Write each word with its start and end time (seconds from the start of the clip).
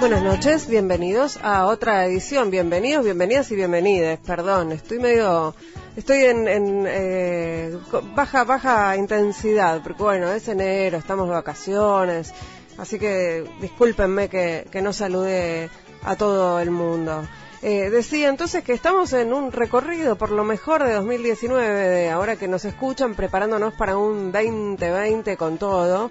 Buenas 0.00 0.22
noches, 0.22 0.66
bienvenidos 0.66 1.38
a 1.42 1.66
otra 1.66 2.06
edición. 2.06 2.50
Bienvenidos, 2.50 3.04
bienvenidas 3.04 3.50
y 3.50 3.54
bienvenidas. 3.54 4.18
Perdón, 4.26 4.72
estoy 4.72 4.98
medio, 4.98 5.54
estoy 5.94 6.24
en, 6.24 6.48
en 6.48 6.84
eh, 6.88 7.78
baja, 8.14 8.44
baja 8.44 8.96
intensidad, 8.96 9.82
porque 9.82 10.02
bueno, 10.02 10.32
es 10.32 10.48
enero, 10.48 10.96
estamos 10.96 11.28
de 11.28 11.34
vacaciones, 11.34 12.32
así 12.78 12.98
que 12.98 13.44
discúlpenme 13.60 14.30
que, 14.30 14.66
que 14.72 14.80
no 14.80 14.94
salude 14.94 15.68
a 16.02 16.16
todo 16.16 16.60
el 16.60 16.70
mundo. 16.70 17.22
Eh, 17.62 17.90
decía 17.90 18.30
entonces 18.30 18.64
que 18.64 18.72
estamos 18.72 19.12
en 19.12 19.34
un 19.34 19.52
recorrido 19.52 20.16
por 20.16 20.30
lo 20.30 20.44
mejor 20.44 20.82
de 20.82 20.94
2019, 20.94 21.88
de 21.90 22.08
ahora 22.08 22.36
que 22.36 22.48
nos 22.48 22.64
escuchan, 22.64 23.14
preparándonos 23.14 23.74
para 23.74 23.98
un 23.98 24.32
2020 24.32 25.36
con 25.36 25.58
todo. 25.58 26.10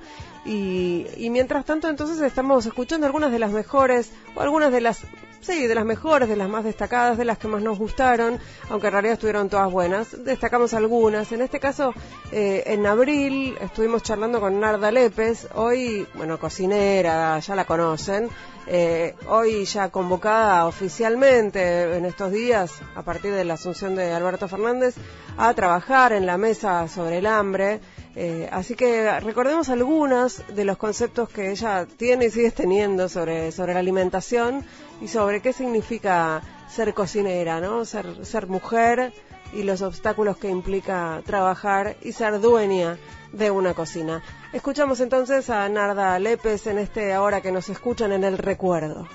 Y, 0.50 1.06
y 1.16 1.30
mientras 1.30 1.64
tanto, 1.64 1.88
entonces 1.90 2.20
estamos 2.22 2.66
escuchando 2.66 3.06
algunas 3.06 3.32
de 3.32 3.38
las 3.38 3.52
mejores, 3.52 4.12
o 4.36 4.42
algunas 4.42 4.72
de 4.72 4.82
las 4.82 5.06
Sí, 5.42 5.68
de 5.68 5.76
las 5.76 5.86
mejores, 5.86 6.28
de 6.28 6.36
las 6.36 6.50
más 6.50 6.66
destacadas, 6.66 7.18
de 7.18 7.24
las 7.24 7.38
que 7.38 7.48
más 7.48 7.62
nos 7.62 7.80
gustaron, 7.80 8.40
aunque 8.70 8.88
en 8.88 8.94
realidad 8.94 9.14
estuvieron 9.14 9.48
todas 9.50 9.72
buenas. 9.72 10.24
Destacamos 10.26 10.74
algunas. 10.74 11.32
En 11.32 11.42
este 11.42 11.62
caso, 11.62 11.94
eh, 12.32 12.64
en 12.66 12.86
abril 12.86 13.58
estuvimos 13.62 14.04
charlando 14.04 14.42
con 14.42 14.60
Narda 14.60 14.92
Lépez, 14.92 15.48
hoy, 15.56 16.06
bueno, 16.14 16.38
cocinera, 16.38 17.40
ya 17.40 17.56
la 17.56 17.64
conocen, 17.64 18.30
eh, 18.68 19.16
hoy 19.28 19.64
ya 19.64 19.90
convocada 19.90 20.68
oficialmente 20.68 21.96
en 21.96 22.06
estos 22.06 22.34
días, 22.34 22.74
a 22.96 23.02
partir 23.04 23.34
de 23.34 23.46
la 23.46 23.54
asunción 23.54 23.96
de 23.96 24.12
Alberto 24.12 24.50
Fernández, 24.50 24.96
a 25.38 25.54
trabajar 25.54 26.12
en 26.12 26.26
la 26.26 26.38
mesa 26.38 26.88
sobre 26.90 27.20
el 27.20 27.26
hambre. 27.26 27.80
Eh, 28.16 28.50
así 28.52 28.76
que 28.76 29.20
recordemos 29.20 29.70
algunos 29.70 30.42
de 30.56 30.66
los 30.66 30.78
conceptos 30.78 31.30
que 31.30 31.52
ella 31.52 31.86
tiene 31.86 32.26
y 32.26 32.32
sigue 32.32 32.52
teniendo 32.52 33.08
sobre, 33.08 33.52
sobre 33.52 33.74
la 33.74 33.80
alimentación 33.80 34.66
y 35.02 35.08
sobre 35.08 35.42
qué 35.42 35.54
significa 35.54 36.42
ser 36.70 36.94
cocinera, 36.94 37.60
¿no? 37.62 37.86
Ser, 37.86 38.26
ser 38.26 38.48
mujer 38.48 39.14
y 39.54 39.64
los 39.64 39.82
obstáculos 39.82 40.38
que 40.38 40.50
implica 40.50 41.22
trabajar 41.26 41.98
y 42.02 42.12
ser 42.12 42.40
dueña 42.40 42.98
de 43.32 43.52
una 43.52 43.74
cocina. 43.74 44.24
Escuchamos 44.54 45.00
entonces 45.00 45.50
a 45.50 45.68
Narda 45.70 46.18
Lépez 46.20 46.68
en 46.68 46.80
este 46.80 47.14
ahora 47.14 47.42
que 47.42 47.52
nos 47.52 47.70
escuchan 47.70 48.12
en 48.12 48.24
el 48.24 48.38
recuerdo. 48.38 49.08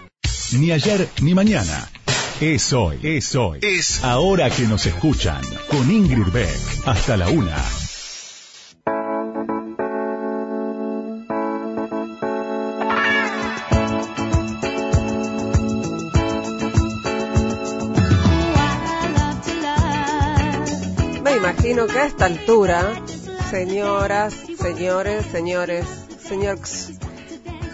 Ni 0.53 0.71
ayer 0.71 1.09
ni 1.23 1.35
mañana. 1.35 1.89
Es 2.41 2.73
hoy, 2.73 2.99
es 3.03 3.35
hoy. 3.37 3.61
Es 3.63 4.03
ahora 4.03 4.51
que 4.51 4.63
nos 4.63 4.87
escuchan. 4.87 5.43
Con 5.71 5.91
Ingrid 5.91 6.33
Beck. 6.33 6.87
Hasta 6.87 7.17
la 7.17 7.29
una. 7.29 7.57
Imagino 21.65 21.87
que 21.87 21.99
a 21.99 22.05
esta 22.05 22.27
altura, 22.27 22.93
señoras, 23.49 24.35
señores, 24.61 25.25
señores, 25.25 25.87
señores, 26.19 26.93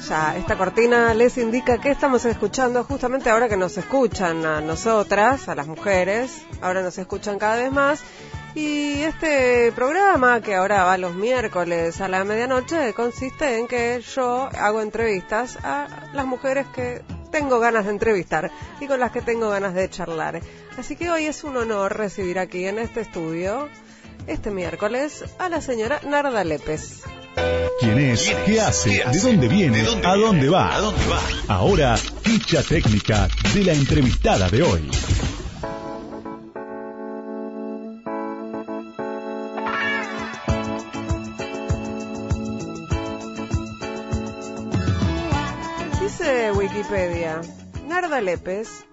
ya 0.08 0.36
esta 0.36 0.56
cortina 0.56 1.12
les 1.12 1.36
indica 1.38 1.78
que 1.78 1.90
estamos 1.90 2.24
escuchando 2.24 2.84
justamente 2.84 3.30
ahora 3.30 3.48
que 3.48 3.56
nos 3.56 3.76
escuchan 3.76 4.46
a 4.46 4.60
nosotras, 4.60 5.48
a 5.48 5.56
las 5.56 5.66
mujeres, 5.66 6.42
ahora 6.60 6.82
nos 6.82 6.98
escuchan 6.98 7.40
cada 7.40 7.56
vez 7.56 7.72
más. 7.72 8.04
Y 8.54 9.02
este 9.02 9.72
programa, 9.72 10.40
que 10.40 10.54
ahora 10.54 10.84
va 10.84 10.96
los 10.96 11.16
miércoles 11.16 12.00
a 12.00 12.06
la 12.06 12.22
medianoche, 12.22 12.94
consiste 12.94 13.58
en 13.58 13.66
que 13.66 14.00
yo 14.14 14.48
hago 14.56 14.82
entrevistas 14.82 15.58
a 15.64 15.88
las 16.12 16.26
mujeres 16.26 16.68
que 16.68 17.02
tengo 17.30 17.60
ganas 17.60 17.86
de 17.86 17.92
entrevistar 17.92 18.50
y 18.80 18.86
con 18.86 19.00
las 19.00 19.12
que 19.12 19.22
tengo 19.22 19.50
ganas 19.50 19.74
de 19.74 19.88
charlar. 19.88 20.40
Así 20.76 20.96
que 20.96 21.10
hoy 21.10 21.26
es 21.26 21.44
un 21.44 21.56
honor 21.56 21.96
recibir 21.96 22.38
aquí 22.38 22.66
en 22.66 22.78
este 22.78 23.00
estudio, 23.00 23.68
este 24.30 24.50
miércoles, 24.50 25.24
a 25.38 25.48
la 25.48 25.60
señora 25.60 26.00
Narda 26.06 26.44
Lépez. 26.44 27.02
¿Quién 27.80 27.98
es? 27.98 28.32
¿Qué 28.46 28.60
hace? 28.60 29.02
¿De 29.10 29.18
dónde 29.18 29.48
viene? 29.48 29.84
¿A 30.04 30.14
dónde 30.14 30.48
va? 30.48 30.78
Ahora, 31.48 31.96
ficha 31.96 32.62
técnica 32.62 33.28
de 33.54 33.64
la 33.64 33.72
entrevistada 33.72 34.48
de 34.48 34.62
hoy. 34.62 34.90
Dice 46.00 46.52
Wikipedia, 46.52 47.40
Narda 47.86 48.20
Lépez 48.20 48.84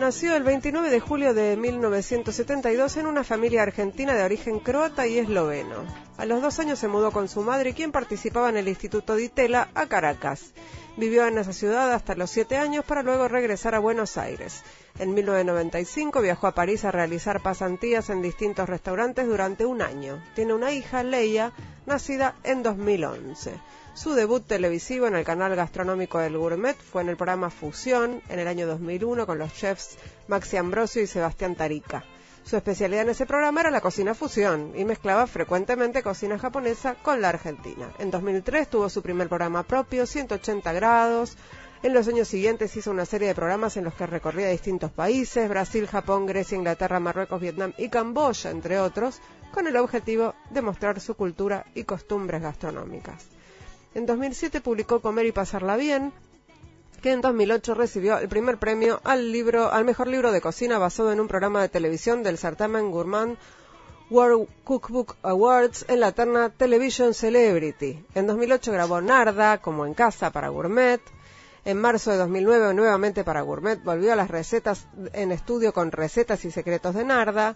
nació 0.00 0.34
el 0.34 0.44
29 0.44 0.88
de 0.88 0.98
julio 0.98 1.34
de 1.34 1.58
1972 1.58 2.96
en 2.96 3.06
una 3.06 3.22
familia 3.22 3.62
argentina 3.62 4.14
de 4.14 4.22
origen 4.22 4.58
croata 4.58 5.06
y 5.06 5.18
esloveno. 5.18 5.84
A 6.16 6.24
los 6.24 6.40
dos 6.40 6.58
años 6.58 6.78
se 6.78 6.88
mudó 6.88 7.12
con 7.12 7.28
su 7.28 7.42
madre, 7.42 7.74
quien 7.74 7.92
participaba 7.92 8.48
en 8.48 8.56
el 8.56 8.68
Instituto 8.68 9.14
de 9.14 9.24
Itela, 9.24 9.68
a 9.74 9.86
Caracas. 9.88 10.54
Vivió 10.96 11.26
en 11.26 11.36
esa 11.36 11.52
ciudad 11.52 11.92
hasta 11.92 12.14
los 12.14 12.30
siete 12.30 12.56
años 12.56 12.82
para 12.86 13.02
luego 13.02 13.28
regresar 13.28 13.74
a 13.74 13.78
Buenos 13.78 14.16
Aires. 14.16 14.62
En 14.98 15.12
1995 15.12 16.22
viajó 16.22 16.46
a 16.46 16.54
París 16.54 16.86
a 16.86 16.92
realizar 16.92 17.42
pasantías 17.42 18.08
en 18.08 18.22
distintos 18.22 18.70
restaurantes 18.70 19.26
durante 19.26 19.66
un 19.66 19.82
año. 19.82 20.24
Tiene 20.34 20.54
una 20.54 20.72
hija, 20.72 21.02
Leia, 21.02 21.52
nacida 21.90 22.36
en 22.44 22.62
2011. 22.62 23.52
Su 23.94 24.14
debut 24.14 24.46
televisivo 24.46 25.08
en 25.08 25.16
el 25.16 25.24
canal 25.24 25.56
gastronómico 25.56 26.20
del 26.20 26.38
Gourmet 26.38 26.76
fue 26.76 27.02
en 27.02 27.08
el 27.08 27.16
programa 27.16 27.50
Fusión 27.50 28.22
en 28.28 28.38
el 28.38 28.46
año 28.46 28.68
2001 28.68 29.26
con 29.26 29.38
los 29.38 29.52
chefs 29.52 29.98
Maxi 30.28 30.56
Ambrosio 30.56 31.02
y 31.02 31.08
Sebastián 31.08 31.56
Tarica. 31.56 32.04
Su 32.44 32.56
especialidad 32.56 33.02
en 33.02 33.10
ese 33.10 33.26
programa 33.26 33.60
era 33.60 33.70
la 33.72 33.80
cocina 33.80 34.14
fusión 34.14 34.72
y 34.76 34.84
mezclaba 34.84 35.26
frecuentemente 35.26 36.02
cocina 36.02 36.38
japonesa 36.38 36.94
con 36.94 37.20
la 37.20 37.30
argentina. 37.30 37.92
En 37.98 38.12
2003 38.12 38.70
tuvo 38.70 38.88
su 38.88 39.02
primer 39.02 39.28
programa 39.28 39.64
propio, 39.64 40.06
180 40.06 40.72
grados. 40.72 41.36
En 41.82 41.94
los 41.94 42.06
años 42.08 42.28
siguientes 42.28 42.76
hizo 42.76 42.90
una 42.90 43.06
serie 43.06 43.28
de 43.28 43.34
programas 43.34 43.78
en 43.78 43.84
los 43.84 43.94
que 43.94 44.06
recorría 44.06 44.50
distintos 44.50 44.90
países, 44.90 45.48
Brasil, 45.48 45.86
Japón, 45.86 46.26
Grecia, 46.26 46.58
Inglaterra, 46.58 47.00
Marruecos, 47.00 47.40
Vietnam 47.40 47.72
y 47.78 47.88
Camboya, 47.88 48.50
entre 48.50 48.78
otros, 48.78 49.22
con 49.50 49.66
el 49.66 49.76
objetivo 49.76 50.34
de 50.50 50.60
mostrar 50.60 51.00
su 51.00 51.14
cultura 51.14 51.64
y 51.74 51.84
costumbres 51.84 52.42
gastronómicas. 52.42 53.26
En 53.94 54.04
2007 54.04 54.60
publicó 54.60 55.00
Comer 55.00 55.24
y 55.24 55.32
pasarla 55.32 55.76
bien, 55.76 56.12
que 57.00 57.12
en 57.12 57.22
2008 57.22 57.74
recibió 57.74 58.18
el 58.18 58.28
primer 58.28 58.58
premio 58.58 59.00
al 59.02 59.32
libro 59.32 59.72
al 59.72 59.86
mejor 59.86 60.08
libro 60.08 60.32
de 60.32 60.42
cocina 60.42 60.78
basado 60.78 61.12
en 61.12 61.20
un 61.20 61.28
programa 61.28 61.62
de 61.62 61.70
televisión 61.70 62.22
del 62.22 62.36
certamen 62.36 62.90
Gourmand 62.90 63.38
World 64.10 64.48
Cookbook 64.64 65.16
Awards 65.22 65.86
en 65.88 66.00
la 66.00 66.12
terna 66.12 66.50
Television 66.50 67.14
Celebrity. 67.14 68.04
En 68.14 68.26
2008 68.26 68.70
grabó 68.70 69.00
Narda 69.00 69.62
como 69.62 69.86
en 69.86 69.94
casa 69.94 70.30
para 70.30 70.50
Gourmet. 70.50 71.00
En 71.70 71.80
marzo 71.80 72.10
de 72.10 72.16
2009 72.16 72.74
nuevamente 72.74 73.22
para 73.22 73.42
Gourmet 73.42 73.80
volvió 73.84 74.12
a 74.12 74.16
las 74.16 74.28
recetas 74.28 74.88
en 75.12 75.30
estudio 75.30 75.72
con 75.72 75.92
recetas 75.92 76.44
y 76.44 76.50
secretos 76.50 76.96
de 76.96 77.04
Narda. 77.04 77.54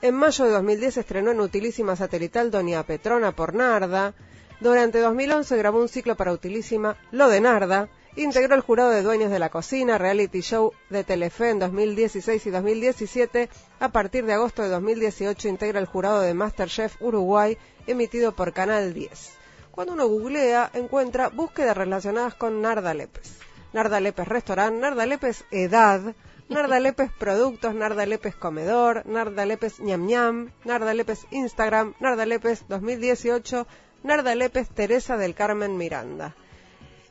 En 0.00 0.14
mayo 0.14 0.46
de 0.46 0.52
2010 0.52 0.96
estrenó 0.96 1.32
en 1.32 1.40
Utilísima 1.40 1.94
Satelital 1.94 2.50
Doña 2.50 2.82
Petrona 2.84 3.36
por 3.36 3.52
Narda. 3.52 4.14
Durante 4.60 5.00
2011 5.00 5.58
grabó 5.58 5.78
un 5.78 5.90
ciclo 5.90 6.16
para 6.16 6.32
Utilísima 6.32 6.96
Lo 7.10 7.28
de 7.28 7.42
Narda. 7.42 7.90
Integró 8.16 8.54
el 8.54 8.62
jurado 8.62 8.92
de 8.92 9.02
dueños 9.02 9.30
de 9.30 9.38
la 9.38 9.50
cocina, 9.50 9.98
reality 9.98 10.40
show 10.40 10.72
de 10.88 11.04
Telefe 11.04 11.50
en 11.50 11.58
2016 11.58 12.46
y 12.46 12.50
2017. 12.50 13.50
A 13.78 13.88
partir 13.90 14.24
de 14.24 14.32
agosto 14.32 14.62
de 14.62 14.70
2018 14.70 15.48
integra 15.48 15.80
el 15.80 15.86
jurado 15.86 16.22
de 16.22 16.32
Masterchef 16.32 16.96
Uruguay, 17.02 17.58
emitido 17.86 18.32
por 18.32 18.54
Canal 18.54 18.94
10. 18.94 19.32
Cuando 19.70 19.92
uno 19.92 20.08
googlea, 20.08 20.70
encuentra 20.72 21.28
búsquedas 21.28 21.76
relacionadas 21.76 22.34
con 22.34 22.62
Narda 22.62 22.94
Lépez. 22.94 23.49
Narda 23.72 24.00
Lépez 24.00 24.26
Restaurant, 24.26 24.72
Narda 24.80 25.06
Lépez 25.06 25.44
Edad, 25.50 26.14
Narda 26.48 26.80
Lépez 26.80 27.10
Productos, 27.18 27.74
Narda 27.74 28.04
Lépez 28.04 28.34
Comedor, 28.34 29.06
Narda 29.06 29.46
Lépez 29.46 29.78
Ñam 29.80 30.06
Ñam, 30.06 30.50
Narda 30.64 30.92
Lépez 30.92 31.26
Instagram, 31.30 31.94
Narda 32.00 32.26
Lépez 32.26 32.64
2018, 32.68 33.66
Narda 34.02 34.34
Lépez 34.34 34.68
Teresa 34.70 35.16
del 35.16 35.34
Carmen 35.34 35.76
Miranda. 35.76 36.34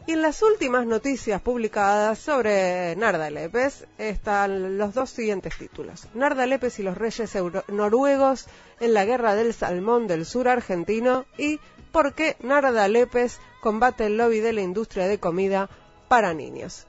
Y 0.08 0.14
en 0.14 0.22
las 0.22 0.42
últimas 0.42 0.88
noticias 0.88 1.40
publicadas 1.40 2.18
sobre 2.18 2.96
Narda 2.96 3.30
Lépez 3.30 3.86
están 3.98 4.78
los 4.78 4.94
dos 4.94 5.12
siguientes 5.12 5.56
títulos. 5.58 6.08
Narda 6.16 6.46
Lépez 6.46 6.80
y 6.80 6.84
los 6.84 6.98
reyes 6.98 7.38
noruegos 7.68 8.48
en 8.80 8.94
la 8.94 9.06
guerra 9.06 9.36
del 9.36 9.54
salmón 9.54 10.08
del 10.08 10.26
sur 10.26 10.48
argentino 10.48 11.26
y 11.38 11.60
por 11.92 12.14
qué 12.14 12.38
Narda 12.42 12.88
Lépez 12.88 13.40
combate 13.62 14.08
el 14.08 14.18
lobby 14.18 14.40
de 14.40 14.54
la 14.54 14.62
industria 14.62 15.08
de 15.08 15.20
comida 15.20 15.70
para 16.10 16.34
niños. 16.34 16.86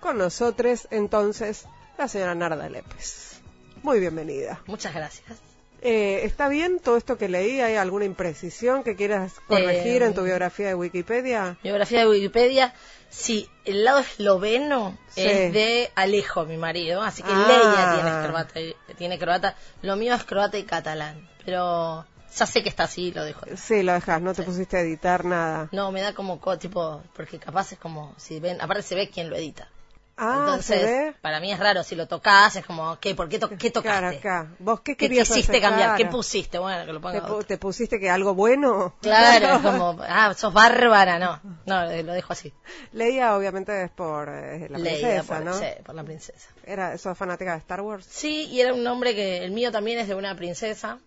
Con 0.00 0.18
nosotros, 0.18 0.88
entonces, 0.90 1.64
la 1.96 2.08
señora 2.08 2.34
Narda 2.34 2.68
Lépez. 2.68 3.40
Muy 3.82 4.00
bienvenida. 4.00 4.60
Muchas 4.66 4.94
gracias. 4.94 5.38
Eh, 5.80 6.20
¿Está 6.24 6.48
bien 6.48 6.78
todo 6.78 6.96
esto 6.96 7.18
que 7.18 7.28
leí? 7.28 7.60
¿Hay 7.60 7.74
alguna 7.74 8.04
imprecisión 8.04 8.84
que 8.84 8.94
quieras 8.94 9.32
corregir 9.48 10.02
Eh, 10.02 10.06
en 10.06 10.14
tu 10.14 10.22
biografía 10.22 10.68
de 10.68 10.74
Wikipedia? 10.76 11.56
Biografía 11.62 12.00
de 12.00 12.08
Wikipedia. 12.08 12.72
Sí, 13.10 13.48
el 13.64 13.84
lado 13.84 13.98
esloveno 13.98 14.96
Sí. 15.08 15.22
es 15.22 15.52
de 15.52 15.90
Alejo, 15.96 16.44
mi 16.44 16.56
marido. 16.56 17.02
Así 17.02 17.22
que 17.22 17.32
Ah. 17.32 17.46
Leia 17.48 17.94
tiene 17.96 18.28
croata, 18.28 18.94
tiene 18.96 19.18
croata. 19.18 19.56
Lo 19.82 19.96
mío 19.96 20.14
es 20.14 20.22
croata 20.24 20.56
y 20.56 20.62
catalán. 20.62 21.28
Pero 21.44 22.06
ya 22.36 22.46
sé 22.46 22.62
que 22.62 22.68
está 22.68 22.84
así, 22.84 23.12
lo 23.12 23.24
dejo. 23.24 23.46
Sí, 23.56 23.82
lo 23.82 23.92
dejas, 23.92 24.20
no 24.22 24.34
te 24.34 24.42
pusiste 24.42 24.76
a 24.76 24.80
editar 24.80 25.24
nada. 25.24 25.68
No, 25.72 25.90
me 25.92 26.00
da 26.00 26.14
como 26.14 26.40
co- 26.40 26.58
tipo, 26.58 27.02
porque 27.14 27.38
capaz 27.38 27.72
es 27.72 27.78
como, 27.78 28.14
si 28.16 28.40
ven, 28.40 28.60
aparte 28.60 28.82
se 28.82 28.94
ve 28.94 29.08
quién 29.10 29.30
lo 29.30 29.36
edita. 29.36 29.68
Ah, 30.16 30.36
Entonces, 30.40 30.80
¿se 30.80 30.84
ve? 30.86 31.14
para 31.22 31.40
mí 31.40 31.50
es 31.50 31.58
raro, 31.58 31.82
si 31.82 31.96
lo 31.96 32.06
tocas 32.06 32.54
es 32.56 32.64
como, 32.66 32.98
¿qué? 33.00 33.14
¿Por 33.14 33.28
qué, 33.30 33.38
to- 33.38 33.48
qué 33.48 33.70
tocaste? 33.70 34.20
Claro, 34.20 34.42
acá. 34.44 34.54
¿Vos 34.58 34.80
qué 34.80 34.92
¿Qué 34.94 35.08
querías 35.08 35.26
quisiste 35.28 35.52
hacer? 35.56 35.62
cambiar? 35.62 35.96
¿Qué 35.96 36.04
pusiste? 36.06 36.58
Bueno, 36.58 36.84
que 36.84 36.92
lo 36.92 37.00
ponga 37.00 37.14
¿Te, 37.14 37.26
pu- 37.26 37.36
otro. 37.36 37.46
te 37.46 37.58
pusiste 37.58 37.98
que 37.98 38.10
algo 38.10 38.34
bueno? 38.34 38.94
Claro, 39.00 39.46
es 39.56 39.62
como, 39.62 39.96
ah, 40.06 40.32
sos 40.34 40.52
bárbara, 40.52 41.18
no. 41.18 41.40
No, 41.64 41.90
eh, 41.90 42.02
lo 42.02 42.12
dejo 42.12 42.34
así. 42.34 42.52
Leía, 42.92 43.34
obviamente, 43.36 43.84
es 43.84 43.90
por 43.90 44.28
eh, 44.28 44.68
la 44.68 44.78
princesa, 44.78 45.36
por, 45.38 45.44
¿no? 45.46 45.58
sí, 45.58 45.66
por 45.84 45.94
la 45.94 46.04
princesa. 46.04 46.48
Era, 46.64 46.96
¿Sos 46.98 47.16
fanática 47.16 47.52
de 47.52 47.58
Star 47.58 47.80
Wars? 47.80 48.06
Sí, 48.08 48.44
y 48.50 48.60
era 48.60 48.74
un 48.74 48.84
nombre 48.84 49.14
que, 49.14 49.44
el 49.44 49.50
mío 49.50 49.72
también 49.72 49.98
es 49.98 50.08
de 50.08 50.14
una 50.14 50.36
princesa, 50.36 50.98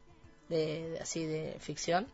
de, 0.50 0.90
de- 0.92 1.00
así 1.00 1.26
de 1.26 1.58
ficción. 1.60 2.08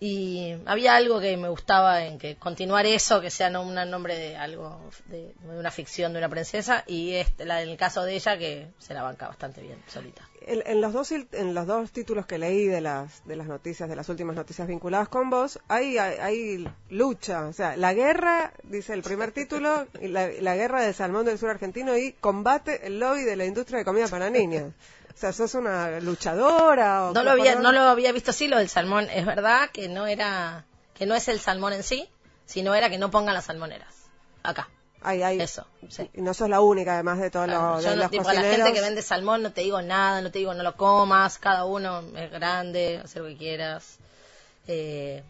Y 0.00 0.56
había 0.66 0.96
algo 0.96 1.20
que 1.20 1.36
me 1.36 1.48
gustaba 1.48 2.04
en 2.04 2.18
que 2.18 2.36
continuar 2.36 2.84
eso, 2.84 3.20
que 3.20 3.30
sea 3.30 3.48
no 3.48 3.62
un 3.62 3.74
nombre 3.90 4.18
de 4.18 4.36
algo, 4.36 4.90
de, 5.06 5.32
de 5.38 5.58
una 5.58 5.70
ficción 5.70 6.12
de 6.12 6.18
una 6.18 6.28
princesa, 6.28 6.82
y 6.86 7.14
este, 7.14 7.44
la, 7.46 7.62
en 7.62 7.68
el 7.70 7.76
caso 7.78 8.02
de 8.02 8.14
ella 8.14 8.36
que 8.36 8.66
se 8.78 8.92
la 8.92 9.02
banca 9.02 9.28
bastante 9.28 9.62
bien 9.62 9.80
solita. 9.86 10.28
En, 10.46 10.62
en 10.66 10.80
los 10.82 10.92
dos 10.92 11.10
en 11.12 11.54
los 11.54 11.66
dos 11.66 11.90
títulos 11.92 12.26
que 12.26 12.38
leí 12.38 12.66
de 12.66 12.80
las 12.82 13.24
de 13.24 13.36
las 13.36 13.46
noticias 13.46 13.88
de 13.88 13.96
las 13.96 14.08
últimas 14.10 14.36
noticias 14.36 14.68
vinculadas 14.68 15.08
con 15.08 15.30
vos 15.30 15.58
hay 15.68 15.96
hay, 15.96 16.18
hay 16.18 16.68
lucha 16.90 17.46
o 17.46 17.52
sea 17.54 17.78
la 17.78 17.94
guerra 17.94 18.52
dice 18.64 18.92
el 18.92 19.00
primer 19.02 19.32
título 19.32 19.86
y 20.02 20.08
la, 20.08 20.28
la 20.40 20.54
guerra 20.54 20.82
del 20.82 20.92
salmón 20.92 21.24
del 21.24 21.38
sur 21.38 21.48
argentino 21.48 21.96
y 21.96 22.12
combate 22.12 22.86
el 22.86 22.98
lobby 22.98 23.22
de 23.22 23.36
la 23.36 23.46
industria 23.46 23.78
de 23.78 23.84
comida 23.86 24.08
para 24.08 24.28
niños 24.28 24.74
o 25.14 25.16
sea 25.16 25.32
sos 25.32 25.54
una 25.54 26.00
luchadora 26.00 27.04
o 27.04 27.12
No 27.12 27.22
lo 27.22 27.30
había, 27.30 27.54
no 27.54 27.72
lo 27.72 27.80
había 27.82 28.12
visto 28.12 28.32
así 28.32 28.48
lo 28.48 28.58
del 28.58 28.68
salmón. 28.68 29.08
Es 29.10 29.24
verdad 29.24 29.70
que 29.70 29.88
no 29.88 30.06
era, 30.06 30.64
que 30.94 31.06
no 31.06 31.14
es 31.14 31.28
el 31.28 31.38
salmón 31.38 31.72
en 31.72 31.82
sí, 31.82 32.08
sino 32.46 32.74
era 32.74 32.90
que 32.90 32.98
no 32.98 33.10
pongan 33.10 33.34
las 33.34 33.44
salmoneras. 33.44 33.94
Acá. 34.42 34.68
hay, 35.00 35.22
hay, 35.22 35.40
Eso, 35.40 35.66
sí. 35.88 36.10
y 36.12 36.20
no 36.20 36.34
sos 36.34 36.48
la 36.48 36.60
única 36.60 36.94
además 36.94 37.18
de 37.18 37.30
todos 37.30 37.46
Claro, 37.46 37.74
los 37.76 37.84
yo 37.84 37.90
de 37.90 37.96
no, 37.96 38.02
los 38.02 38.10
tipo, 38.10 38.28
a 38.28 38.34
la 38.34 38.42
gente 38.42 38.72
que 38.72 38.80
vende 38.80 39.02
salmón 39.02 39.42
no 39.42 39.52
te 39.52 39.62
digo 39.62 39.80
nada, 39.80 40.20
no 40.20 40.30
te 40.30 40.40
digo 40.40 40.52
no 40.52 40.62
lo 40.62 40.76
comas, 40.76 41.38
cada 41.38 41.64
uno 41.64 42.02
es 42.16 42.30
grande, 42.30 43.00
hacer 43.02 43.22
lo 43.22 43.28
que 43.28 43.36
quieras. 43.36 43.98
Eh, 44.66 45.22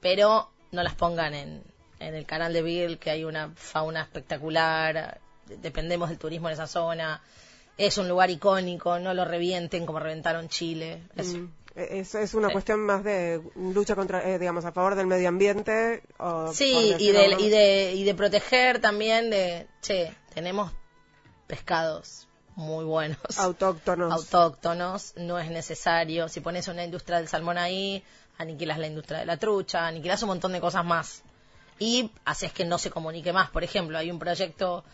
pero 0.00 0.50
no 0.70 0.82
las 0.82 0.94
pongan 0.94 1.34
en, 1.34 1.62
en 1.98 2.14
el 2.14 2.26
canal 2.26 2.52
de 2.52 2.62
Bill, 2.62 2.98
que 2.98 3.10
hay 3.10 3.24
una 3.24 3.50
fauna 3.56 4.02
espectacular, 4.02 5.18
dependemos 5.46 6.08
del 6.08 6.18
turismo 6.18 6.48
en 6.48 6.54
esa 6.54 6.66
zona, 6.66 7.20
es 7.76 7.98
un 7.98 8.08
lugar 8.08 8.30
icónico, 8.30 8.98
no 8.98 9.14
lo 9.14 9.24
revienten 9.24 9.86
como 9.86 9.98
reventaron 9.98 10.48
Chile. 10.48 11.02
Eso. 11.16 11.38
Mm, 11.38 11.52
es, 11.74 12.14
es 12.14 12.34
una 12.34 12.48
Sí. 12.48 12.52
cuestión 12.52 12.80
más 12.80 13.02
de 13.02 13.40
lucha 13.56 13.94
contra 13.96 14.28
eh, 14.28 14.38
digamos 14.38 14.64
a 14.66 14.72
favor 14.72 14.94
del 14.94 15.06
medio 15.06 15.28
ambiente 15.28 16.02
o 16.18 16.52
Sí, 16.52 16.94
y 16.98 17.12
de, 17.12 17.36
y, 17.38 17.48
de, 17.48 17.92
y 17.94 18.04
de 18.04 18.14
proteger 18.14 18.78
también 18.80 19.30
de, 19.30 19.66
che, 19.80 20.12
tenemos 20.34 20.70
pescados 21.46 22.28
muy 22.56 22.84
buenos. 22.84 23.18
autóctonos 23.38 24.12
autóctonos, 24.12 25.14
no 25.16 25.38
es 25.38 25.50
necesario. 25.50 26.28
Si 26.28 26.40
pones 26.40 26.68
una 26.68 26.84
industria 26.84 27.16
del 27.18 27.28
salmón 27.28 27.56
ahí, 27.58 28.04
aniquilas 28.38 28.78
la 28.78 28.86
industria 28.88 29.20
de 29.20 29.26
la 29.26 29.38
trucha, 29.38 29.86
aniquilas 29.86 30.22
un 30.22 30.28
montón 30.28 30.52
de 30.52 30.60
cosas 30.60 30.84
más. 30.84 31.22
Y 31.78 32.10
haces 32.26 32.52
que 32.52 32.64
no 32.66 32.78
se 32.78 32.90
comunique 32.90 33.32
más. 33.32 33.48
Por 33.50 33.64
ejemplo, 33.64 33.96
hay 33.96 34.10
un 34.10 34.18
proyecto 34.18 34.84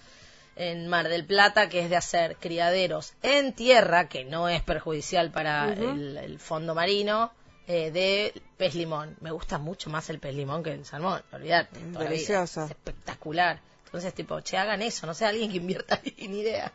en 0.58 0.88
Mar 0.88 1.08
del 1.08 1.24
Plata 1.24 1.68
que 1.68 1.80
es 1.80 1.88
de 1.88 1.96
hacer 1.96 2.36
criaderos 2.36 3.14
en 3.22 3.52
tierra, 3.52 4.08
que 4.08 4.24
no 4.24 4.48
es 4.48 4.60
perjudicial 4.62 5.30
para 5.30 5.72
el, 5.72 6.16
el 6.18 6.38
fondo 6.38 6.74
marino, 6.74 7.32
eh, 7.68 7.90
de 7.92 8.42
pez 8.56 8.74
limón. 8.74 9.16
Me 9.20 9.30
gusta 9.30 9.58
mucho 9.58 9.88
más 9.88 10.10
el 10.10 10.18
pez 10.18 10.34
limón 10.34 10.62
que 10.62 10.72
el 10.72 10.84
salmón, 10.84 11.22
la 11.30 11.38
vida. 11.38 11.68
delicioso. 11.98 12.64
Es 12.64 12.70
espectacular. 12.70 13.60
Entonces, 13.84 14.12
tipo, 14.12 14.40
che, 14.40 14.58
hagan 14.58 14.82
eso, 14.82 15.06
no 15.06 15.14
sé, 15.14 15.26
alguien 15.26 15.50
que 15.50 15.58
invierta 15.58 16.00
ahí, 16.02 16.14
ni 16.28 16.40
idea. 16.40 16.72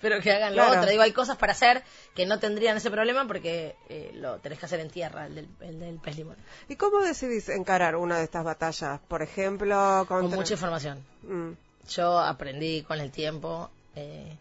Pero 0.00 0.20
que 0.20 0.32
hagan 0.32 0.56
lo 0.56 0.66
otro. 0.66 0.86
Digo, 0.86 1.02
hay 1.02 1.12
cosas 1.12 1.36
para 1.36 1.52
hacer 1.52 1.82
que 2.14 2.26
no 2.26 2.38
tendrían 2.38 2.76
ese 2.76 2.90
problema 2.90 3.26
porque 3.26 3.76
eh, 3.88 4.12
lo 4.14 4.38
tenés 4.38 4.58
que 4.58 4.66
hacer 4.66 4.80
en 4.80 4.88
tierra, 4.88 5.26
el 5.26 5.34
del, 5.34 5.48
el 5.60 5.78
del 5.78 5.98
pez 5.98 6.16
limón. 6.16 6.36
¿Y 6.68 6.76
cómo 6.76 7.00
decidís 7.00 7.48
encarar 7.50 7.96
una 7.96 8.18
de 8.18 8.24
estas 8.24 8.44
batallas? 8.44 8.98
Por 9.08 9.22
ejemplo, 9.22 10.06
contra... 10.08 10.28
Con 10.28 10.30
mucha 10.30 10.54
información. 10.54 11.04
Mm, 11.22 11.50
Yo 11.90 12.18
aprendí 12.18 12.82
con 12.82 13.00
el 13.00 13.10
tiempo. 13.10 13.70
eh, 13.94 14.36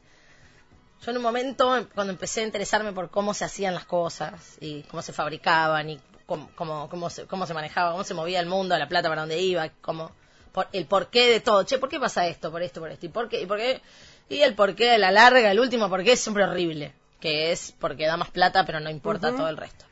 yo 1.02 1.12
en 1.12 1.18
un 1.18 1.24
momento, 1.24 1.88
cuando 1.96 2.12
empecé 2.12 2.42
a 2.42 2.44
interesarme 2.44 2.92
por 2.92 3.10
cómo 3.10 3.34
se 3.34 3.46
hacían 3.46 3.74
las 3.74 3.86
cosas 3.86 4.58
y 4.60 4.84
cómo 4.84 5.02
se 5.02 5.14
fabricaban 5.14 5.90
y 5.90 6.00
cómo, 6.26 6.50
cómo, 6.56 6.90
cómo, 6.90 7.10
se, 7.10 7.26
cómo 7.26 7.46
se 7.46 7.54
manejaba, 7.54 7.92
cómo 7.92 8.04
se 8.04 8.14
movía 8.14 8.42
el 8.42 8.48
mundo, 8.48 8.78
la 8.78 8.90
plata 8.90 9.08
para 9.08 9.22
dónde 9.22 9.40
iba, 9.40 9.70
cómo, 9.82 10.12
por, 10.52 10.68
el 10.74 10.86
porqué 10.86 11.28
de 11.28 11.40
todo. 11.40 11.64
Che, 11.64 11.78
¿por 11.78 11.88
qué 11.88 12.00
pasa 12.00 12.28
esto? 12.28 12.52
Por 12.52 12.62
esto, 12.62 12.82
por 12.82 12.92
esto. 12.92 13.06
¿Y 13.06 13.10
por 13.10 13.30
qué? 13.30 13.42
¿Y 13.42 13.46
por 13.46 13.58
qué? 13.58 13.82
Y 14.28 14.42
el 14.42 14.56
porqué 14.56 14.92
de 14.92 14.98
la 14.98 15.12
larga, 15.12 15.50
el 15.50 15.60
último 15.60 15.90
porqué 15.90 16.14
es 16.14 16.20
siempre 16.20 16.44
horrible. 16.44 16.94
Que 17.22 17.52
es 17.52 17.74
porque 17.80 18.06
da 18.06 18.18
más 18.18 18.30
plata, 18.30 18.66
pero 18.66 18.80
no 18.80 18.90
importa 18.90 19.32
todo 19.36 19.48
el 19.48 19.58
resto. 19.58 19.86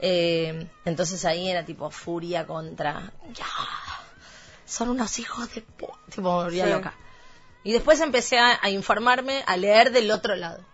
Eh, 0.00 0.66
entonces 0.84 1.24
ahí 1.24 1.50
era 1.50 1.64
tipo 1.64 1.90
furia 1.90 2.46
contra. 2.46 3.12
Ya. 3.34 3.46
Son 4.68 4.88
unos 4.90 5.18
hijos 5.18 5.52
de. 5.54 5.64
pu-". 5.66 5.96
Tipo, 6.14 6.50
Sí. 6.50 6.62
loca. 6.62 6.94
Y 7.64 7.72
después 7.72 8.00
empecé 8.00 8.38
a, 8.38 8.58
a 8.62 8.70
informarme, 8.70 9.42
a 9.46 9.56
leer 9.56 9.90
del 9.90 10.10
otro 10.10 10.36
lado. 10.36 10.64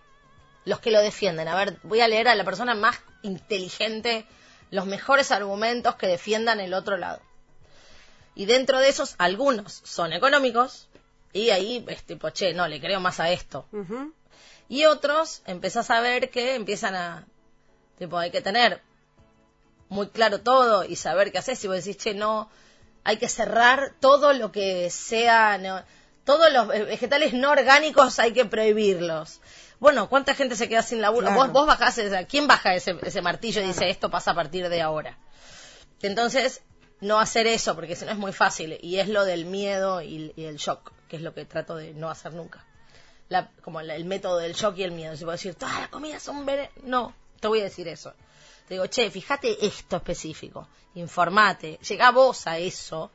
Los 0.65 0.79
que 0.79 0.91
lo 0.91 1.01
defienden. 1.01 1.47
A 1.47 1.55
ver, 1.55 1.77
voy 1.83 2.01
a 2.01 2.07
leer 2.07 2.27
a 2.27 2.35
la 2.35 2.43
persona 2.43 2.75
más 2.75 2.99
inteligente, 3.23 4.25
los 4.71 4.85
mejores 4.85 5.31
argumentos 5.31 5.95
que 5.95 6.07
defiendan 6.07 6.59
el 6.59 6.73
otro 6.73 6.97
lado. 6.97 7.21
Y 8.35 8.45
dentro 8.45 8.79
de 8.79 8.89
esos, 8.89 9.15
algunos 9.17 9.81
son 9.83 10.11
económicos. 10.13 10.87
Y 11.33 11.49
ahí 11.49 11.85
es 11.87 12.03
tipo, 12.03 12.29
che, 12.29 12.53
no, 12.53 12.67
le 12.67 12.79
creo 12.79 12.99
más 12.99 13.19
a 13.19 13.29
esto. 13.29 13.65
Y 14.69 14.85
otros 14.85 15.41
empezás 15.45 15.89
a 15.91 15.99
ver 16.01 16.29
que 16.29 16.55
empiezan 16.55 16.95
a. 16.95 17.25
Tipo, 17.97 18.17
hay 18.17 18.31
que 18.31 18.41
tener 18.41 18.81
muy 19.89 20.07
claro 20.09 20.39
todo 20.41 20.83
y 20.83 20.95
saber 20.95 21.31
qué 21.31 21.37
haces. 21.39 21.59
Si 21.59 21.67
vos 21.67 21.77
decís, 21.77 21.97
che, 21.97 22.13
no, 22.13 22.49
hay 23.05 23.15
que 23.17 23.29
cerrar 23.29 23.93
todo 24.01 24.33
lo 24.33 24.51
que 24.51 24.89
sea. 24.89 25.57
no, 25.57 25.81
todos 26.25 26.51
los 26.51 26.67
vegetales 26.67 27.33
no 27.33 27.51
orgánicos 27.51 28.19
hay 28.19 28.33
que 28.33 28.43
prohibirlos. 28.45 29.39
Bueno, 29.79 30.09
¿cuánta 30.09 30.33
gente 30.35 30.55
se 30.55 30.67
queda 30.67 30.81
sin 30.83 31.01
laburo? 31.01 31.27
Claro. 31.27 31.39
Vos, 31.43 31.51
vos 31.51 31.67
bajás, 31.67 31.99
¿quién 32.27 32.47
baja 32.47 32.73
ese, 32.75 32.97
ese 33.03 33.21
martillo 33.21 33.61
y 33.61 33.65
dice 33.67 33.89
esto 33.89 34.09
pasa 34.09 34.31
a 34.31 34.35
partir 34.35 34.67
de 34.69 34.81
ahora? 34.81 35.17
Entonces, 36.01 36.61
no 37.01 37.19
hacer 37.19 37.45
eso, 37.47 37.75
porque 37.75 37.95
si 37.95 38.05
no 38.05 38.11
es 38.11 38.17
muy 38.17 38.33
fácil. 38.33 38.77
Y 38.81 38.97
es 38.99 39.07
lo 39.09 39.23
del 39.25 39.45
miedo 39.45 40.01
y, 40.01 40.33
y 40.35 40.45
el 40.45 40.57
shock, 40.57 40.91
que 41.07 41.17
es 41.17 41.21
lo 41.21 41.33
que 41.33 41.45
trato 41.45 41.75
de 41.75 41.93
no 41.93 42.09
hacer 42.09 42.33
nunca. 42.33 42.65
La- 43.29 43.49
como 43.63 43.81
la- 43.81 43.95
el 43.95 44.05
método 44.05 44.37
del 44.37 44.53
shock 44.53 44.77
y 44.77 44.83
el 44.83 44.91
miedo. 44.91 45.15
Si 45.15 45.23
puedo 45.23 45.33
decir, 45.33 45.55
todas 45.55 45.79
las 45.79 45.89
comidas 45.89 46.23
son 46.23 46.45
vene-". 46.45 46.71
No, 46.83 47.13
te 47.39 47.47
voy 47.47 47.59
a 47.61 47.63
decir 47.65 47.87
eso. 47.87 48.13
Te 48.67 48.73
digo, 48.75 48.87
che, 48.87 49.09
fíjate 49.11 49.65
esto 49.65 49.97
específico. 49.97 50.67
Informate. 50.95 51.77
Llegá 51.87 52.11
vos 52.11 52.47
a 52.47 52.57
eso. 52.57 53.11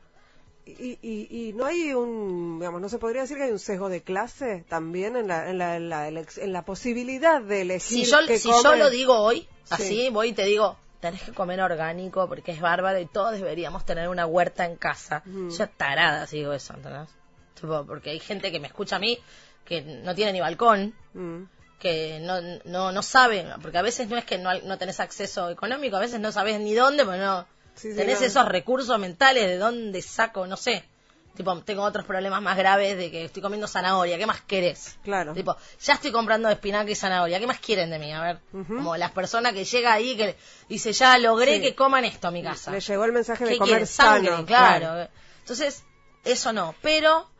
Y, 0.65 0.97
y, 1.01 1.27
y 1.49 1.53
no 1.53 1.65
hay 1.65 1.93
un, 1.93 2.59
digamos, 2.59 2.79
no 2.81 2.87
se 2.87 2.99
podría 2.99 3.21
decir 3.23 3.35
que 3.37 3.43
hay 3.43 3.51
un 3.51 3.59
sesgo 3.59 3.89
de 3.89 4.03
clase 4.03 4.63
también 4.69 5.15
en 5.17 5.27
la, 5.27 5.49
en 5.49 5.57
la, 5.57 5.77
en 5.77 5.89
la, 5.89 6.05
en 6.07 6.53
la 6.53 6.63
posibilidad 6.63 7.41
de 7.41 7.61
elegir. 7.61 8.05
Si 8.05 8.11
yo, 8.11 8.17
si 8.37 8.49
yo 8.63 8.75
lo 8.75 8.89
digo 8.89 9.17
hoy, 9.19 9.47
Sí. 9.63 9.73
así, 9.73 10.09
voy 10.09 10.29
y 10.29 10.33
te 10.33 10.43
digo, 10.45 10.77
tenés 10.99 11.23
que 11.23 11.31
comer 11.33 11.61
orgánico 11.61 12.27
porque 12.27 12.51
es 12.51 12.59
bárbaro 12.61 12.99
y 12.99 13.05
todos 13.07 13.33
deberíamos 13.33 13.85
tener 13.85 14.07
una 14.09 14.25
huerta 14.27 14.65
en 14.65 14.75
casa. 14.75 15.23
Mm. 15.25 15.49
Yo 15.49 15.67
tarada 15.69 16.27
si 16.27 16.37
digo 16.37 16.53
eso, 16.53 16.73
¿entendés? 16.75 17.09
Tipo, 17.55 17.85
porque 17.85 18.11
hay 18.11 18.19
gente 18.19 18.51
que 18.51 18.59
me 18.59 18.67
escucha 18.67 18.97
a 18.97 18.99
mí 18.99 19.17
que 19.65 19.81
no 19.81 20.13
tiene 20.15 20.33
ni 20.33 20.39
balcón, 20.41 20.93
Mm, 21.13 21.43
que 21.81 22.19
no, 22.21 22.35
no, 22.65 22.91
no 22.91 23.01
sabe, 23.01 23.45
porque 23.61 23.77
a 23.77 23.81
veces 23.81 24.07
no 24.07 24.17
es 24.17 24.23
que 24.23 24.37
no, 24.37 24.51
no 24.61 24.77
tenés 24.77 24.99
acceso 24.99 25.49
económico, 25.49 25.97
a 25.97 25.99
veces 25.99 26.19
no 26.19 26.31
sabes 26.31 26.59
ni 26.61 26.73
dónde, 26.75 27.03
pero 27.05 27.17
no 27.17 27.45
Sí, 27.73 27.91
sí, 27.91 27.97
tenés 27.97 28.21
esos 28.21 28.45
recursos 28.47 28.97
mentales 28.99 29.47
de 29.47 29.57
dónde 29.57 30.01
saco, 30.01 30.45
no 30.45 30.55
sé. 30.57 30.83
Tipo, 31.35 31.57
tengo 31.61 31.83
otros 31.83 32.05
problemas 32.05 32.41
más 32.41 32.57
graves 32.57 32.97
de 32.97 33.09
que 33.09 33.23
estoy 33.25 33.41
comiendo 33.41 33.65
zanahoria, 33.65 34.17
¿qué 34.17 34.25
más 34.25 34.41
querés? 34.41 34.97
Claro. 35.01 35.33
Tipo, 35.33 35.55
ya 35.81 35.93
estoy 35.93 36.11
comprando 36.11 36.49
espinaca 36.49 36.91
y 36.91 36.95
zanahoria, 36.95 37.39
¿qué 37.39 37.47
más 37.47 37.59
quieren 37.59 37.89
de 37.89 37.97
mí? 37.97 38.11
A 38.13 38.21
ver, 38.21 38.39
como 38.67 38.97
las 38.97 39.11
personas 39.11 39.53
que 39.53 39.63
llega 39.63 39.93
ahí 39.93 40.17
que 40.17 40.35
dice, 40.67 40.91
ya 40.91 41.17
logré 41.17 41.55
Sí. 41.55 41.61
que 41.61 41.73
coman 41.73 42.03
esto 42.03 42.27
a 42.27 42.31
mi 42.31 42.43
casa. 42.43 42.69
Le 42.71 42.81
llegó 42.81 43.05
el 43.05 43.13
mensaje 43.13 43.45
de 43.45 43.51
¿Qué 43.51 43.57
comer 43.57 43.69
quieren? 43.71 43.87
Sangre, 43.87 44.31
sano. 44.31 44.45
claro. 44.45 45.07
Entonces, 45.39 45.83
eso 46.25 46.51
no. 46.51 46.75
Pero, 46.81 47.30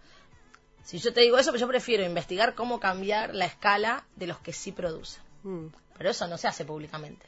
si 0.83 0.99
yo 0.99 1.13
te 1.13 1.21
digo 1.21 1.37
eso, 1.37 1.51
pues 1.51 1.61
yo 1.61 1.67
prefiero 1.67 2.03
investigar 2.03 2.55
cómo 2.55 2.79
cambiar 2.79 3.33
la 3.35 3.45
escala 3.45 4.05
de 4.15 4.27
los 4.27 4.39
que 4.39 4.53
sí 4.53 4.71
producen. 4.71 5.23
Mm. 5.43 5.67
pero 5.97 6.11
eso 6.11 6.27
no 6.27 6.37
se 6.37 6.47
hace 6.47 6.65
públicamente. 6.65 7.25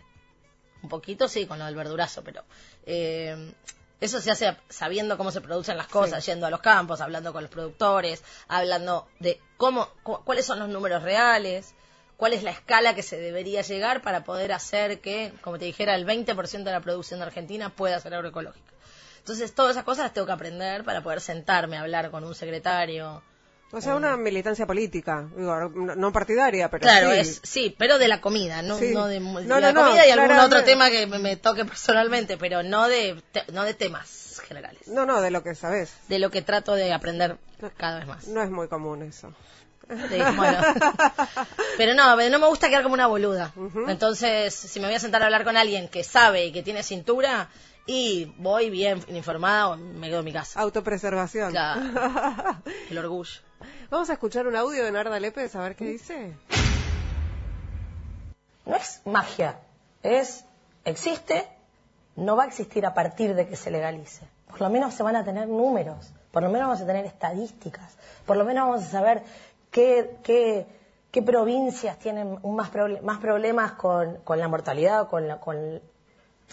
Un 0.81 0.89
poquito 0.89 1.27
sí, 1.27 1.45
con 1.45 1.59
lo 1.59 1.65
del 1.65 1.75
verdurazo, 1.75 2.23
pero 2.23 2.43
eh, 2.85 3.53
eso 4.01 4.19
se 4.19 4.31
hace 4.31 4.57
sabiendo 4.69 5.17
cómo 5.17 5.31
se 5.31 5.41
producen 5.41 5.77
las 5.77 5.87
cosas, 5.87 6.25
yendo 6.25 6.45
a 6.45 6.49
los 6.49 6.59
campos, 6.59 6.99
hablando 6.99 7.31
con 7.31 7.43
los 7.43 7.51
productores, 7.51 8.23
hablando 8.47 9.07
de 9.19 9.39
cómo, 9.57 9.89
cuáles 10.03 10.45
son 10.45 10.59
los 10.59 10.69
números 10.69 11.03
reales, 11.03 11.73
cuál 12.17 12.33
es 12.33 12.43
la 12.43 12.51
escala 12.51 12.95
que 12.95 13.03
se 13.03 13.17
debería 13.17 13.61
llegar 13.61 14.01
para 14.01 14.23
poder 14.23 14.51
hacer 14.51 14.99
que, 14.99 15.33
como 15.41 15.57
te 15.57 15.65
dijera, 15.65 15.95
el 15.95 16.05
20% 16.05 16.63
de 16.63 16.71
la 16.71 16.81
producción 16.81 17.19
de 17.19 17.27
Argentina 17.27 17.69
pueda 17.69 17.99
ser 17.99 18.13
agroecológica. 18.13 18.73
Entonces, 19.19 19.55
todas 19.55 19.71
esas 19.71 19.85
cosas 19.85 20.05
las 20.05 20.13
tengo 20.13 20.27
que 20.27 20.33
aprender 20.33 20.83
para 20.83 21.01
poder 21.01 21.21
sentarme 21.21 21.77
a 21.77 21.81
hablar 21.81 22.11
con 22.11 22.25
un 22.25 22.35
secretario, 22.35 23.23
o 23.73 23.81
sea, 23.81 23.95
una 23.95 24.15
militancia 24.17 24.67
política, 24.67 25.27
digo, 25.35 25.69
no 25.69 26.13
partidaria, 26.13 26.69
pero 26.69 26.81
claro, 26.81 27.11
sí. 27.11 27.17
Es, 27.17 27.41
sí, 27.43 27.75
pero 27.77 27.97
de 27.97 28.07
la 28.07 28.21
comida, 28.21 28.61
no, 28.61 28.79
no 28.79 29.07
de, 29.07 29.19
la 29.19 29.73
comida 29.73 30.05
y 30.05 30.11
algún 30.11 30.37
otro 30.37 30.63
tema 30.63 30.91
que 30.91 31.07
me, 31.07 31.35
toque 31.37 31.65
personalmente, 31.65 32.37
pero 32.37 32.61
no 32.61 32.87
de, 32.87 33.19
no 33.51 33.63
de 33.63 33.73
temas 33.73 34.39
generales. 34.47 34.87
No, 34.87 35.07
no, 35.07 35.21
de 35.21 35.31
lo 35.31 35.41
que 35.41 35.55
sabes. 35.55 35.91
De 36.07 36.19
lo 36.19 36.29
que 36.29 36.43
trato 36.43 36.75
de 36.75 36.93
aprender 36.93 37.37
cada 37.75 37.97
vez 37.97 38.07
más. 38.07 38.27
No 38.27 38.43
es 38.43 38.51
muy 38.51 38.67
común 38.67 39.01
eso. 39.01 39.33
Bueno. 40.35 40.61
Pero 41.77 41.93
no, 41.93 42.15
no 42.15 42.39
me 42.39 42.47
gusta 42.47 42.69
quedar 42.69 42.83
como 42.83 42.93
una 42.93 43.07
boluda. 43.07 43.51
Entonces, 43.87 44.53
si 44.53 44.79
me 44.79 44.87
voy 44.87 44.95
a 44.95 44.99
sentar 44.99 45.21
a 45.21 45.25
hablar 45.25 45.43
con 45.43 45.57
alguien 45.57 45.87
que 45.87 46.03
sabe 46.03 46.45
y 46.45 46.51
que 46.51 46.63
tiene 46.63 46.83
cintura, 46.83 47.49
y 47.85 48.33
voy 48.37 48.69
bien 48.69 49.03
informada 49.09 49.69
o 49.69 49.77
me 49.77 50.07
quedo 50.07 50.19
en 50.19 50.25
mi 50.25 50.33
casa. 50.33 50.59
Autopreservación. 50.59 51.51
Claro. 51.51 51.81
El 52.89 52.97
orgullo. 52.97 53.41
Vamos 53.89 54.09
a 54.09 54.13
escuchar 54.13 54.47
un 54.47 54.55
audio 54.55 54.83
de 54.83 54.91
Narda 54.91 55.19
Lépez 55.19 55.55
a 55.55 55.61
ver 55.61 55.75
qué 55.75 55.85
dice. 55.85 56.33
No 58.65 58.75
es 58.75 59.01
magia, 59.05 59.59
es 60.01 60.45
existe, 60.85 61.47
no 62.15 62.35
va 62.35 62.43
a 62.43 62.47
existir 62.47 62.85
a 62.85 62.93
partir 62.93 63.35
de 63.35 63.47
que 63.47 63.55
se 63.55 63.71
legalice. 63.71 64.25
Por 64.47 64.61
lo 64.61 64.69
menos 64.69 64.93
se 64.93 65.03
van 65.03 65.15
a 65.15 65.25
tener 65.25 65.47
números, 65.47 66.11
por 66.31 66.43
lo 66.43 66.49
menos 66.49 66.67
vamos 66.67 66.81
a 66.81 66.85
tener 66.85 67.05
estadísticas, 67.05 67.97
por 68.25 68.37
lo 68.37 68.45
menos 68.45 68.69
vamos 68.69 68.85
a 68.85 68.89
saber 68.89 69.23
qué, 69.73 70.17
qué, 70.23 70.65
qué 71.11 71.21
provincias 71.21 71.99
tienen 71.99 72.39
más, 72.43 72.71
más 73.01 73.19
problemas 73.19 73.73
con, 73.73 74.17
con 74.23 74.39
la 74.39 74.47
mortalidad, 74.47 75.09
con, 75.09 75.27
la, 75.27 75.39
con 75.41 75.81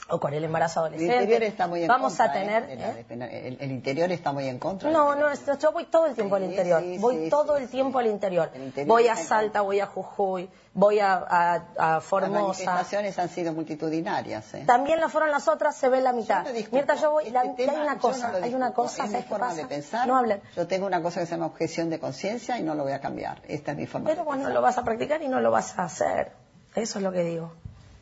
o 0.09 0.21
con 0.21 0.35
el 0.35 0.45
embarazo 0.45 0.81
adolescente. 0.81 1.17
El 1.17 1.23
interior 1.23 1.43
está 1.45 1.67
muy 1.67 1.83
en 1.83 1.89
Vamos 1.89 2.17
contra, 2.17 2.27
a 2.27 2.33
tener. 2.33 2.65
¿eh? 2.69 3.57
El, 3.61 3.71
interior 3.71 4.11
está 4.11 4.33
muy 4.33 4.47
en 4.49 4.59
contra. 4.59 4.91
No, 4.91 5.15
no, 5.15 5.29
yo 5.59 5.73
voy 5.73 5.87
todo 5.87 6.07
el 6.07 6.15
tiempo 6.15 6.37
al 6.37 6.45
interior. 6.45 6.83
voy 6.99 7.29
todo 7.31 7.57
el 7.57 7.69
tiempo 7.69 7.99
al 7.99 8.07
interior. 8.07 8.51
Voy 8.87 9.09
a 9.09 9.17
Salta, 9.17 9.61
voy 9.61 9.81
a 9.81 9.87
Jujuy, 9.87 10.49
voy 10.75 10.99
a, 11.01 11.63
a, 11.79 12.01
Formosa. 12.01 12.31
Las 12.31 12.43
manifestaciones 12.43 13.19
han 13.19 13.29
sido 13.29 13.53
multitudinarias. 13.53 14.55
¿eh? 14.55 14.65
También 14.67 15.01
las 15.01 15.13
fueron 15.13 15.31
las 15.31 15.49
otras, 15.49 15.77
se 15.77 15.89
ve 15.89 16.01
la 16.01 16.13
mitad. 16.13 16.47
Mientras 16.73 17.01
yo 17.01 17.13
voy, 17.13 17.27
este 17.27 17.71
hay 17.71 17.77
una 17.77 17.99
cosa, 17.99 18.33
hay 18.43 18.55
una 18.55 18.73
cosa, 18.73 19.05
es 19.05 19.11
mi 19.11 19.23
forma 19.23 19.55
de 19.55 19.67
pensar. 19.67 20.07
No 20.07 20.17
hablen. 20.17 20.41
Yo 20.57 20.67
tengo 20.67 20.87
una 20.87 21.03
cosa 21.03 21.21
que 21.21 21.27
se 21.27 21.33
llama 21.33 21.47
objeción 21.47 21.91
de 21.91 21.99
conciencia 21.99 22.59
y 22.59 22.63
no 22.63 22.75
lo 22.75 22.85
voy 22.85 22.93
a 22.93 23.01
cambiar. 23.01 23.43
Esta 23.49 23.73
es 23.73 23.77
mi 23.77 23.87
forma 23.87 24.09
Pero 24.11 24.25
bueno, 24.25 24.49
lo 24.49 24.61
vas 24.63 24.79
a 24.79 24.85
practicar 24.85 25.23
y 25.23 25.29
no 25.29 25.41
lo 25.41 25.51
vas 25.51 25.79
a 25.79 25.85
hacer. 25.85 26.33
Eso 26.75 26.99
es 26.99 27.03
lo 27.03 27.13
que 27.13 27.25
digo. 27.25 27.53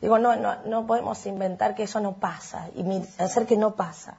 Digo, 0.01 0.17
no, 0.17 0.35
no, 0.35 0.63
no 0.63 0.87
podemos 0.87 1.25
inventar 1.25 1.75
que 1.75 1.83
eso 1.83 1.99
no 1.99 2.13
pasa 2.13 2.69
y 2.75 2.83
hacer 3.17 3.45
que 3.45 3.57
no 3.57 3.75
pasa. 3.75 4.17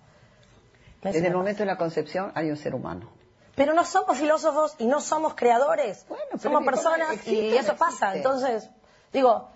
Desde 1.02 1.26
el 1.26 1.34
momento 1.34 1.60
de 1.60 1.66
la 1.66 1.78
concepción 1.78 2.32
hay 2.34 2.50
un 2.50 2.56
ser 2.56 2.74
humano. 2.74 3.08
Pero 3.54 3.72
no 3.74 3.84
somos 3.84 4.18
filósofos 4.18 4.74
y 4.78 4.86
no 4.86 5.00
somos 5.00 5.34
creadores. 5.34 6.04
Bueno, 6.08 6.24
somos 6.40 6.64
personas 6.64 7.26
y 7.26 7.56
eso 7.56 7.76
pasa. 7.76 8.14
Entonces, 8.14 8.68
digo, 9.12 9.50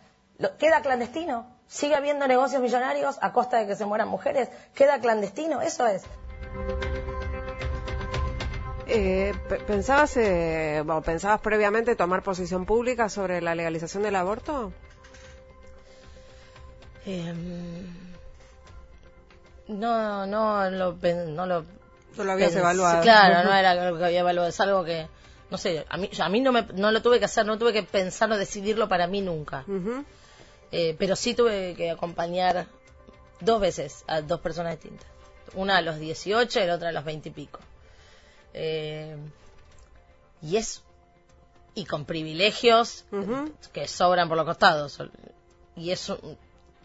queda 0.59 0.81
clandestino. 0.81 1.47
Sigue 1.67 1.95
habiendo 1.95 2.27
negocios 2.27 2.61
millonarios 2.61 3.19
a 3.21 3.33
costa 3.33 3.59
de 3.59 3.67
que 3.67 3.77
se 3.77 3.87
mueran 3.87 4.09
mujeres. 4.09 4.49
Queda 4.75 4.99
clandestino, 4.99 5.61
eso 5.63 5.87
es. 5.87 6.03
Eh, 8.87 9.33
¿Pensabas 9.67 10.17
eh, 10.19 10.85
pensabas 11.05 11.41
previamente 11.41 11.97
tomar 11.97 12.23
posición 12.23 12.67
pública 12.67 13.09
sobre 13.09 13.41
la 13.41 13.55
legalización 13.55 14.03
del 14.03 14.17
aborto? 14.17 14.73
Em, 17.07 17.87
no, 19.69 20.27
no 20.27 20.71
lo, 20.71 20.97
no 21.03 21.47
lo, 21.47 21.65
no 22.17 22.25
lo 22.25 22.33
habías 22.33 22.55
evaluado. 22.55 23.03
Claro, 23.03 23.49
no 23.49 23.55
era 23.57 23.73
algo 23.73 23.99
que 23.99 24.05
había 24.05 24.21
evaluado, 24.21 24.49
es 24.49 24.61
algo 24.61 24.85
que, 24.85 25.07
no 25.51 25.59
sé, 25.59 25.85
a 25.89 25.97
mí, 25.97 26.11
a 26.19 26.29
mí 26.29 26.41
no, 26.41 26.53
me, 26.53 26.63
no 26.75 26.91
lo 26.91 27.03
tuve 27.03 27.19
que 27.19 27.27
hacer, 27.27 27.47
no 27.47 27.59
tuve 27.59 27.73
que 27.73 27.83
pensar 27.83 28.31
o 28.33 28.39
decidirlo 28.39 28.89
para 28.89 29.07
mí 29.07 29.21
nunca. 29.21 29.65
Eh, 30.73 30.97
pero 30.99 31.15
sí 31.15 31.35
tuve 31.35 31.75
que 31.77 31.91
acompañar 31.91 32.67
dos 33.41 33.61
veces 33.61 34.05
a 34.07 34.21
dos 34.21 34.41
personas 34.41 34.73
distintas. 34.73 35.07
Una 35.55 35.77
a 35.77 35.83
los 35.83 35.99
18 35.99 36.61
y 36.61 36.67
la 36.67 36.75
otra 36.75 36.89
a 36.89 36.93
los 36.93 37.05
20 37.05 37.29
y 37.29 37.33
pico. 37.33 37.61
Eh, 38.55 39.17
y 40.43 40.57
es. 40.57 40.83
Y 41.77 41.85
con 41.87 42.05
privilegios 42.05 43.05
que 43.73 43.89
sobran 43.89 44.29
por 44.29 44.37
los 44.37 44.47
costados. 44.47 44.99
Y 45.77 45.91
es 45.91 46.13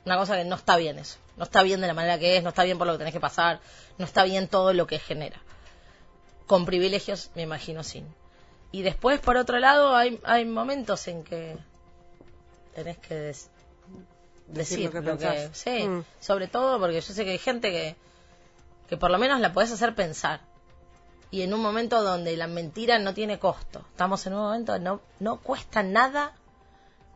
una 0.10 0.18
cosa 0.18 0.36
que 0.36 0.44
no 0.44 0.56
está 0.56 0.76
bien 0.78 0.98
eso. 0.98 1.18
No 1.38 1.44
está 1.44 1.62
bien 1.62 1.82
de 1.82 1.88
la 1.88 1.94
manera 1.94 2.18
que 2.18 2.38
es, 2.38 2.44
no 2.44 2.50
está 2.50 2.64
bien 2.64 2.80
por 2.80 2.88
lo 2.88 2.94
que 2.94 3.00
tenés 3.00 3.14
que 3.14 3.20
pasar, 3.20 3.60
no 4.00 4.06
está 4.06 4.24
bien 4.24 4.48
todo 4.48 4.74
lo 4.74 4.88
que 4.88 4.98
genera. 4.98 5.40
Con 6.48 6.66
privilegios, 6.66 7.30
me 7.36 7.44
imagino, 7.44 7.84
sin. 7.84 8.08
Y 8.72 8.82
después, 8.82 9.20
por 9.20 9.38
otro 9.38 9.60
lado, 9.60 9.96
hay, 9.96 10.20
hay 10.24 10.46
momentos 10.46 11.08
en 11.08 11.24
que 11.24 11.58
tenés 12.74 12.98
que 12.98 13.34
decir, 14.48 14.92
lo 14.94 15.18
que, 15.18 15.50
sí, 15.54 15.88
mm. 15.88 16.04
sobre 16.20 16.48
todo 16.48 16.80
porque 16.80 17.02
yo 17.02 17.14
sé 17.14 17.24
que 17.24 17.32
hay 17.32 17.38
gente 17.38 17.72
que, 17.72 17.96
que 18.88 18.98
por 18.98 19.12
lo 19.12 19.20
menos 19.20 19.40
la 19.40 19.54
podés 19.54 19.72
hacer 19.72 19.94
pensar. 19.94 20.42
Y 21.30 21.44
en 21.44 21.54
un 21.54 21.62
momento 21.62 22.02
donde 22.02 22.36
la 22.36 22.48
mentira 22.48 22.98
no 22.98 23.14
tiene 23.14 23.38
costo. 23.38 23.86
Estamos 23.92 24.26
en 24.26 24.34
un 24.34 24.40
momento 24.40 24.72
donde 24.72 24.90
no, 24.90 25.02
no 25.20 25.40
cuesta 25.40 25.84
nada 25.84 26.34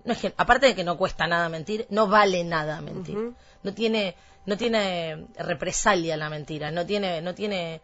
no 0.06 0.14
es 0.14 0.20
que, 0.20 0.34
aparte 0.38 0.68
de 0.68 0.76
que 0.76 0.84
no 0.84 0.98
cuesta 0.98 1.28
nada 1.28 1.50
mentir, 1.50 1.88
no 1.90 2.08
vale 2.08 2.44
nada 2.44 2.82
mentir. 2.82 3.34
No 3.64 3.74
tiene, 3.74 4.16
no 4.46 4.58
tiene 4.58 5.28
represalia 5.38 6.18
la 6.18 6.30
mentira, 6.30 6.72
no 6.72 6.86
tiene, 6.86 7.22
no 7.22 7.34
tiene, 7.34 7.82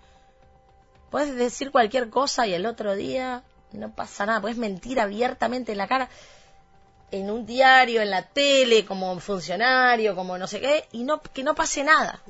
puedes 1.09 1.35
decir 1.35 1.71
cualquier 1.71 2.09
cosa 2.09 2.45
y 2.45 2.53
el 2.53 2.65
otro 2.65 2.95
día 2.95 3.43
no 3.71 3.93
pasa 3.93 4.25
nada, 4.25 4.41
puedes 4.41 4.57
mentir 4.57 4.99
abiertamente 4.99 5.71
en 5.71 5.77
la 5.77 5.87
cara, 5.87 6.09
en 7.11 7.29
un 7.29 7.45
diario, 7.45 8.01
en 8.01 8.09
la 8.09 8.23
tele, 8.23 8.85
como 8.85 9.17
funcionario, 9.19 10.15
como 10.15 10.37
no 10.37 10.47
sé 10.47 10.59
qué, 10.59 10.85
y 10.91 11.03
no, 11.03 11.21
que 11.21 11.43
no 11.43 11.55
pase 11.55 11.83
nada. 11.83 12.21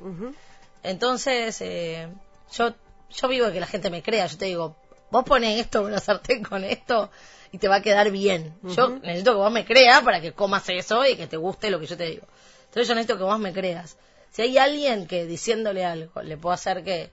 Entonces, 0.82 1.60
eh, 1.60 2.08
yo, 2.52 2.74
yo 3.10 3.28
vivo 3.28 3.46
de 3.46 3.52
que 3.52 3.60
la 3.60 3.66
gente 3.66 3.90
me 3.90 4.02
crea, 4.02 4.26
yo 4.26 4.38
te 4.38 4.46
digo, 4.46 4.76
vos 5.10 5.24
pones 5.24 5.60
esto 5.60 5.86
en 5.86 5.92
la 5.92 6.00
sartén 6.00 6.42
con 6.42 6.64
esto, 6.64 7.10
y 7.52 7.58
te 7.58 7.68
va 7.68 7.76
a 7.76 7.82
quedar 7.82 8.10
bien. 8.10 8.54
Yo 8.62 8.88
necesito 8.88 9.32
que 9.32 9.38
vos 9.38 9.52
me 9.52 9.64
creas 9.64 10.02
para 10.02 10.20
que 10.20 10.32
comas 10.32 10.68
eso 10.68 11.04
y 11.06 11.16
que 11.16 11.26
te 11.26 11.36
guste 11.36 11.70
lo 11.70 11.80
que 11.80 11.86
yo 11.86 11.96
te 11.96 12.04
digo. 12.04 12.26
Entonces 12.66 12.88
yo 12.88 12.94
necesito 12.94 13.18
que 13.18 13.24
vos 13.24 13.38
me 13.38 13.52
creas. 13.52 13.96
Si 14.30 14.42
hay 14.42 14.58
alguien 14.58 15.06
que 15.06 15.26
diciéndole 15.26 15.84
algo 15.84 16.22
le 16.22 16.36
puedo 16.36 16.52
hacer 16.52 16.84
que, 16.84 17.10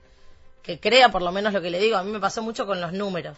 que 0.62 0.78
crea 0.78 1.08
por 1.08 1.22
lo 1.22 1.32
menos 1.32 1.52
lo 1.52 1.60
que 1.60 1.70
le 1.70 1.80
digo, 1.80 1.96
a 1.96 2.04
mí 2.04 2.12
me 2.12 2.20
pasó 2.20 2.42
mucho 2.42 2.66
con 2.66 2.80
los 2.80 2.92
números. 2.92 3.36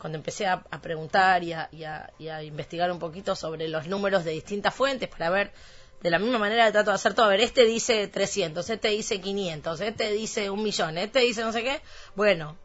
Cuando 0.00 0.18
empecé 0.18 0.48
a, 0.48 0.60
preguntar 0.82 1.44
y 1.44 1.52
a, 1.52 1.70
y, 2.18 2.28
a, 2.28 2.42
investigar 2.42 2.90
un 2.90 2.98
poquito 2.98 3.36
sobre 3.36 3.68
los 3.68 3.86
números 3.86 4.24
de 4.24 4.32
distintas 4.32 4.74
fuentes 4.74 5.08
para 5.08 5.30
ver 5.30 5.52
de 6.00 6.10
la 6.10 6.18
misma 6.18 6.38
manera 6.40 6.72
trato 6.72 6.90
de 6.90 6.96
hacer 6.96 7.14
todo. 7.14 7.26
A 7.26 7.28
ver, 7.28 7.40
este 7.40 7.64
dice 7.64 8.08
300, 8.08 8.68
este 8.68 8.88
dice 8.88 9.20
500, 9.20 9.80
este 9.80 10.10
dice 10.10 10.50
un 10.50 10.64
millón, 10.64 10.98
este 10.98 11.20
dice 11.20 11.42
no 11.42 11.52
sé 11.52 11.62
qué. 11.62 11.80
Bueno, 12.16 12.56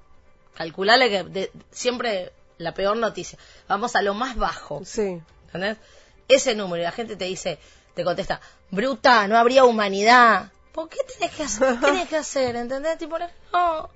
calcularle 0.56 1.10
que 1.12 1.52
siempre 1.70 2.32
la 2.58 2.74
peor 2.74 2.98
noticia. 2.98 3.38
Vamos 3.68 3.96
a 3.96 4.02
lo 4.02 4.14
más 4.14 4.36
bajo. 4.36 4.82
Sí. 4.86 5.22
¿Entendés? 5.48 5.78
Ese 6.28 6.56
número, 6.56 6.82
y 6.82 6.86
la 6.86 6.92
gente 6.92 7.16
te 7.16 7.26
dice, 7.26 7.58
te 7.94 8.04
contesta, 8.04 8.42
bruta, 8.70 9.28
no 9.28 9.38
habría 9.38 9.64
humanidad. 9.64 10.52
¿Por 10.72 10.90
qué 10.90 11.00
tenés 11.18 11.36
que 11.36 11.44
hacer? 11.44 11.76
¿Qué 11.80 11.86
tenés 11.86 12.10
que 12.10 12.18
hacer? 12.18 12.56
¿Entendés? 12.56 12.98
Tipo, 12.98 13.18
no, 13.54 13.90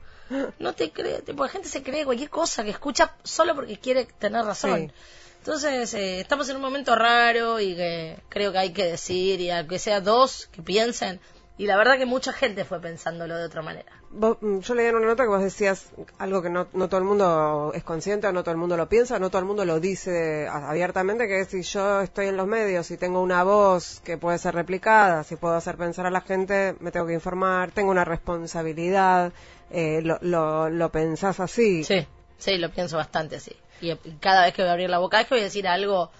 no 0.59 0.73
te 0.73 0.91
crees. 0.91 1.23
Tipo, 1.25 1.43
la 1.43 1.49
gente 1.49 1.67
se 1.67 1.83
cree 1.83 2.05
cualquier 2.05 2.29
cosa 2.29 2.63
que 2.63 2.69
escucha 2.69 3.15
solo 3.23 3.53
porque 3.53 3.77
quiere 3.77 4.05
tener 4.05 4.45
razón. 4.45 4.91
Entonces, 5.39 5.93
eh, 5.95 6.19
estamos 6.19 6.47
en 6.49 6.55
un 6.55 6.61
momento 6.61 6.95
raro 6.95 7.59
y 7.59 7.75
que 7.75 8.19
creo 8.29 8.51
que 8.51 8.59
hay 8.59 8.73
que 8.73 8.85
decir, 8.85 9.41
y 9.41 9.49
aunque 9.49 9.79
sea 9.79 9.99
dos 9.99 10.47
que 10.51 10.61
piensen, 10.61 11.19
y 11.57 11.65
la 11.65 11.77
verdad 11.77 11.97
que 11.97 12.05
mucha 12.05 12.31
gente 12.31 12.63
fue 12.63 12.79
pensándolo 12.79 13.37
de 13.37 13.45
otra 13.45 13.61
manera. 13.61 13.91
Mm, 14.13 14.59
yo 14.59 14.75
leí 14.75 14.87
en 14.87 14.95
una 14.95 15.07
nota 15.07 15.23
que 15.23 15.29
vos 15.29 15.41
decías 15.41 15.85
algo 16.17 16.41
que 16.41 16.49
no, 16.49 16.67
no 16.73 16.89
todo 16.89 16.99
el 16.99 17.05
mundo 17.05 17.71
es 17.73 17.83
consciente, 17.83 18.27
o 18.27 18.31
no 18.33 18.43
todo 18.43 18.51
el 18.51 18.57
mundo 18.57 18.75
lo 18.75 18.89
piensa, 18.89 19.19
no 19.19 19.29
todo 19.29 19.39
el 19.39 19.45
mundo 19.45 19.63
lo 19.63 19.79
dice 19.79 20.47
abiertamente, 20.47 21.27
que 21.27 21.45
si 21.45 21.63
yo 21.63 22.01
estoy 22.01 22.27
en 22.27 22.37
los 22.37 22.47
medios 22.47 22.91
y 22.91 22.97
tengo 22.97 23.21
una 23.21 23.43
voz 23.43 24.01
que 24.03 24.17
puede 24.17 24.37
ser 24.37 24.55
replicada, 24.55 25.23
si 25.23 25.37
puedo 25.37 25.55
hacer 25.55 25.77
pensar 25.77 26.05
a 26.05 26.11
la 26.11 26.21
gente, 26.21 26.75
me 26.79 26.91
tengo 26.91 27.07
que 27.07 27.13
informar, 27.13 27.71
tengo 27.71 27.91
una 27.91 28.03
responsabilidad, 28.03 29.31
eh, 29.69 30.01
lo, 30.03 30.17
lo, 30.21 30.69
lo 30.69 30.89
pensás 30.89 31.39
así. 31.39 31.85
Sí, 31.85 32.05
sí, 32.37 32.57
lo 32.57 32.69
pienso 32.69 32.97
bastante 32.97 33.37
así. 33.37 33.55
Y, 33.79 33.95
cada 34.19 34.43
vez 34.43 34.53
que 34.53 34.61
voy 34.61 34.69
a 34.69 34.73
abrir 34.73 34.89
la 34.89 34.99
boca 34.99 35.21
es 35.21 35.27
que 35.27 35.35
voy 35.35 35.41
a 35.41 35.45
decir 35.45 35.67
algo 35.67 36.11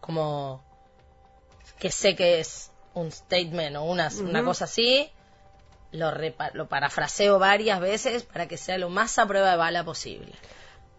como 0.00 0.62
que 1.78 1.92
sé 1.92 2.16
que 2.16 2.40
es 2.40 2.72
un 2.94 3.12
statement 3.12 3.76
o 3.76 3.84
una, 3.84 4.08
una 4.20 4.44
cosa 4.44 4.64
así, 4.64 5.08
lo, 5.92 6.10
repa- 6.10 6.50
lo 6.52 6.66
parafraseo 6.68 7.38
varias 7.38 7.80
veces 7.80 8.22
para 8.24 8.46
que 8.46 8.56
sea 8.56 8.78
lo 8.78 8.88
más 8.90 9.18
a 9.18 9.26
prueba 9.26 9.50
de 9.50 9.56
bala 9.56 9.84
posible. 9.84 10.32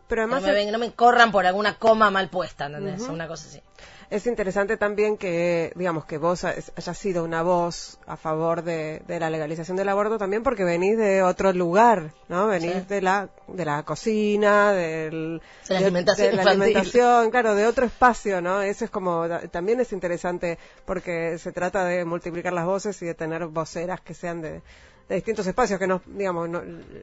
Pero 0.08 0.25
No 0.27 0.36
además 0.38 0.50
me, 0.50 0.53
ven- 0.55 0.72
no 0.72 0.79
me 0.79 0.91
corran 0.91 1.31
por 1.31 1.46
alguna 1.46 1.75
coma 1.75 2.10
mal 2.10 2.29
puesta, 2.29 2.65
¿entendés? 2.65 3.01
Una 3.13 3.27
cosa 3.27 3.48
así. 3.48 3.62
Es 4.09 4.25
interesante 4.25 4.75
también 4.75 5.17
que, 5.17 5.71
digamos, 5.75 6.03
que 6.05 6.17
vos 6.17 6.43
ha- 6.43 6.55
hayas 6.75 6.97
sido 6.97 7.23
una 7.23 7.43
voz 7.43 7.99
a 8.07 8.17
favor 8.17 8.63
de, 8.63 9.03
de 9.07 9.19
la 9.19 9.29
legalización 9.29 9.77
del 9.77 9.87
aborto 9.87 10.17
también 10.17 10.41
porque 10.41 10.63
venís 10.63 10.97
de 10.97 11.21
otro 11.21 11.53
lugar, 11.53 12.11
¿no? 12.27 12.47
Venís 12.47 12.73
Sí. 12.73 12.85
de 12.89 13.01
la 13.03 13.29
de 13.47 13.65
la 13.65 13.83
cocina, 13.83 14.71
del, 14.73 15.41
De 15.67 15.73
la 15.75 15.79
alimentación 15.79 16.31
de 16.31 16.43
la 16.43 16.51
alimentación, 16.51 17.29
claro, 17.29 17.53
de 17.53 17.67
otro 17.67 17.85
espacio, 17.85 18.41
¿no? 18.41 18.63
Eso 18.63 18.85
es 18.85 18.89
como, 18.91 19.27
ta- 19.27 19.47
también 19.47 19.79
es 19.79 19.91
interesante 19.93 20.57
porque 20.85 21.37
se 21.37 21.51
trata 21.51 21.85
de 21.85 22.03
multiplicar 22.03 22.53
las 22.53 22.65
voces 22.65 22.99
y 23.03 23.05
de 23.05 23.13
tener 23.13 23.45
voceras 23.45 24.01
que 24.01 24.15
sean 24.15 24.41
de, 24.41 24.61
de 25.07 25.15
distintos 25.15 25.45
espacios 25.45 25.79
que 25.79 25.85
no, 25.85 26.01
digamos, 26.07 26.49
no- 26.49 26.61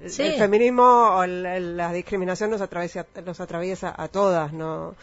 Sí. 0.08 0.22
el 0.22 0.34
feminismo 0.38 0.82
o 0.82 1.22
el- 1.22 1.46
el- 1.46 1.76
la 1.76 1.92
discriminación 1.92 2.50
nos 2.50 2.60
atraviesa, 2.60 3.06
nos 3.24 3.38
atraviesa 3.38 3.94
a 3.96 4.08
todas, 4.08 4.52
¿no? 4.52 4.96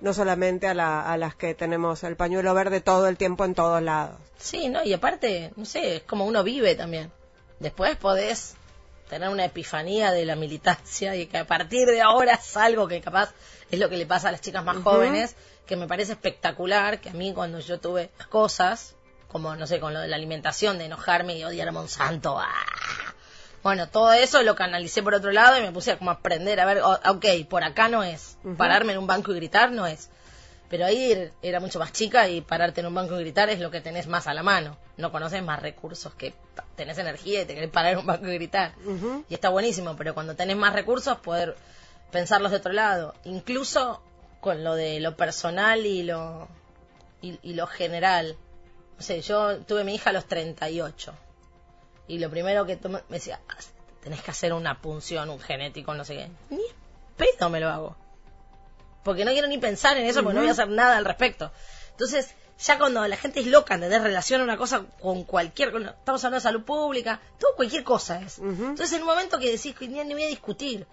No 0.00 0.12
solamente 0.14 0.66
a, 0.68 0.74
la- 0.74 1.02
a 1.12 1.16
las 1.16 1.34
que 1.34 1.54
tenemos 1.54 2.04
el 2.04 2.16
pañuelo 2.16 2.54
verde 2.54 2.80
todo 2.80 3.08
el 3.08 3.16
tiempo 3.16 3.44
en 3.44 3.54
todos 3.54 3.82
lados. 3.82 4.16
Sí, 4.38 4.68
¿no? 4.68 4.84
Y 4.84 4.92
aparte, 4.92 5.52
no 5.56 5.64
sé, 5.64 5.96
es 5.96 6.02
como 6.02 6.24
uno 6.26 6.44
vive 6.44 6.74
también. 6.74 7.10
Después 7.58 7.96
podés 7.96 8.54
tener 9.08 9.28
una 9.30 9.44
epifanía 9.46 10.12
de 10.12 10.24
la 10.24 10.36
militancia 10.36 11.16
y 11.16 11.26
que 11.26 11.38
a 11.38 11.46
partir 11.46 11.88
de 11.88 12.02
ahora 12.02 12.34
es 12.34 12.56
algo 12.56 12.86
que 12.86 13.00
capaz 13.00 13.32
es 13.70 13.78
lo 13.80 13.88
que 13.88 13.96
le 13.96 14.06
pasa 14.06 14.28
a 14.28 14.32
las 14.32 14.40
chicas 14.40 14.64
más 14.64 14.76
jóvenes, 14.82 15.34
que 15.66 15.76
me 15.76 15.86
parece 15.88 16.12
espectacular, 16.12 17.00
que 17.00 17.08
a 17.10 17.12
mí 17.14 17.32
cuando 17.34 17.58
yo 17.58 17.80
tuve 17.80 18.10
cosas, 18.30 18.94
como, 19.28 19.56
no 19.56 19.66
sé, 19.66 19.80
con 19.80 19.92
lo 19.94 20.00
de 20.00 20.08
la 20.08 20.16
alimentación, 20.16 20.78
de 20.78 20.84
enojarme 20.86 21.36
y 21.36 21.44
odiar 21.44 21.68
a 21.68 21.72
Monsanto, 21.72 22.38
¡ah! 22.38 22.48
Bueno, 23.68 23.88
todo 23.88 24.12
eso 24.12 24.42
lo 24.42 24.54
canalicé 24.54 25.02
por 25.02 25.12
otro 25.14 25.30
lado 25.30 25.58
y 25.58 25.60
me 25.62 25.72
puse 25.72 25.92
a 25.92 25.98
como 25.98 26.10
aprender 26.10 26.58
a 26.60 26.64
ver, 26.64 26.80
ok, 26.82 27.26
por 27.50 27.62
acá 27.64 27.88
no 27.88 28.02
es, 28.02 28.38
pararme 28.56 28.92
en 28.94 28.98
un 28.98 29.06
banco 29.06 29.30
y 29.32 29.36
gritar 29.36 29.70
no 29.72 29.86
es. 29.86 30.08
Pero 30.70 30.86
ahí 30.86 31.12
er- 31.12 31.32
era 31.42 31.60
mucho 31.60 31.78
más 31.78 31.92
chica 31.92 32.28
y 32.28 32.40
pararte 32.40 32.80
en 32.80 32.86
un 32.86 32.94
banco 32.94 33.14
y 33.16 33.20
gritar 33.20 33.48
es 33.50 33.58
lo 33.60 33.70
que 33.70 33.80
tenés 33.82 34.06
más 34.06 34.26
a 34.26 34.32
la 34.34 34.42
mano. 34.42 34.76
No 34.96 35.12
conoces 35.12 35.42
más 35.42 35.60
recursos 35.60 36.14
que 36.14 36.34
tenés 36.76 36.96
energía 36.98 37.42
y 37.42 37.44
te 37.46 37.54
querés 37.54 37.70
parar 37.70 37.92
en 37.92 37.98
un 37.98 38.06
banco 38.06 38.26
y 38.26 38.34
gritar. 38.34 38.72
Y 39.28 39.34
está 39.34 39.48
buenísimo, 39.50 39.96
pero 39.96 40.14
cuando 40.14 40.34
tenés 40.34 40.56
más 40.56 40.72
recursos 40.72 41.18
poder 41.18 41.54
pensarlos 42.10 42.50
de 42.50 42.56
otro 42.58 42.72
lado. 42.72 43.14
Incluso 43.24 44.02
con 44.40 44.64
lo 44.64 44.74
de 44.76 45.00
lo 45.00 45.14
personal 45.16 45.84
y 45.86 46.02
lo, 46.04 46.48
y, 47.22 47.38
y 47.42 47.52
lo 47.54 47.66
general. 47.66 48.36
No 48.96 49.02
sé, 49.02 49.20
yo 49.22 49.58
tuve 49.58 49.84
mi 49.84 49.94
hija 49.94 50.10
a 50.10 50.12
los 50.14 50.24
38. 50.26 51.14
Y 52.08 52.18
lo 52.18 52.30
primero 52.30 52.64
que 52.66 52.76
me 52.88 53.00
decía, 53.08 53.40
"Ah, 53.48 53.56
tenés 54.02 54.22
que 54.22 54.30
hacer 54.30 54.52
una 54.52 54.80
punción, 54.80 55.28
un 55.30 55.38
genético, 55.40 55.94
no 55.94 56.04
sé 56.04 56.14
qué. 56.16 56.30
Ni 56.50 56.62
pedo 57.16 57.48
me 57.50 57.60
lo 57.60 57.68
hago 57.68 57.96
porque 59.04 59.24
no 59.24 59.30
quiero 59.32 59.48
ni 59.48 59.56
pensar 59.58 59.96
en 59.96 60.04
eso, 60.06 60.22
porque 60.22 60.34
no 60.34 60.40
voy 60.40 60.48
a 60.48 60.52
hacer 60.52 60.68
nada 60.68 60.96
al 60.98 61.04
respecto. 61.06 61.50
Entonces, 61.92 62.34
ya 62.58 62.76
cuando 62.78 63.06
la 63.08 63.16
gente 63.16 63.40
es 63.40 63.46
loca, 63.46 63.74
¿entendés? 63.74 64.02
Relaciona 64.02 64.44
una 64.44 64.56
cosa 64.58 64.84
con 65.00 65.24
cualquier, 65.24 65.68
estamos 65.74 66.22
hablando 66.24 66.34
de 66.36 66.40
salud 66.42 66.62
pública, 66.64 67.20
todo 67.38 67.54
cualquier 67.56 67.84
cosa 67.84 68.20
es. 68.20 68.38
Entonces, 68.38 68.92
en 68.92 69.00
un 69.02 69.06
momento 69.08 69.38
que 69.38 69.50
decís 69.50 69.74
que 69.74 69.88
ni, 69.88 70.02
ni 70.04 70.12
voy 70.14 70.24
a 70.24 70.28
discutir, 70.28 70.86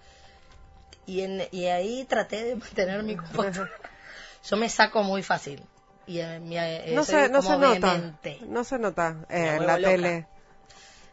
y, 1.04 1.20
en, 1.20 1.46
y 1.52 1.66
ahí 1.66 2.04
traté 2.04 2.44
de 2.44 2.56
mantener 2.56 3.02
mi 3.02 3.16
compostura. 3.16 3.70
Yo 4.48 4.56
me 4.56 4.68
saco 4.70 5.02
muy 5.02 5.22
fácil. 5.22 5.62
Y 6.06 6.20
eh, 6.20 6.38
mi- 6.40 6.56
eh, 6.58 6.92
no 6.94 7.04
se, 7.04 7.28
no 7.28 7.42
se 7.42 7.48
nota, 7.58 7.94
no 8.46 8.64
se 8.64 8.78
nota 8.78 9.16
eh, 9.28 9.56
en 9.56 9.66
la 9.66 9.78
loca. 9.78 9.90
tele. 9.92 10.26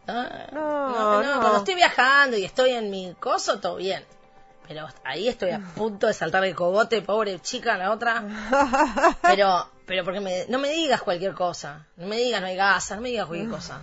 Ah, 0.07 0.47
No, 0.51 0.89
no, 0.89 1.23
no, 1.23 1.35
no. 1.35 1.41
Cuando 1.41 1.57
estoy 1.59 1.75
viajando 1.75 2.37
y 2.37 2.45
estoy 2.45 2.71
en 2.71 2.89
mi 2.89 3.13
coso, 3.19 3.59
todo 3.59 3.77
bien. 3.77 4.03
Pero 4.67 4.87
ahí 5.03 5.27
estoy 5.27 5.51
a 5.51 5.59
punto 5.59 6.07
de 6.07 6.13
saltar 6.13 6.43
el 6.45 6.55
cogote, 6.55 7.01
pobre 7.01 7.39
chica, 7.39 7.77
la 7.77 7.91
otra. 7.91 8.23
Pero, 9.21 9.69
pero 9.85 10.05
porque 10.05 10.21
me, 10.21 10.45
no 10.47 10.57
me 10.57 10.69
digas 10.69 11.01
cualquier 11.01 11.33
cosa. 11.33 11.85
No 11.97 12.07
me 12.07 12.17
digas 12.17 12.39
no 12.39 12.47
hay 12.47 12.55
gasa, 12.55 12.95
no 12.95 13.01
me 13.01 13.09
digas 13.09 13.27
cualquier 13.27 13.49
cosa. 13.49 13.81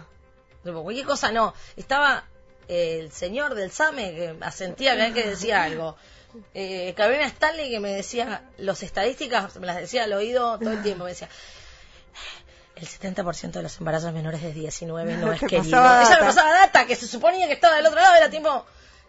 Tipo, 0.64 0.82
cualquier 0.82 1.06
cosa 1.06 1.30
no. 1.32 1.52
Estaba 1.76 2.24
eh, 2.68 3.00
el 3.00 3.12
señor 3.12 3.54
del 3.54 3.70
SAME 3.70 4.14
que 4.14 4.36
asentía 4.40 4.96
cada 4.96 5.12
que 5.12 5.26
decía 5.28 5.62
algo. 5.64 5.96
Eh, 6.54 6.94
Carolina 6.96 7.26
Stanley 7.26 7.70
que 7.70 7.80
me 7.80 7.90
decía, 7.90 8.42
los 8.56 8.82
estadísticas, 8.82 9.56
me 9.56 9.66
las 9.66 9.76
decía 9.76 10.04
al 10.04 10.12
oído 10.14 10.58
todo 10.58 10.72
el 10.72 10.82
tiempo, 10.82 11.04
me 11.04 11.10
decía, 11.10 11.28
el 12.80 12.86
70% 12.88 13.50
de 13.52 13.62
los 13.62 13.78
embarazos 13.78 14.12
menores 14.12 14.42
de 14.42 14.52
19 14.52 15.16
no 15.16 15.32
es 15.32 15.40
querido. 15.40 15.78
Ella 15.78 16.18
me 16.20 16.26
pasaba 16.26 16.52
data 16.52 16.86
que 16.86 16.96
se 16.96 17.06
suponía 17.06 17.46
que 17.46 17.54
estaba 17.54 17.76
del 17.76 17.86
otro 17.86 18.00
lado, 18.00 18.14
era 18.16 18.30
tipo, 18.30 18.64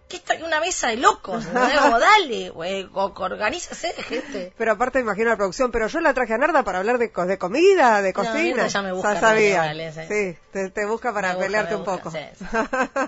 ¿qué 0.10 0.18
está 0.18 0.36
una 0.46 0.60
mesa 0.60 0.90
de 0.90 0.98
locos? 0.98 1.46
Como, 1.82 2.00
dale, 2.00 2.50
güey, 2.50 2.90
organízase, 2.94 3.94
gente. 4.04 4.54
Pero 4.58 4.74
aparte 4.74 5.00
imagino 5.00 5.30
la 5.30 5.38
producción, 5.38 5.72
pero 5.72 5.88
yo 5.88 6.02
la 6.02 6.14
traje 6.14 6.34
a 6.34 6.38
Narda 6.38 6.64
para 6.64 6.80
hablar 6.80 6.98
de, 6.98 7.12
co- 7.12 7.26
de 7.26 7.38
comida, 7.38 8.02
de 8.02 8.12
cocina. 8.14 8.68
Ya 8.68 8.82
me 8.82 8.92
busca 8.92 9.14
Ya 9.14 9.20
sabía. 9.22 9.74
sí. 10.08 10.38
te, 10.52 10.70
te 10.70 10.86
busca 10.86 11.14
para 11.14 11.30
busca, 11.34 11.46
pelearte 11.46 11.76
un 11.76 11.86
poco. 11.86 12.12
sí, 12.12 12.18
sí. 12.40 12.46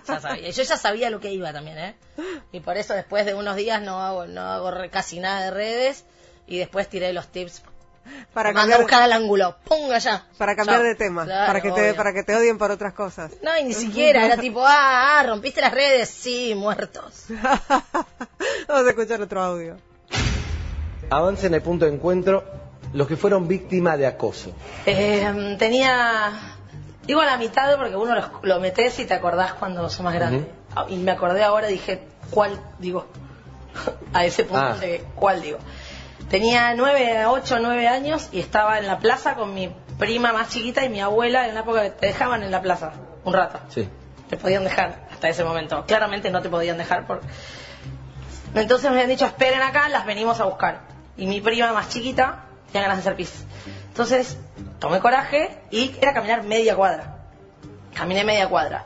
Ya 0.08 0.20
sabía. 0.22 0.50
Yo 0.50 0.64
ya 0.64 0.78
sabía 0.78 1.10
lo 1.10 1.20
que 1.20 1.32
iba 1.34 1.52
también, 1.52 1.78
¿eh? 1.78 1.96
Y 2.54 2.62
por 2.62 2.78
eso 2.78 2.94
después 2.94 3.26
de 3.26 3.34
unos 3.34 3.56
días 3.58 3.82
no 3.82 4.02
hago, 4.02 4.26
no 4.28 4.42
hago 4.42 4.72
casi 4.92 5.20
nada 5.20 5.42
de 5.46 5.52
redes 5.52 6.06
y 6.48 6.58
después 6.58 6.88
tiré 6.88 7.12
los 7.12 7.28
tips. 7.28 7.64
Para 8.34 8.50
Manda 8.50 8.60
a 8.60 8.64
cambiar, 8.64 8.82
buscar 8.82 9.02
al 9.04 9.14
ángulo, 9.14 9.56
ponga 9.64 9.98
ya. 10.00 10.26
para 10.38 10.56
cambiar 10.56 10.80
Chao. 10.80 10.88
de 10.88 10.96
tema, 10.96 11.26
Claro, 11.26 11.48
para 11.48 11.62
que 11.62 11.72
te 11.72 11.94
para 11.94 12.14
que 12.14 12.24
te 12.24 12.36
odien 12.36 12.58
por 12.58 12.72
otras 12.72 12.94
cosas. 12.94 13.32
No, 13.42 13.58
y 13.58 13.64
ni 13.64 13.74
siquiera, 13.74 14.26
era 14.26 14.38
tipo, 14.38 14.64
ah, 14.66 15.20
ah, 15.20 15.24
rompiste 15.24 15.62
las 15.62 15.72
redes, 15.74 16.10
sí, 16.10 16.54
muertos. 16.56 17.26
Vamos 18.68 18.86
a 18.86 18.90
escuchar 18.90 19.22
otro 19.22 19.42
audio. 19.42 19.78
Avance 21.10 21.48
en 21.48 21.54
el 21.54 21.62
punto 21.62 21.86
de 21.86 21.94
encuentro 21.94 22.44
los 22.94 23.08
que 23.08 23.18
fueron 23.18 23.48
víctimas 23.48 23.98
de 23.98 24.08
acoso. 24.08 24.52
Eh, 24.86 25.56
tenía. 25.60 26.32
Digo 27.06 27.20
a 27.22 27.26
la 27.26 27.38
mitad 27.38 27.76
porque 27.78 27.96
uno 27.98 28.16
lo, 28.16 28.30
lo 28.44 28.60
metes 28.60 28.98
y 29.00 29.06
te 29.06 29.14
acordás 29.14 29.54
cuando 29.54 29.90
sos 29.90 30.02
más 30.02 30.14
grande. 30.14 30.48
Ah, 30.76 30.86
Y 30.90 30.96
me 30.98 31.12
acordé 31.12 31.44
ahora, 31.44 31.68
dije, 31.68 32.02
¿cuál 32.30 32.60
digo? 32.80 33.08
a 34.14 34.26
ese 34.26 34.44
punto 34.44 34.64
Ah. 34.66 34.78
llegué, 34.80 35.04
¿cuál 35.16 35.42
digo? 35.42 35.58
Tenía 36.30 36.74
nueve, 36.76 37.26
ocho, 37.26 37.60
nueve 37.60 37.88
años 37.88 38.30
y 38.32 38.40
estaba 38.40 38.80
en 38.80 38.88
la 38.88 39.00
plaza 39.00 39.36
con 39.36 39.54
mi 39.54 39.72
prima 39.98 40.34
más 40.34 40.50
chiquita 40.50 40.84
y 40.84 40.90
mi 40.90 41.00
abuela 41.00 41.48
en 41.48 41.54
la 41.54 41.62
época 41.62 41.84
que 41.84 41.90
te 41.92 42.08
dejaban 42.08 42.44
en 42.44 42.52
la 42.52 42.62
plaza 42.62 42.94
un 43.24 43.34
rato. 43.34 43.60
Sí. 43.70 43.88
Te 44.30 44.38
podían 44.38 44.64
dejar 44.64 45.08
hasta 45.12 45.30
ese 45.30 45.44
momento. 45.44 45.86
Claramente 45.86 46.32
no 46.32 46.42
te 46.42 46.50
podían 46.50 46.78
dejar 46.78 47.06
por... 47.06 47.22
Entonces 48.56 48.90
me 48.90 48.98
habían 48.98 49.10
dicho, 49.10 49.26
esperen 49.26 49.62
acá, 49.62 49.90
las 49.90 50.06
venimos 50.06 50.40
a 50.40 50.46
buscar. 50.46 50.82
Y 51.18 51.28
mi 51.28 51.42
prima 51.42 51.72
más 51.74 51.90
chiquita 51.90 52.46
tenía 52.72 52.88
ganas 52.88 52.98
de 52.98 53.02
hacer 53.02 53.16
pis. 53.16 53.46
Entonces 53.88 54.38
tomé 54.80 55.00
coraje 55.00 55.60
y 55.70 55.96
era 56.02 56.14
caminar 56.14 56.44
media 56.44 56.76
cuadra. 56.76 57.18
Caminé 57.94 58.24
media 58.24 58.50
cuadra. 58.50 58.86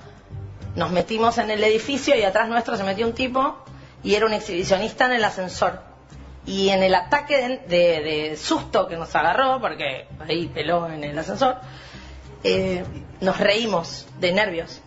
Nos 0.76 0.91
metimos 0.91 1.38
en 1.38 1.50
el 1.50 1.63
edificio 1.63 2.15
y 2.15 2.23
atrás 2.23 2.50
nuestro 2.50 2.78
se 2.78 2.84
metió 2.84 3.08
un 3.08 3.13
tipo 3.13 3.58
y 4.04 4.15
era 4.15 4.26
un 4.26 4.34
exhibicionista 4.34 5.06
en 5.06 5.13
el 5.13 5.23
ascensor. 5.23 5.87
Y 6.48 6.70
en 6.70 6.82
el 6.82 6.96
ataque 6.96 7.38
de, 7.38 7.58
de- 7.68 8.02
de 8.30 8.38
susto 8.38 8.88
que 8.88 8.96
nos 8.98 9.14
agarró, 9.16 9.60
porque 9.62 10.08
ahí 10.28 10.48
peló 10.48 10.88
en 10.88 11.04
el 11.04 11.20
ascensor, 11.20 11.58
eh, 12.44 12.84
nos 13.22 13.38
reímos 13.40 14.08
de 14.20 14.32
nervios. 14.32 14.82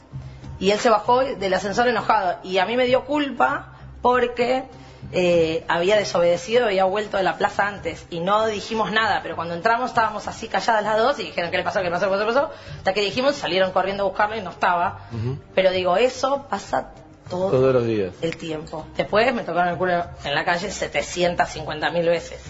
Y 0.59 0.71
él 0.73 0.79
se 0.79 0.91
bajó 0.91 1.21
del 1.21 1.55
ascensor 1.55 1.87
enojado. 1.89 2.39
Y 2.43 2.59
a 2.59 2.67
mí 2.67 2.77
me 2.77 2.87
dio 2.87 3.05
culpa 3.05 3.75
porque 4.03 4.65
eh, 5.13 5.65
había 5.69 5.97
desobedecido, 5.97 6.67
había 6.67 6.85
vuelto 6.85 7.17
de 7.17 7.23
la 7.23 7.37
plaza 7.39 7.67
antes. 7.67 8.07
Y 8.11 8.21
no 8.21 8.47
dijimos 8.47 8.91
nada, 8.93 9.21
pero 9.23 9.37
cuando 9.37 9.55
entramos 9.55 9.91
estábamos 9.91 10.29
así 10.29 10.49
calladas 10.49 10.83
las 10.83 10.99
dos 10.99 11.19
y 11.19 11.25
dijeron 11.25 11.51
qué 11.51 11.57
le 11.59 11.63
pasó, 11.63 11.79
qué 11.81 11.87
le 11.87 11.91
pasó, 11.93 12.11
qué 12.11 12.17
le 12.17 12.25
pasó. 12.27 12.51
Hasta 12.79 12.93
que 12.95 13.01
dijimos, 13.03 13.35
salieron 13.37 13.71
corriendo 13.73 14.05
a 14.05 14.07
buscarlo 14.09 14.37
y 14.37 14.43
no 14.43 14.51
estaba. 14.51 15.01
Pero 15.55 15.71
digo, 15.73 15.97
eso 15.97 16.47
pasa 16.49 16.93
todo, 17.31 17.51
Todos 17.51 17.73
los 17.73 17.87
días. 17.87 18.13
el 18.21 18.37
tiempo. 18.37 18.87
Después 18.97 19.33
me 19.35 19.43
tocaron 19.45 19.73
el 19.73 19.79
culo 19.79 20.05
en 20.25 20.35
la 20.35 20.45
calle 20.45 20.71
750 20.71 21.91
mil 21.93 22.07
veces. 22.07 22.43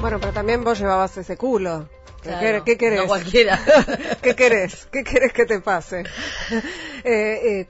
Bueno, 0.00 0.18
pero 0.20 0.32
también 0.32 0.62
vos 0.62 0.78
llevabas 0.78 1.16
ese 1.16 1.36
culo. 1.36 1.88
¿Qué, 2.22 2.28
Claro, 2.30 2.46
querés- 2.46 2.64
qué 2.64 2.76
querés? 2.76 3.00
no 3.00 3.06
cualquiera. 3.06 3.58
¿Qué 4.22 4.34
querés? 4.36 4.86
¿Qué 4.92 5.04
querés 5.04 5.32
que 5.32 5.46
te 5.46 5.60
pase? 5.60 6.00
eh, 7.04 7.04
eh, 7.04 7.66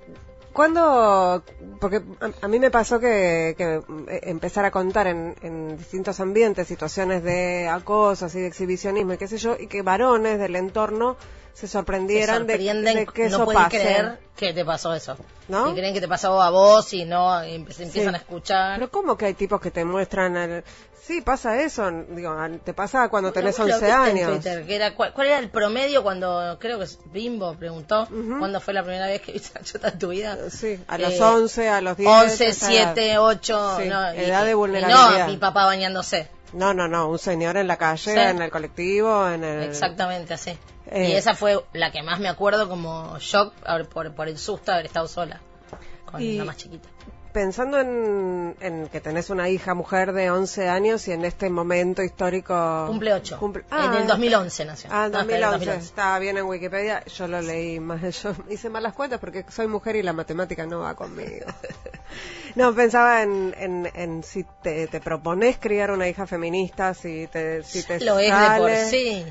¿Cuándo? 0.53 1.42
Porque 1.81 2.03
a, 2.20 2.44
a 2.44 2.48
mí 2.48 2.59
me 2.59 2.70
pasó 2.70 2.98
que, 2.98 3.55
que 3.57 3.81
eh, 4.09 4.20
empezar 4.24 4.64
a 4.64 4.70
contar 4.70 5.07
en, 5.07 5.35
en 5.42 5.77
distintos 5.79 6.18
ambientes 6.20 6.66
situaciones 6.66 7.22
de 7.22 7.68
acoso, 7.68 8.27
así 8.27 8.40
de 8.40 8.48
exhibicionismo 8.48 9.12
y 9.12 9.18
qué 9.18 9.29
sé 9.29 9.38
yo, 9.38 9.57
y 9.59 9.66
que 9.68 9.83
varones 9.83 10.38
del 10.38 10.57
entorno 10.57 11.16
se 11.58 11.66
sorprendieran 11.66 12.46
de, 12.46 12.52
sorprenden, 12.54 12.96
de 12.96 13.06
que 13.06 13.22
no 13.22 13.36
eso 13.36 13.44
pueden 13.44 13.62
pase. 13.64 13.78
creer 13.78 14.18
que 14.36 14.52
te 14.52 14.64
pasó 14.64 14.94
eso. 14.94 15.16
¿No? 15.48 15.70
Y 15.70 15.74
creen 15.74 15.92
que 15.92 16.00
te 16.00 16.06
pasó 16.08 16.40
a 16.40 16.50
vos 16.50 16.92
y 16.92 17.04
no, 17.04 17.44
y 17.44 17.64
se 17.72 17.82
empiezan 17.84 18.12
Sí. 18.12 18.14
a 18.14 18.18
escuchar. 18.18 18.78
Pero 18.78 18.90
¿cómo 18.90 19.16
que 19.16 19.26
hay 19.26 19.34
tipos 19.34 19.60
que 19.60 19.70
te 19.70 19.84
muestran 19.84 20.36
el... 20.36 20.64
Sí, 21.02 21.22
pasa 21.22 21.58
eso, 21.62 21.90
digo, 22.10 22.36
te 22.62 22.74
pasa 22.74 23.08
cuando 23.08 23.32
tenés 23.32 23.56
Bueno, 23.56 23.72
vos 23.74 23.82
11 23.82 23.92
lo 23.96 24.02
viste 24.04 24.10
en 24.10 24.16
años. 24.28 24.32
Twitter, 24.42 24.66
que 24.66 24.76
era, 24.76 24.94
¿cuál, 24.94 25.12
cuál 25.14 25.26
era 25.28 25.38
el 25.38 25.48
promedio 25.50 26.02
cuando, 26.02 26.58
creo 26.60 26.78
que 26.78 26.84
Bimbo 27.06 27.54
preguntó, 27.56 28.02
Ujú. 28.02 28.38
¿cuándo 28.38 28.60
fue 28.60 28.74
la 28.74 28.82
primera 28.82 29.06
vez 29.06 29.22
que 29.22 29.32
viste 29.38 29.58
a 29.58 29.62
Chota 29.62 29.88
en 29.88 29.98
tu 29.98 30.08
vida? 30.10 30.36
Sí, 30.50 30.78
a 30.86 30.98
los 30.98 31.14
Eh, 31.14 31.22
11, 31.22 31.68
a 31.70 31.80
los 31.80 31.96
10. 31.96 32.08
11, 32.10 32.46
esa 32.48 32.72
edad. 32.72 32.92
7, 32.94 33.18
8, 33.18 33.76
Sí, 33.80 33.88
no, 33.88 34.14
y- 34.14 34.18
edad 34.18 34.44
de 34.44 34.54
vulnerabilidad. 34.54 35.18
no, 35.20 35.26
mi 35.28 35.38
papá 35.38 35.64
bañándose. 35.64 36.28
No, 36.52 36.72
no, 36.74 36.88
no, 36.88 37.08
un 37.08 37.18
señor 37.18 37.56
en 37.56 37.66
la 37.68 37.76
calle, 37.78 38.12
Sí. 38.12 38.18
en 38.18 38.40
el 38.42 38.50
colectivo, 38.50 39.28
en 39.30 39.44
el... 39.44 39.62
Exactamente 39.64 40.34
así. 40.34 40.58
Eh. 40.90 41.11
Y 41.11 41.12
esa 41.12 41.35
fue 41.35 41.62
la 41.72 41.90
que 41.92 42.03
más 42.03 42.18
me 42.20 42.29
acuerdo 42.29 42.68
como 42.68 43.18
shock 43.18 43.53
por, 43.92 44.14
por 44.14 44.29
el 44.29 44.38
susto 44.38 44.70
de 44.70 44.77
haber 44.77 44.87
estado 44.87 45.09
sola 45.09 45.40
con 46.07 46.22
Y- 46.22 46.38
la 46.38 46.44
más 46.44 46.57
chiquita. 46.57 46.88
Pensando 47.31 47.79
en, 47.79 48.57
en 48.61 48.88
que 48.88 49.01
tenés 49.03 49.29
una 49.29 49.51
hija 49.51 49.74
mujer 49.74 50.12
de 50.12 50.31
11 50.31 50.68
años 50.70 51.07
y 51.09 51.12
en 51.12 51.27
este 51.27 51.51
momento 51.51 52.03
histórico... 52.03 52.85
Cumple 52.88 53.12
8. 53.12 53.38
Cumple- 53.38 53.64
en 53.70 53.92
el 54.01 54.07
2011 54.07 54.64
nació. 54.64 54.90
Ah, 54.90 55.07
en 55.07 55.12
No, 55.12 55.20
espera, 55.20 55.46
en 55.46 55.53
2011. 55.53 55.85
Estaba 55.85 56.18
bien 56.18 56.38
en 56.38 56.46
Wikipedia. 56.46 57.05
Yo 57.05 57.29
lo 57.29 57.42
leí 57.42 57.79
más. 57.81 58.01
Yo 58.22 58.33
hice 58.48 58.70
malas 58.70 58.94
cuentas 58.94 59.20
porque 59.20 59.44
soy 59.51 59.66
mujer 59.68 59.96
y 59.96 60.03
la 60.03 60.14
matemática 60.14 60.64
no 60.66 60.81
va 60.81 60.94
conmigo. 60.96 61.46
no, 62.57 62.74
pensaba 62.74 63.22
en, 63.22 63.55
en, 63.59 63.90
en 63.94 64.22
si 64.24 64.44
te, 64.62 64.87
te 64.88 65.01
propones 65.01 65.59
criar 65.59 65.90
una 65.90 66.09
hija 66.09 66.27
feminista, 66.27 66.94
si 66.94 67.27
te, 67.27 67.62
si 67.62 67.83
te 67.85 68.01
Lo 68.01 68.18
es 68.18 68.33
de 68.33 68.59
por 68.59 68.74
sí. 68.90 69.27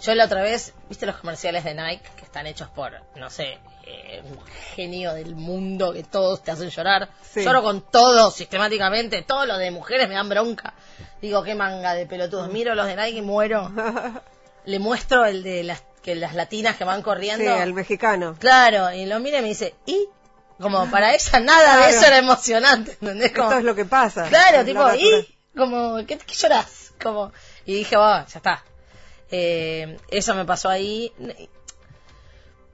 Yo 0.00 0.14
la 0.14 0.26
otra 0.26 0.42
vez, 0.42 0.74
¿viste 0.88 1.06
los 1.06 1.16
comerciales 1.16 1.64
de 1.64 1.74
Nike 1.74 2.08
que 2.16 2.24
están 2.24 2.46
hechos 2.46 2.68
por, 2.68 2.92
no 3.16 3.30
sé, 3.30 3.58
eh, 3.84 4.22
un 4.24 4.38
genio 4.76 5.12
del 5.12 5.34
mundo 5.34 5.92
que 5.92 6.04
todos 6.04 6.42
te 6.42 6.52
hacen 6.52 6.70
llorar? 6.70 7.08
Sí. 7.22 7.42
Lloro 7.44 7.62
con 7.62 7.80
todo 7.82 8.30
sistemáticamente, 8.30 9.22
todo 9.22 9.44
lo 9.44 9.58
de 9.58 9.70
mujeres 9.72 10.08
me 10.08 10.14
dan 10.14 10.28
bronca. 10.28 10.74
Digo, 11.20 11.42
qué 11.42 11.54
manga 11.56 11.94
de 11.94 12.06
pelotudos. 12.06 12.48
Miro 12.52 12.74
los 12.76 12.86
de 12.86 12.94
Nike 12.96 13.18
y 13.18 13.22
muero. 13.22 13.72
Le 14.66 14.78
muestro 14.78 15.24
el 15.24 15.42
de 15.42 15.64
las, 15.64 15.82
que 16.02 16.14
las 16.14 16.34
latinas 16.34 16.76
que 16.76 16.84
van 16.84 16.98
Sí, 16.98 17.04
corriendo. 17.04 17.56
el 17.56 17.72
mexicano. 17.74 18.36
Claro, 18.38 18.92
y 18.92 19.06
lo 19.06 19.18
mira 19.18 19.38
y 19.38 19.42
me 19.42 19.48
dice, 19.48 19.74
¿y? 19.86 20.06
Como 20.60 20.90
para 20.90 21.14
ella 21.14 21.40
nada 21.40 21.76
de 21.86 21.90
eso 21.90 22.04
era 22.06 22.18
emocionante, 22.18 22.92
¿entendés? 23.00 23.32
Como- 23.32 23.48
Esto 23.48 23.58
es 23.58 23.64
lo 23.64 23.74
que 23.74 23.84
pasa. 23.84 24.24
Claro, 24.28 24.64
tipo. 24.64 24.92
¿y? 24.94 25.34
Como, 25.56 25.96
¿qué, 26.06 26.18
qué 26.18 26.34
llorás? 26.34 26.92
Como, 27.02 27.32
y 27.64 27.74
dije, 27.74 27.96
va, 27.96 28.26
ya 28.26 28.38
está. 28.38 28.64
Eh, 29.30 29.96
eso 30.10 30.34
me 30.34 30.44
pasó 30.44 30.68
ahí. 30.68 31.12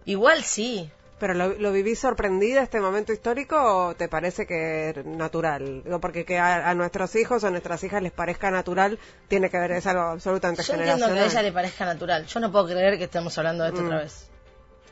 Igual 0.05 0.43
sí. 0.45 0.91
¿Pero 1.19 1.33
lo, 1.33 1.55
lo 1.55 1.73
vivís 1.73 2.01
sorprendida 2.01 2.63
este 2.63 2.81
momento 2.81 3.13
histórico 3.13 3.57
o 3.57 3.95
te 3.95 4.09
parece 4.09 4.47
que 4.47 4.91
es 4.91 5.07
natural? 5.07 5.83
Digo, 5.85 6.01
porque 6.01 6.25
que 6.25 6.39
a, 6.39 6.69
a 6.69 6.75
nuestros 6.75 7.15
hijos 7.17 7.45
o 7.45 7.47
a 7.47 7.51
nuestras 7.51 7.83
hijas 7.85 8.03
les 8.03 8.13
parezca 8.13 8.51
natural 8.51 8.99
tiene 9.29 9.49
que 9.49 9.59
ver, 9.59 9.71
es 9.73 9.87
algo 9.87 10.03
absolutamente 10.03 10.63
Yo 10.63 10.75
entiendo 10.75 10.97
que 10.97 11.03
a 11.05 11.07
generacional. 11.09 11.31
ella 11.33 11.43
le 11.43 11.53
parezca 11.53 11.85
natural. 11.87 12.27
Yo 12.27 12.41
no 12.41 12.51
puedo 12.53 12.67
creer 12.67 12.99
que 12.99 13.05
estemos 13.05 13.37
hablando 13.39 13.63
de 13.65 13.71
esto 13.71 13.83
Mm. 13.83 13.87
otra 13.87 13.99
vez. 13.99 14.29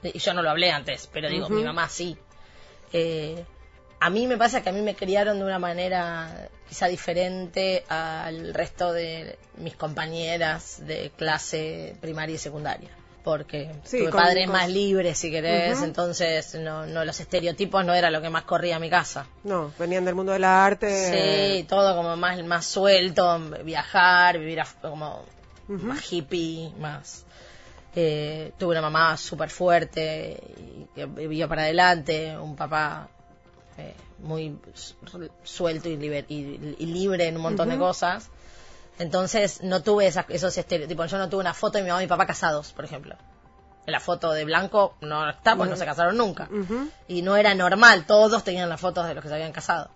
Y 0.04 0.18
yo 0.18 0.32
no 0.34 0.42
lo 0.42 0.50
hablé 0.50 0.70
antes, 0.70 1.08
pero 1.12 1.28
digo, 1.28 1.48
mi 1.48 1.62
mamá 1.64 1.88
sí. 1.88 2.16
Eh, 2.92 3.44
a 4.04 4.10
mí 4.10 4.26
me 4.26 4.36
pasa 4.36 4.62
que 4.62 4.68
a 4.70 4.72
mí 4.72 4.82
me 4.82 4.94
criaron 4.94 5.38
de 5.38 5.44
una 5.44 5.58
manera 5.58 6.48
quizá 6.68 6.86
diferente 6.88 7.84
al 7.88 8.52
resto 8.54 8.92
de 8.92 9.38
mis 9.56 9.76
compañeras 9.76 10.78
de 10.86 11.10
clase 11.16 11.96
primaria 12.00 12.34
y 12.34 12.38
secundaria. 12.38 12.90
Porque 13.24 13.70
Sí, 13.84 13.98
tuve 13.98 14.10
con- 14.10 14.20
padres 14.20 14.46
con- 14.46 14.56
más 14.56 14.68
libres, 14.68 15.16
si 15.16 15.30
querés, 15.30 15.80
entonces 15.82 16.56
no, 16.56 16.86
no 16.86 17.04
los 17.04 17.20
estereotipos 17.20 17.84
no 17.84 17.94
era 17.94 18.10
lo 18.10 18.20
que 18.20 18.28
más 18.30 18.42
corría 18.42 18.76
a 18.76 18.78
mi 18.80 18.90
casa. 18.90 19.26
No, 19.44 19.72
venían 19.78 20.04
del 20.04 20.16
mundo 20.16 20.32
del 20.32 20.42
arte. 20.42 20.88
Sí, 21.58 21.62
todo 21.68 21.94
como 21.94 22.16
más, 22.16 22.42
más 22.44 22.66
suelto, 22.66 23.38
viajar, 23.64 24.38
vivir 24.38 24.58
af- 24.58 24.80
como 24.80 25.24
más 25.68 26.12
hippie, 26.12 26.72
más... 26.80 27.24
eh, 27.94 28.52
tuve 28.58 28.72
una 28.72 28.80
mamá 28.80 29.16
súper 29.16 29.50
fuerte 29.50 30.40
y 30.58 30.86
que 30.94 31.06
vivía 31.06 31.46
para 31.46 31.62
adelante, 31.62 32.36
un 32.36 32.56
papá 32.56 33.08
eh, 33.78 33.94
muy 34.18 34.58
su- 34.74 34.94
suelto 35.44 35.88
y, 35.88 35.96
liber- 35.96 36.26
y- 36.28 36.76
y 36.78 36.86
libre 36.86 37.26
en 37.28 37.36
un 37.36 37.42
montón 37.42 37.68
de 37.68 37.74
cosas. 37.78 38.28
Entonces 38.98 39.62
no 39.62 39.82
tuve 39.82 40.06
esas, 40.06 40.26
esos 40.28 40.56
estereotipos. 40.58 41.10
Yo 41.10 41.18
no 41.18 41.28
tuve 41.28 41.40
una 41.40 41.54
foto 41.54 41.78
de 41.78 41.84
mi 41.84 41.90
mamá 41.90 42.02
y 42.02 42.06
mi 42.06 42.08
papá 42.08 42.26
casados, 42.26 42.72
por 42.72 42.84
ejemplo. 42.84 43.16
La 43.86 43.98
foto 43.98 44.30
de 44.32 44.44
blanco 44.44 44.94
no 45.00 45.28
está, 45.28 45.56
pues 45.56 45.68
no 45.68 45.76
se 45.76 45.84
casaron 45.84 46.16
nunca. 46.16 46.48
Y 47.08 47.22
no 47.22 47.36
era 47.36 47.54
normal, 47.54 48.04
todos 48.06 48.44
tenían 48.44 48.68
las 48.68 48.80
fotos 48.80 49.06
de 49.08 49.14
los 49.14 49.22
que 49.22 49.28
se 49.28 49.34
habían 49.34 49.52
casado. 49.52 49.90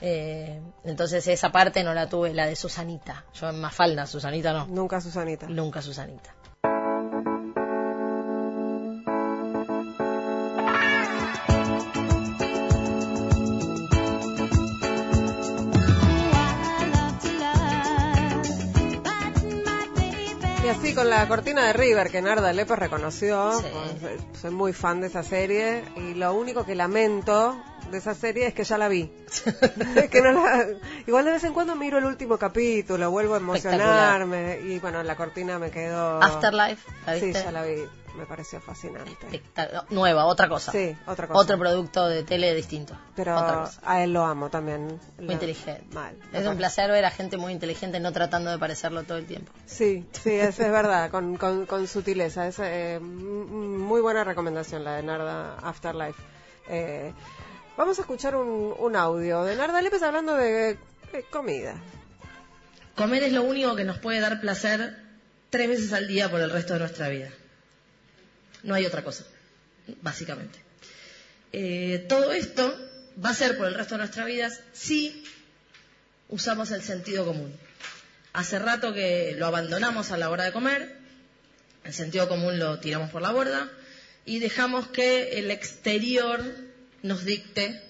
Eh, 0.00 0.60
entonces 0.84 1.26
esa 1.28 1.52
parte 1.52 1.84
no 1.84 1.94
la 1.94 2.08
tuve, 2.08 2.32
la 2.34 2.46
de 2.46 2.56
Susanita. 2.56 3.24
Yo 3.34 3.48
en 3.50 3.60
Mafalda, 3.60 4.06
Susanita 4.06 4.52
no. 4.52 4.66
Nunca 4.66 5.00
Susanita. 5.00 5.46
Nunca 5.48 5.82
Susanita. 5.82 6.34
Y 20.82 20.86
así 20.86 20.94
con 20.96 21.08
la 21.10 21.28
cortina 21.28 21.66
de 21.66 21.72
River 21.74 22.10
que 22.10 22.20
Narda 22.20 22.52
Lepes 22.52 22.76
reconoció, 22.78 23.52
Sí. 23.60 23.66
pues, 24.00 24.12
eh, 24.12 24.18
soy 24.40 24.50
muy 24.50 24.72
fan 24.72 25.00
de 25.00 25.06
esa 25.06 25.22
serie 25.22 25.84
y 25.96 26.14
lo 26.14 26.34
único 26.34 26.64
que 26.66 26.74
lamento 26.74 27.62
de 27.90 27.98
esa 27.98 28.14
serie 28.16 28.48
es 28.48 28.54
que 28.54 28.64
ya 28.64 28.78
la 28.78 28.88
vi. 28.88 29.12
que 30.10 30.20
no 30.20 30.32
la- 30.32 30.66
igual 31.06 31.24
de 31.26 31.30
vez 31.32 31.44
en 31.44 31.52
cuando 31.52 31.76
miro 31.76 31.98
el 31.98 32.04
último 32.04 32.36
capítulo, 32.36 33.10
vuelvo 33.12 33.34
a 33.34 33.36
emocionarme 33.36 34.60
y 34.64 34.80
bueno, 34.80 35.02
la 35.04 35.14
cortina 35.14 35.58
me 35.60 35.70
quedó... 35.70 36.20
Afterlife, 36.20 36.90
¿la 37.06 37.14
Sí, 37.18 37.26
viste? 37.26 37.42
ya 37.44 37.52
la 37.52 37.62
vi, 37.62 37.76
me 38.16 38.26
pareció 38.26 38.60
fascinante. 38.60 39.42
Nueva, 39.90 40.26
otra 40.26 40.48
cosa. 40.48 40.72
Sí, 40.72 40.96
otra 41.06 41.28
cosa. 41.28 41.40
Otro 41.40 41.58
producto 41.58 42.06
de 42.08 42.22
tele 42.22 42.54
distinto. 42.54 42.96
Pero 43.16 43.36
Otra 43.36 43.60
cosa. 43.60 43.80
a 43.84 44.02
él 44.02 44.12
lo 44.12 44.24
amo 44.24 44.50
también. 44.50 45.00
Muy 45.18 45.34
inteligente. 45.34 45.84
Mal. 45.92 46.14
Es 46.16 46.30
parece. 46.30 46.48
un 46.48 46.56
placer 46.56 46.90
ver 46.90 47.04
a 47.04 47.10
gente 47.10 47.36
muy 47.36 47.52
inteligente 47.52 48.00
no 48.00 48.12
tratando 48.12 48.50
de 48.50 48.58
parecerlo 48.58 49.02
todo 49.04 49.18
el 49.18 49.26
tiempo. 49.26 49.52
Sí, 49.66 50.06
sí, 50.12 50.30
es, 50.32 50.58
es 50.58 50.72
verdad, 50.72 51.10
con, 51.10 51.36
con, 51.36 51.66
con 51.66 51.86
sutileza. 51.86 52.46
Es 52.46 52.58
eh, 52.58 52.98
muy 53.00 54.00
buena 54.00 54.24
recomendación 54.24 54.84
la 54.84 54.96
de 54.96 55.02
Narda 55.02 55.56
Afterlife. 55.58 56.22
Eh, 56.68 57.12
vamos 57.76 57.98
a 57.98 58.02
escuchar 58.02 58.36
un, 58.36 58.74
un 58.78 58.96
audio 58.96 59.44
de 59.44 59.56
Narda 59.56 59.80
Lépez 59.82 60.02
hablando 60.02 60.34
de 60.34 60.70
eh, 61.12 61.24
comida. 61.30 61.74
Comer 62.96 63.22
es 63.22 63.32
lo 63.32 63.42
único 63.42 63.74
que 63.74 63.84
nos 63.84 63.98
puede 63.98 64.20
dar 64.20 64.40
placer 64.40 64.98
tres 65.50 65.68
veces 65.68 65.92
al 65.92 66.06
día 66.08 66.30
por 66.30 66.40
el 66.40 66.50
resto 66.50 66.74
de 66.74 66.80
nuestra 66.80 67.08
vida. 67.08 67.28
No 68.62 68.74
hay 68.74 68.86
otra 68.86 69.02
cosa, 69.02 69.24
básicamente. 70.00 70.58
Eh, 71.52 72.06
todo 72.08 72.32
esto 72.32 72.74
va 73.22 73.30
a 73.30 73.34
ser 73.34 73.56
por 73.56 73.66
el 73.66 73.74
resto 73.74 73.94
de 73.94 73.98
nuestras 73.98 74.26
vidas 74.26 74.60
si 74.72 75.24
usamos 76.28 76.70
el 76.70 76.82
sentido 76.82 77.24
común. 77.24 77.52
Hace 78.32 78.58
rato 78.58 78.94
que 78.94 79.34
lo 79.36 79.46
abandonamos 79.46 80.10
a 80.10 80.16
la 80.16 80.30
hora 80.30 80.44
de 80.44 80.52
comer, 80.52 80.96
el 81.84 81.92
sentido 81.92 82.28
común 82.28 82.58
lo 82.58 82.78
tiramos 82.78 83.10
por 83.10 83.20
la 83.20 83.32
borda 83.32 83.70
y 84.24 84.38
dejamos 84.38 84.88
que 84.88 85.38
el 85.38 85.50
exterior 85.50 86.42
nos 87.02 87.24
dicte 87.24 87.82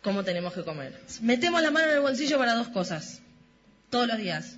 cómo 0.00 0.24
tenemos 0.24 0.54
que 0.54 0.64
comer. 0.64 0.98
Metemos 1.20 1.60
la 1.62 1.70
mano 1.70 1.88
en 1.88 1.96
el 1.96 2.00
bolsillo 2.00 2.38
para 2.38 2.54
dos 2.54 2.68
cosas 2.68 3.20
todos 3.90 4.06
los 4.06 4.16
días. 4.16 4.56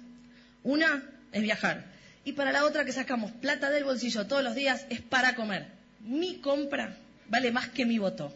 Una 0.63 1.03
es 1.33 1.43
viajar. 1.43 1.94
Y 2.25 2.33
para 2.33 2.53
la 2.53 2.65
otra 2.65 2.85
que 2.85 2.93
sacamos 2.93 3.33
plata 3.33 3.71
del 3.71 3.85
bolsillo 3.85 4.27
todos 4.27 4.43
los 4.43 4.55
días 4.55 4.87
es 4.89 5.01
para 5.01 5.35
comer. 5.35 5.67
Mi 6.01 6.39
compra 6.39 6.97
vale 7.29 7.53
más 7.53 7.69
que 7.69 7.85
mi 7.85 7.99
voto. 7.99 8.33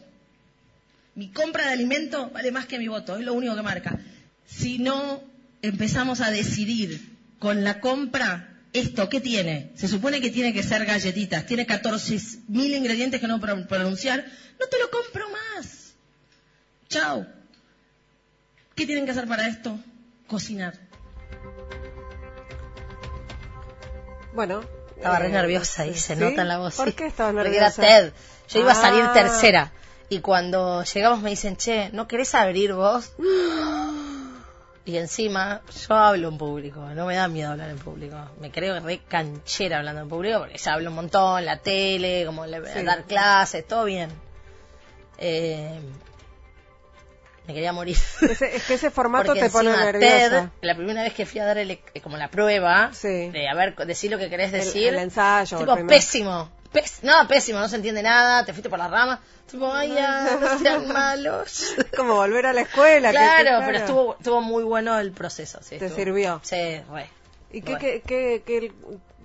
Mi 1.15 1.29
compra 1.29 1.67
de 1.67 1.73
alimento 1.73 2.31
vale 2.31 2.53
más 2.53 2.67
que 2.67 2.79
mi 2.79 2.89
voto. 2.89 3.17
Es 3.17 3.25
lo 3.25 3.35
único 3.35 3.57
que 3.57 3.63
marca. 3.63 3.99
Si 4.47 4.79
no 4.79 5.23
empezamos 5.63 6.21
a 6.21 6.31
decidir 6.31 7.01
con 7.39 7.65
la 7.65 7.81
compra, 7.81 8.59
esto, 8.73 9.09
¿qué 9.09 9.21
tiene? 9.21 9.73
Se 9.75 9.89
supone 9.89 10.21
que 10.21 10.31
tiene 10.31 10.53
que 10.53 10.63
ser 10.63 10.85
galletitas. 10.85 11.47
Tiene 11.47 11.67
14.000 11.67 12.77
ingredientes 12.77 13.21
que 13.21 13.27
no 13.27 13.41
puedo 13.41 13.67
pronunciar. 13.67 14.25
No 14.61 14.67
te 14.67 14.79
lo 14.79 14.91
compro 14.91 15.27
más. 15.31 15.95
Chao. 16.89 17.27
¿Qué 18.75 18.87
tienen 18.87 19.05
que 19.05 19.11
hacer 19.11 19.27
para 19.27 19.49
esto? 19.49 19.79
Cocinar. 20.27 20.88
Bueno. 24.33 24.61
Estaba 24.97 25.19
re 25.21 25.27
eh, 25.29 25.31
nerviosa 25.31 25.87
y 25.87 25.95
se 25.95 26.15
¿sí? 26.15 26.21
nota 26.21 26.43
en 26.43 26.49
la 26.49 26.59
voz. 26.59 26.75
¿Por 26.77 26.93
qué 26.95 27.11
Porque 27.17 27.33
nerviosa? 27.33 27.83
era 27.87 28.01
TED. 28.01 28.13
Yo 28.49 28.61
iba 28.61 28.73
a 28.73 28.75
salir 28.75 29.05
Ah. 29.05 29.13
tercera. 29.13 29.73
Y 30.09 30.21
cuando 30.21 30.83
llegamos 30.83 31.21
me 31.21 31.31
dicen, 31.31 31.57
che, 31.57 31.91
¿no 31.93 32.09
querés 32.09 32.35
abrir 32.35 32.73
vos? 32.73 33.13
Y 34.87 34.97
encima, 34.97 35.61
yo 35.87 35.95
hablo 35.95 36.29
en 36.29 36.39
público, 36.39 36.81
no 36.81 37.05
me 37.05 37.15
da 37.15 37.29
miedo 37.29 37.51
hablar 37.53 37.69
en 37.69 37.79
público. 37.79 38.17
Me 38.41 38.51
creo 38.51 38.81
re 38.81 39.01
canchera 39.07 39.79
hablando 39.79 40.01
en 40.01 40.09
público 40.09 40.39
porque 40.39 40.57
ya 40.57 40.73
hablo 40.73 40.89
un 40.89 40.97
montón, 40.97 41.45
la 41.45 41.59
tele, 41.59 42.25
como 42.25 42.47
le, 42.47 42.65
Sí. 42.73 42.83
dar 42.85 43.05
clases, 43.05 43.67
todo 43.67 43.85
bien. 43.85 44.11
Eh, 45.19 45.79
me 47.49 47.55
quería 47.55 47.73
morir. 47.73 47.97
Ese- 48.21 48.57
es 48.57 48.63
que 48.65 48.75
ese 48.75 48.91
formato 48.91 49.27
Porque 49.29 49.41
te 49.41 49.51
pone 49.51 49.71
nerviosa. 49.71 50.29
TED, 50.31 50.49
la 50.61 50.75
primera 50.77 51.03
vez 51.03 51.15
que 51.15 51.25
fui 51.25 51.41
a 51.41 51.47
dar 51.47 51.57
el, 51.59 51.79
como 52.03 52.19
la 52.19 52.31
prueba, 52.31 52.91
Sí. 52.93 53.31
de 53.31 53.49
a 53.49 53.55
ver, 53.55 53.75
decir 53.75 54.11
lo 54.11 54.19
que 54.19 54.29
querés 54.29 54.53
decir. 54.53 54.89
el 54.89 54.99
ensayo, 54.99 55.59
Tipo, 55.59 55.75
el 55.77 55.87
pésimo. 55.87 56.51
Pés- 56.73 56.99
no, 57.03 57.27
pésimo, 57.27 57.59
no 57.59 57.67
se 57.69 57.77
entiende 57.77 58.03
nada, 58.03 58.45
te 58.45 58.53
fuiste 58.53 58.69
por 58.69 58.79
las 58.79 58.91
ramas. 58.91 59.21
Tipo, 59.51 59.73
ay, 59.73 59.95
ya, 59.95 60.37
no 60.41 60.59
sean 60.59 60.89
malos. 60.89 61.75
Como 61.97 62.17
volver 62.17 62.45
a 62.45 62.53
la 62.53 62.61
escuela. 62.61 63.09
que- 63.13 63.17
claro, 63.17 63.61
que- 63.61 63.67
pero 63.67 63.79
estuvo, 63.79 64.17
estuvo 64.19 64.41
muy 64.43 64.63
bueno 64.65 64.99
el 64.99 65.13
proceso. 65.13 65.61
Sí, 65.63 65.79
Te 65.79 65.87
estuvo- 65.87 65.97
sirvió. 65.97 66.41
Sí, 66.45 66.83
re. 66.93 67.09
¿Y 67.51 67.63
qué, 67.63 67.73
re. 67.77 67.79
qué, 67.81 68.03
qué, 68.07 68.43
qué- 68.45 68.73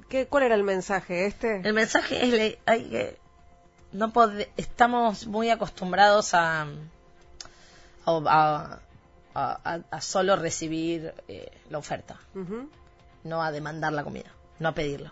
qué- 0.07 0.27
cuál 0.27 0.43
era 0.43 0.55
el 0.55 0.63
mensaje 0.63 1.25
este? 1.25 1.59
El 1.61 1.73
mensaje 1.73 2.23
es 2.23 2.29
le- 2.31 2.59
hay 2.65 2.83
que 2.85 3.17
no 3.91 4.13
pode- 4.13 4.47
estamos 4.55 5.27
muy 5.27 5.49
acostumbrados 5.49 6.33
a 6.33 6.65
a, 8.05 8.79
a- 9.35 10.01
solo 10.01 10.35
recibir 10.35 11.13
eh, 11.27 11.51
la 11.69 11.77
oferta, 11.77 12.17
no 13.23 13.41
a 13.43 13.51
demandar 13.51 13.93
la 13.93 14.03
comida, 14.03 14.31
no 14.59 14.69
a 14.69 14.73
pedirlo. 14.73 15.11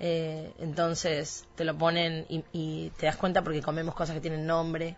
Eh, 0.00 0.54
entonces 0.58 1.44
te 1.56 1.64
lo 1.64 1.76
ponen 1.76 2.24
y, 2.28 2.44
y 2.52 2.90
te 2.90 3.06
das 3.06 3.16
cuenta 3.16 3.42
porque 3.42 3.62
comemos 3.62 3.94
cosas 3.94 4.14
que 4.14 4.20
tienen 4.20 4.46
nombre, 4.46 4.96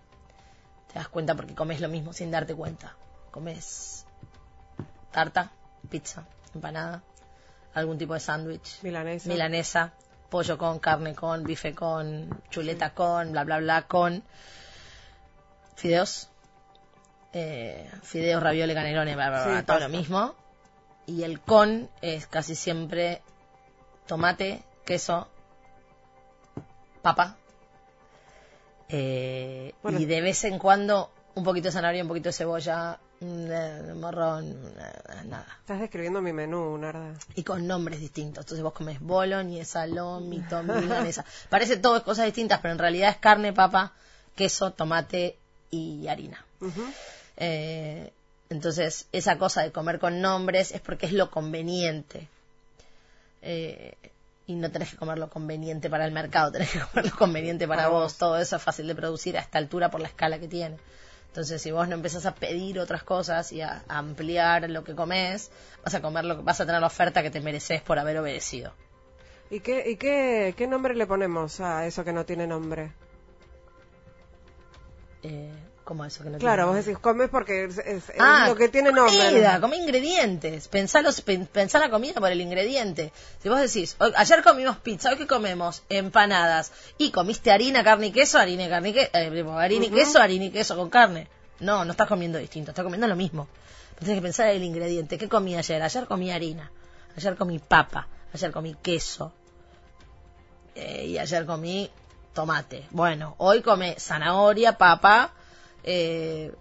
te 0.92 0.94
das 0.98 1.08
cuenta 1.08 1.34
porque 1.34 1.54
comes 1.54 1.80
lo 1.80 1.88
mismo 1.88 2.12
sin 2.12 2.30
darte 2.30 2.54
cuenta. 2.54 2.94
Comes 3.30 4.04
tarta, 5.10 5.50
pizza, 5.88 6.24
empanada, 6.54 7.02
algún 7.74 7.96
tipo 7.98 8.14
de 8.14 8.20
sándwich, 8.20 8.82
Milanesa. 8.82 9.28
milanesa, 9.28 9.92
pollo 10.28 10.58
con, 10.58 10.78
carne 10.80 11.14
con, 11.14 11.44
bife 11.44 11.74
con, 11.74 12.28
chuleta 12.50 12.92
con, 12.92 13.32
bla, 13.32 13.44
bla, 13.44 13.58
bla, 13.58 13.82
con, 13.82 14.22
fideos, 15.76 16.28
eh, 17.32 17.90
fideos, 18.02 18.42
ravioli, 18.42 18.74
canelones, 18.74 19.14
bla, 19.14 19.28
bla, 19.30 19.42
Sí, 19.44 19.50
bla, 19.50 19.62
todo 19.64 19.78
pasta. 19.78 19.88
lo 19.88 19.96
mismo. 19.96 20.34
Y 21.06 21.22
el 21.24 21.40
con 21.40 21.88
es 22.02 22.26
casi 22.26 22.54
siempre 22.54 23.22
tomate, 24.06 24.62
queso, 24.84 25.28
papa. 27.02 27.36
eh, 28.88 29.74
Bueno. 29.82 29.98
Y 30.00 30.04
de 30.06 30.20
vez 30.20 30.44
en 30.44 30.58
cuando 30.58 31.10
un 31.34 31.44
poquito 31.44 31.68
de 31.68 31.72
zanahoria, 31.72 32.02
un 32.02 32.08
poquito 32.08 32.28
de 32.28 32.32
cebolla, 32.32 32.98
eh, 33.20 33.92
morrón, 33.96 34.50
eh, 34.78 35.24
nada 35.26 35.46
Estás 35.60 35.78
describiendo 35.80 36.20
mi 36.22 36.32
menú, 36.32 36.76
Narda. 36.78 37.14
y 37.34 37.44
con 37.44 37.66
nombres 37.66 38.00
distintos. 38.00 38.44
Entonces 38.44 38.62
vos 38.62 38.72
comes 38.72 38.98
boloñesa, 39.00 39.86
lomito, 39.86 40.62
milanesa. 40.62 41.24
Parece 41.48 41.76
todo 41.76 42.02
cosas 42.04 42.24
distintas, 42.26 42.60
pero 42.60 42.72
en 42.72 42.78
realidad 42.78 43.10
es 43.10 43.16
carne, 43.18 43.52
papa, 43.52 43.92
queso, 44.34 44.72
tomate 44.72 45.38
y 45.70 46.08
harina. 46.08 46.44
Eh, 47.36 48.12
entonces, 48.48 49.06
esa 49.12 49.38
cosa 49.38 49.62
de 49.62 49.72
comer 49.72 49.98
con 49.98 50.20
nombres 50.20 50.72
es 50.72 50.80
porque 50.80 51.06
es 51.06 51.12
lo 51.12 51.30
conveniente. 51.30 52.28
Eh, 53.42 53.94
y 54.46 54.56
no 54.56 54.70
tenés 54.70 54.90
que 54.90 54.96
comer 54.96 55.18
lo 55.18 55.30
conveniente 55.30 55.88
para 55.88 56.04
el 56.04 56.12
mercado, 56.12 56.50
tenés 56.52 56.70
que 56.72 56.80
comer 56.80 57.06
lo 57.06 57.16
conveniente 57.16 57.68
para 57.68 57.88
vos. 57.88 58.02
vos. 58.02 58.18
Todo 58.18 58.38
eso 58.38 58.56
es 58.56 58.62
fácil 58.62 58.86
de 58.86 58.94
producir 58.94 59.38
a 59.38 59.40
esta 59.40 59.58
altura 59.58 59.90
por 59.90 60.00
la 60.00 60.08
escala 60.08 60.38
que 60.38 60.48
tiene. 60.48 60.76
Entonces, 61.28 61.62
si 61.62 61.70
vos 61.70 61.86
no 61.86 61.94
empezás 61.94 62.26
a 62.26 62.34
pedir 62.34 62.80
otras 62.80 63.04
cosas 63.04 63.52
y 63.52 63.60
a, 63.60 63.84
a 63.86 63.98
ampliar 63.98 64.68
lo 64.68 64.82
que 64.82 64.96
comes, 64.96 65.52
vas 65.84 65.94
a 65.94 66.02
comer 66.02 66.24
lo 66.24 66.36
que 66.36 66.42
vas 66.42 66.60
a 66.60 66.66
tener 66.66 66.80
la 66.80 66.88
oferta 66.88 67.22
que 67.22 67.30
te 67.30 67.40
mereces 67.40 67.82
por 67.82 68.00
haber 68.00 68.18
obedecido. 68.18 68.72
¿Y, 69.48 69.60
qué, 69.60 69.90
y 69.90 69.96
qué, 69.96 70.54
qué 70.56 70.66
nombre 70.66 70.94
le 70.94 71.06
ponemos 71.06 71.60
a 71.60 71.86
eso 71.86 72.04
que 72.04 72.12
no 72.12 72.24
tiene 72.24 72.46
nombre? 72.46 72.92
Eh, 75.22 75.52
¿Cómo 75.84 76.04
eso 76.04 76.22
que 76.22 76.30
no 76.30 76.38
Claro, 76.38 76.64
tiene 76.66 76.76
vos 76.78 76.84
decís, 76.86 76.98
comes 77.00 77.28
porque 77.30 77.64
es, 77.64 77.78
es- 77.78 78.08
es 78.10 78.14
Ah, 78.20 78.44
lo 78.46 78.54
que 78.54 78.68
tiene 78.68 78.92
nombre. 78.92 79.26
Comida, 79.26 79.60
come 79.60 79.76
ingredientes. 79.76 80.68
Pensá, 80.68 81.02
los, 81.02 81.20
pensá 81.20 81.78
la 81.80 81.90
comida 81.90 82.20
por 82.20 82.30
el 82.30 82.40
ingrediente. 82.40 83.12
Si 83.42 83.48
vos 83.48 83.58
decís, 83.60 83.96
"Hoy- 83.98 84.12
ayer 84.14 84.42
comimos 84.44 84.76
pizza, 84.76 85.10
hoy 85.10 85.16
que 85.16 85.26
comemos 85.26 85.82
empanadas 85.88 86.70
y 86.96 87.10
comiste 87.10 87.50
harina, 87.50 87.82
carne 87.82 88.08
y 88.08 88.12
queso, 88.12 88.38
harina 88.38 88.64
y 88.66 88.68
carne 88.68 88.88
y 88.90 88.92
queso, 88.92 89.10
harina 89.58 89.84
y 89.86 89.90
queso, 89.90 90.20
harina 90.20 90.44
y 90.44 90.50
queso 90.50 90.76
con 90.76 90.90
carne. 90.90 91.26
No, 91.58 91.84
no 91.84 91.90
estás 91.90 92.06
comiendo 92.06 92.38
distinto, 92.38 92.70
estás 92.70 92.84
comiendo 92.84 93.08
lo 93.08 93.16
mismo. 93.16 93.48
Tienes 93.98 94.16
que 94.16 94.22
pensar 94.22 94.48
en 94.50 94.56
el 94.58 94.62
ingrediente. 94.64 95.18
¿Qué 95.18 95.28
comí 95.28 95.56
ayer? 95.56 95.82
Ayer 95.82 96.06
comí 96.06 96.30
harina, 96.30 96.70
ayer 97.16 97.34
comí 97.36 97.58
papa, 97.58 98.06
ayer 98.32 98.52
comí 98.52 98.76
queso 98.80 99.32
eh, 100.76 101.04
y 101.06 101.18
ayer 101.18 101.44
comí 101.46 101.90
tomate. 102.32 102.86
Bueno, 102.90 103.34
hoy 103.38 103.62
come 103.62 103.96
zanahoria, 103.98 104.76
papa, 104.78 105.32
eh, 105.82 106.52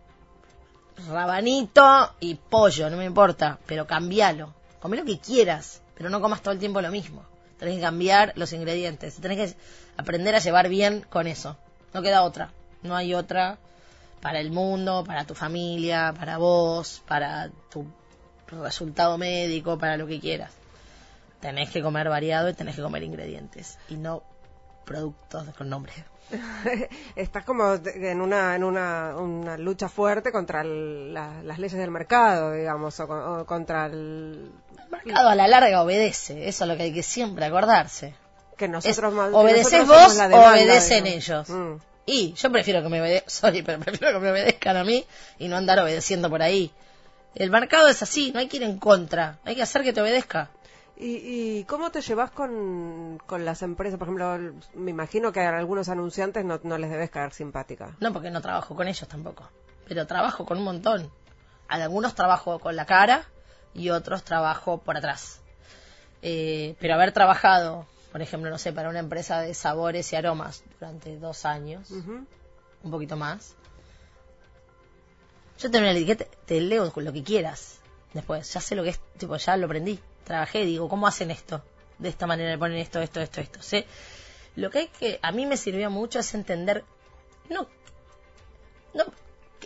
rabanito 1.08 2.13
y 2.19 2.36
pollo, 2.36 2.89
no 2.89 2.97
me 2.97 3.05
importa, 3.05 3.60
pero 3.65 3.88
cambialo. 3.88 4.53
Come 4.79 4.97
lo 4.97 5.05
que 5.05 5.19
quieras, 5.19 5.82
pero 5.95 6.10
no 6.10 6.21
comas 6.21 6.41
todo 6.41 6.53
el 6.53 6.60
tiempo 6.60 6.82
lo 6.82 6.91
mismo. 6.91 7.23
Tenés 7.58 7.75
que 7.75 7.82
cambiar 7.82 8.34
los 8.36 8.53
ingredientes, 8.53 9.15
tenés 9.19 9.38
que 9.51 9.58
aprender 9.97 10.36
a 10.36 10.39
llevar 10.39 10.69
bien 10.69 11.05
con 11.10 11.27
eso. 11.27 11.58
No 11.93 12.01
queda 12.01 12.23
otra, 12.23 12.51
no 12.84 12.95
hay 12.95 13.13
otra 13.13 13.58
para 14.21 14.39
el 14.39 14.51
mundo, 14.51 15.03
para 15.05 15.25
tu 15.25 15.36
familia, 15.36 16.13
para 16.17 16.38
vos, 16.38 17.01
para 17.08 17.49
tu 17.69 17.86
resultado 18.47 19.17
médico, 19.17 19.77
para 19.77 19.97
lo 19.97 20.08
que 20.08 20.19
quieras. 20.19 20.51
Tenés 21.41 21.69
que 21.69 21.82
comer 21.82 22.10
variado 22.10 22.49
y 22.49 22.53
tenés 22.53 22.75
que 22.75 22.82
comer 22.82 23.03
ingredientes 23.03 23.77
y 23.89 23.95
no 23.95 24.23
productos 24.89 25.45
con 25.56 25.69
nombre. 25.69 25.93
Estás 27.15 27.43
como 27.45 27.73
en 27.73 28.21
una 28.21 28.56
en 28.56 28.63
una, 28.63 29.15
una 29.17 29.58
lucha 29.58 29.88
fuerte 29.89 30.32
contra 30.32 30.62
el- 30.62 31.13
la- 31.13 31.41
las 31.43 31.60
leyes 31.60 31.78
del 31.80 31.91
mercado, 31.91 32.54
digamos, 32.54 32.99
o, 32.99 33.08
con- 33.08 33.39
o 33.39 33.45
contra 33.45 33.86
el 33.88 34.52
El 34.78 34.89
mercado 34.91 35.30
a 35.30 35.36
la 35.36 35.47
larga 35.47 35.82
obedece, 35.84 36.47
eso 36.47 36.63
es 36.63 36.67
lo 36.67 36.75
que 36.78 36.84
hay 36.84 36.93
que 36.93 37.04
siempre 37.04 37.45
acordarse. 37.45 38.13
que 38.58 38.67
nosotros 38.67 39.13
obedeces 39.34 39.88
vos 39.88 40.13
demanda, 40.17 40.52
obedecen 40.52 41.04
digamos. 41.06 41.23
ellos. 41.30 41.49
Mm. 41.49 41.75
Y 42.06 42.34
yo 42.34 42.52
prefiero 42.52 42.82
que 42.84 42.89
me 42.89 42.99
obedezcan, 43.02 43.30
sorry, 43.30 43.62
pero 43.62 43.80
prefiero 43.80 44.13
que 44.13 44.19
me 44.19 44.32
obedezcan 44.32 44.75
a 44.78 44.84
mí 44.84 45.06
y 45.38 45.47
no 45.47 45.56
andar 45.56 45.80
obedeciendo 45.80 46.30
por 46.30 46.41
ahí. 46.41 46.71
El 47.36 47.52
mercado 47.52 47.88
es 47.88 48.02
así, 48.04 48.32
no 48.34 48.39
hay 48.39 48.47
que 48.47 48.58
ir 48.58 48.63
en 48.63 48.78
contra, 48.80 49.38
hay 49.45 49.56
que 49.56 49.62
hacer 49.63 49.84
que 49.84 49.93
te 49.93 50.02
obedezca. 50.02 50.49
¿Y, 50.99 51.59
y 51.59 51.63
cómo 51.63 51.91
te 51.91 52.01
llevas 52.01 52.29
con, 52.31 53.21
con 53.25 53.45
las 53.45 53.62
empresas? 53.62 53.97
Por 53.97 54.09
ejemplo, 54.09 54.53
me 54.73 54.91
imagino 54.91 55.31
que 55.31 55.39
a 55.39 55.57
algunos 55.57 55.88
anunciantes 55.88 56.43
no, 56.43 56.59
no 56.63 56.77
les 56.77 56.89
debes 56.89 57.09
caer 57.09 57.31
simpática. 57.31 57.95
No 58.01 58.12
porque 58.12 58.29
no 58.29 58.41
trabajo 58.41 58.75
con 58.75 58.85
ellos 58.89 59.07
tampoco, 59.07 59.49
pero 59.88 60.05
trabajo 60.05 60.45
con 60.45 60.57
un 60.57 60.65
montón. 60.65 61.09
Algunos 61.69 62.15
trabajo 62.15 62.59
con 62.59 62.75
la 62.75 62.85
cara 62.85 63.23
y 63.73 63.91
otros 63.91 64.23
trabajo 64.23 64.79
por 64.79 64.97
atrás. 64.97 65.39
Eh, 66.21 66.75
pero 66.81 66.95
haber 66.95 67.13
trabajado, 67.13 67.85
por 68.12 68.21
ejemplo, 68.21 68.49
no 68.49 68.57
sé, 68.57 68.73
para 68.73 68.89
una 68.89 68.99
empresa 68.99 69.39
de 69.39 69.53
sabores 69.53 70.12
y 70.12 70.17
aromas 70.17 70.63
durante 70.79 71.17
dos 71.17 71.45
años, 71.45 71.91
un 71.91 72.91
poquito 72.91 73.15
más. 73.15 73.55
Yo 75.59 75.71
terminé 75.71 75.93
la 75.93 75.99
etiqueta, 75.99 76.25
te 76.45 76.59
leo 76.59 76.91
lo 76.93 77.13
que 77.13 77.23
quieras. 77.23 77.79
Después, 78.13 78.51
ya 78.53 78.59
sé 78.59 78.75
lo 78.75 78.83
que 78.83 78.89
es, 78.89 78.99
tipo, 79.17 79.38
ya 79.38 79.55
lo 79.55 79.67
aprendí. 79.67 79.99
Trabajé, 80.29 80.63
digo, 80.63 80.87
¿cómo 80.87 81.07
hacen 81.07 81.31
esto? 81.31 81.63
De 81.97 82.07
esta 82.07 82.27
manera 82.27 82.51
le 82.51 82.57
ponen 82.59 82.77
esto, 82.77 83.01
esto, 83.01 83.19
esto, 83.19 83.41
esto. 83.41 83.63
Sé. 83.63 83.87
Lo 84.55 84.69
que 84.69 84.77
hay 84.77 84.87
que, 84.89 85.17
a 85.23 85.31
mí 85.31 85.47
me 85.47 85.57
sirvió 85.57 85.89
mucho 85.89 86.19
es 86.19 86.35
entender, 86.35 86.83
no, 87.49 87.67
no, 88.93 89.05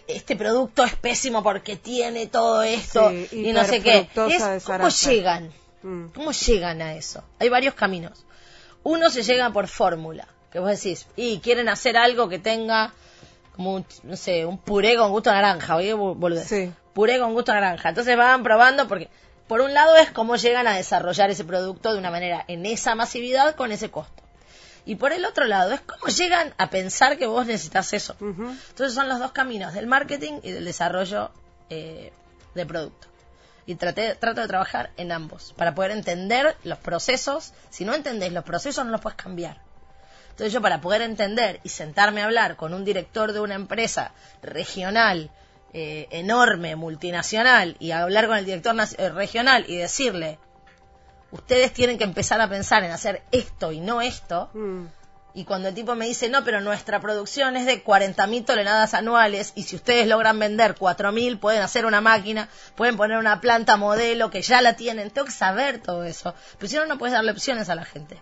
este 0.07 0.37
producto 0.37 0.85
es 0.85 0.95
pésimo 0.95 1.43
porque 1.43 1.75
tiene 1.75 2.27
todo 2.27 2.63
esto 2.63 3.09
Sí, 3.09 3.27
y 3.49 3.51
no 3.51 3.65
sé 3.65 3.81
qué. 3.81 4.07
Es 4.29 4.63
cómo 4.63 4.87
llegan. 4.87 5.51
Mm. 5.81 6.05
¿Cómo 6.15 6.31
llegan 6.31 6.81
a 6.81 6.93
eso? 6.95 7.25
Hay 7.39 7.49
varios 7.49 7.73
caminos. 7.73 8.25
Uno 8.83 9.09
se 9.09 9.21
llega 9.23 9.49
por 9.51 9.67
fórmula, 9.67 10.29
que 10.49 10.59
vos 10.59 10.69
decís, 10.69 11.07
y 11.17 11.39
quieren 11.39 11.67
hacer 11.67 11.97
algo 11.97 12.29
que 12.29 12.39
tenga 12.39 12.93
como 13.53 13.73
un, 13.75 13.85
no 14.03 14.15
sé, 14.15 14.45
un 14.45 14.57
puré 14.59 14.95
con 14.95 15.11
gusto 15.11 15.29
a 15.29 15.33
naranja, 15.33 15.75
oye, 15.75 15.93
bol- 15.93 16.15
boludez. 16.17 16.47
Sí. 16.47 16.71
Puré 16.93 17.19
con 17.19 17.33
gusto 17.33 17.51
a 17.51 17.55
naranja. 17.55 17.89
Entonces 17.89 18.15
van 18.15 18.43
probando 18.43 18.87
porque, 18.87 19.09
por 19.47 19.61
un 19.61 19.73
lado, 19.73 19.95
es 19.95 20.11
cómo 20.11 20.35
llegan 20.35 20.67
a 20.67 20.75
desarrollar 20.75 21.29
ese 21.29 21.43
producto 21.43 21.91
de 21.91 21.99
una 21.99 22.11
manera 22.11 22.45
en 22.47 22.65
esa 22.65 22.95
masividad 22.95 23.55
con 23.55 23.71
ese 23.71 23.91
costo. 23.91 24.23
Y 24.85 24.95
por 24.95 25.13
el 25.13 25.25
otro 25.25 25.45
lado, 25.45 25.71
es 25.73 25.81
cómo 25.81 26.07
llegan 26.07 26.53
a 26.57 26.69
pensar 26.69 27.17
que 27.17 27.27
vos 27.27 27.45
necesitas 27.45 27.93
eso. 27.93 28.15
Entonces 28.19 28.93
son 28.93 29.07
los 29.07 29.19
dos 29.19 29.31
caminos, 29.31 29.73
del 29.73 29.87
marketing 29.87 30.39
y 30.43 30.51
del 30.51 30.65
desarrollo 30.65 31.31
eh, 31.69 32.11
de 32.53 32.65
producto. 32.65 33.07
Y 33.65 33.75
traté, 33.75 34.15
trato 34.15 34.41
de 34.41 34.47
trabajar 34.47 34.91
en 34.97 35.13
ambos, 35.13 35.53
para 35.55 35.73
poder 35.73 35.91
entender 35.91 36.57
los 36.63 36.77
procesos. 36.79 37.53
Si 37.69 37.85
no 37.85 37.93
entendés 37.93 38.33
los 38.33 38.43
procesos, 38.43 38.83
no 38.85 38.91
los 38.91 38.99
puedes 38.99 39.17
cambiar. 39.17 39.61
Entonces 40.31 40.51
yo 40.51 40.61
para 40.61 40.81
poder 40.81 41.01
entender 41.01 41.59
y 41.63 41.69
sentarme 41.69 42.21
a 42.21 42.25
hablar 42.25 42.55
con 42.55 42.73
un 42.73 42.83
director 42.83 43.33
de 43.33 43.39
una 43.39 43.53
empresa 43.53 44.11
regional 44.41 45.29
eh, 45.73 46.07
enorme, 46.11 46.75
multinacional, 46.75 47.75
y 47.79 47.91
hablar 47.91 48.27
con 48.27 48.37
el 48.37 48.45
director 48.45 48.75
eh, 48.97 49.09
regional 49.09 49.65
y 49.67 49.77
decirle, 49.77 50.37
ustedes 51.31 51.73
tienen 51.73 51.97
que 51.97 52.03
empezar 52.03 52.39
a 52.41 52.49
pensar 52.49 52.83
en 52.83 52.91
hacer 52.91 53.23
esto 53.31 53.71
y 53.71 53.79
no 53.79 54.01
esto, 54.01 54.49
Mm. 54.53 54.85
y 55.33 55.45
cuando 55.45 55.69
el 55.69 55.73
tipo 55.75 55.95
me 55.95 56.05
dice, 56.05 56.29
no, 56.29 56.43
pero 56.43 56.61
nuestra 56.61 56.99
producción 56.99 57.57
es 57.57 57.65
de 57.65 57.83
40.000 57.83 58.45
toneladas 58.45 58.93
anuales 58.93 59.51
y 59.55 59.63
si 59.63 59.75
ustedes 59.75 60.05
logran 60.07 60.37
vender 60.37 60.75
4.000 60.75 61.39
pueden 61.39 61.63
hacer 61.63 61.87
una 61.87 62.01
máquina, 62.01 62.49
pueden 62.75 62.97
poner 62.97 63.17
una 63.17 63.41
planta 63.41 63.75
modelo 63.77 64.29
que 64.29 64.43
ya 64.43 64.61
la 64.61 64.75
tienen. 64.75 65.09
Tengo 65.09 65.25
que 65.25 65.31
saber 65.33 65.79
todo 65.81 66.03
eso. 66.03 66.35
Pero 66.59 66.69
si 66.69 66.75
no, 66.75 66.85
no 66.85 66.99
puedes 66.99 67.13
darle 67.13 67.31
opciones 67.31 67.69
a 67.69 67.75
la 67.75 67.83
gente. 67.83 68.21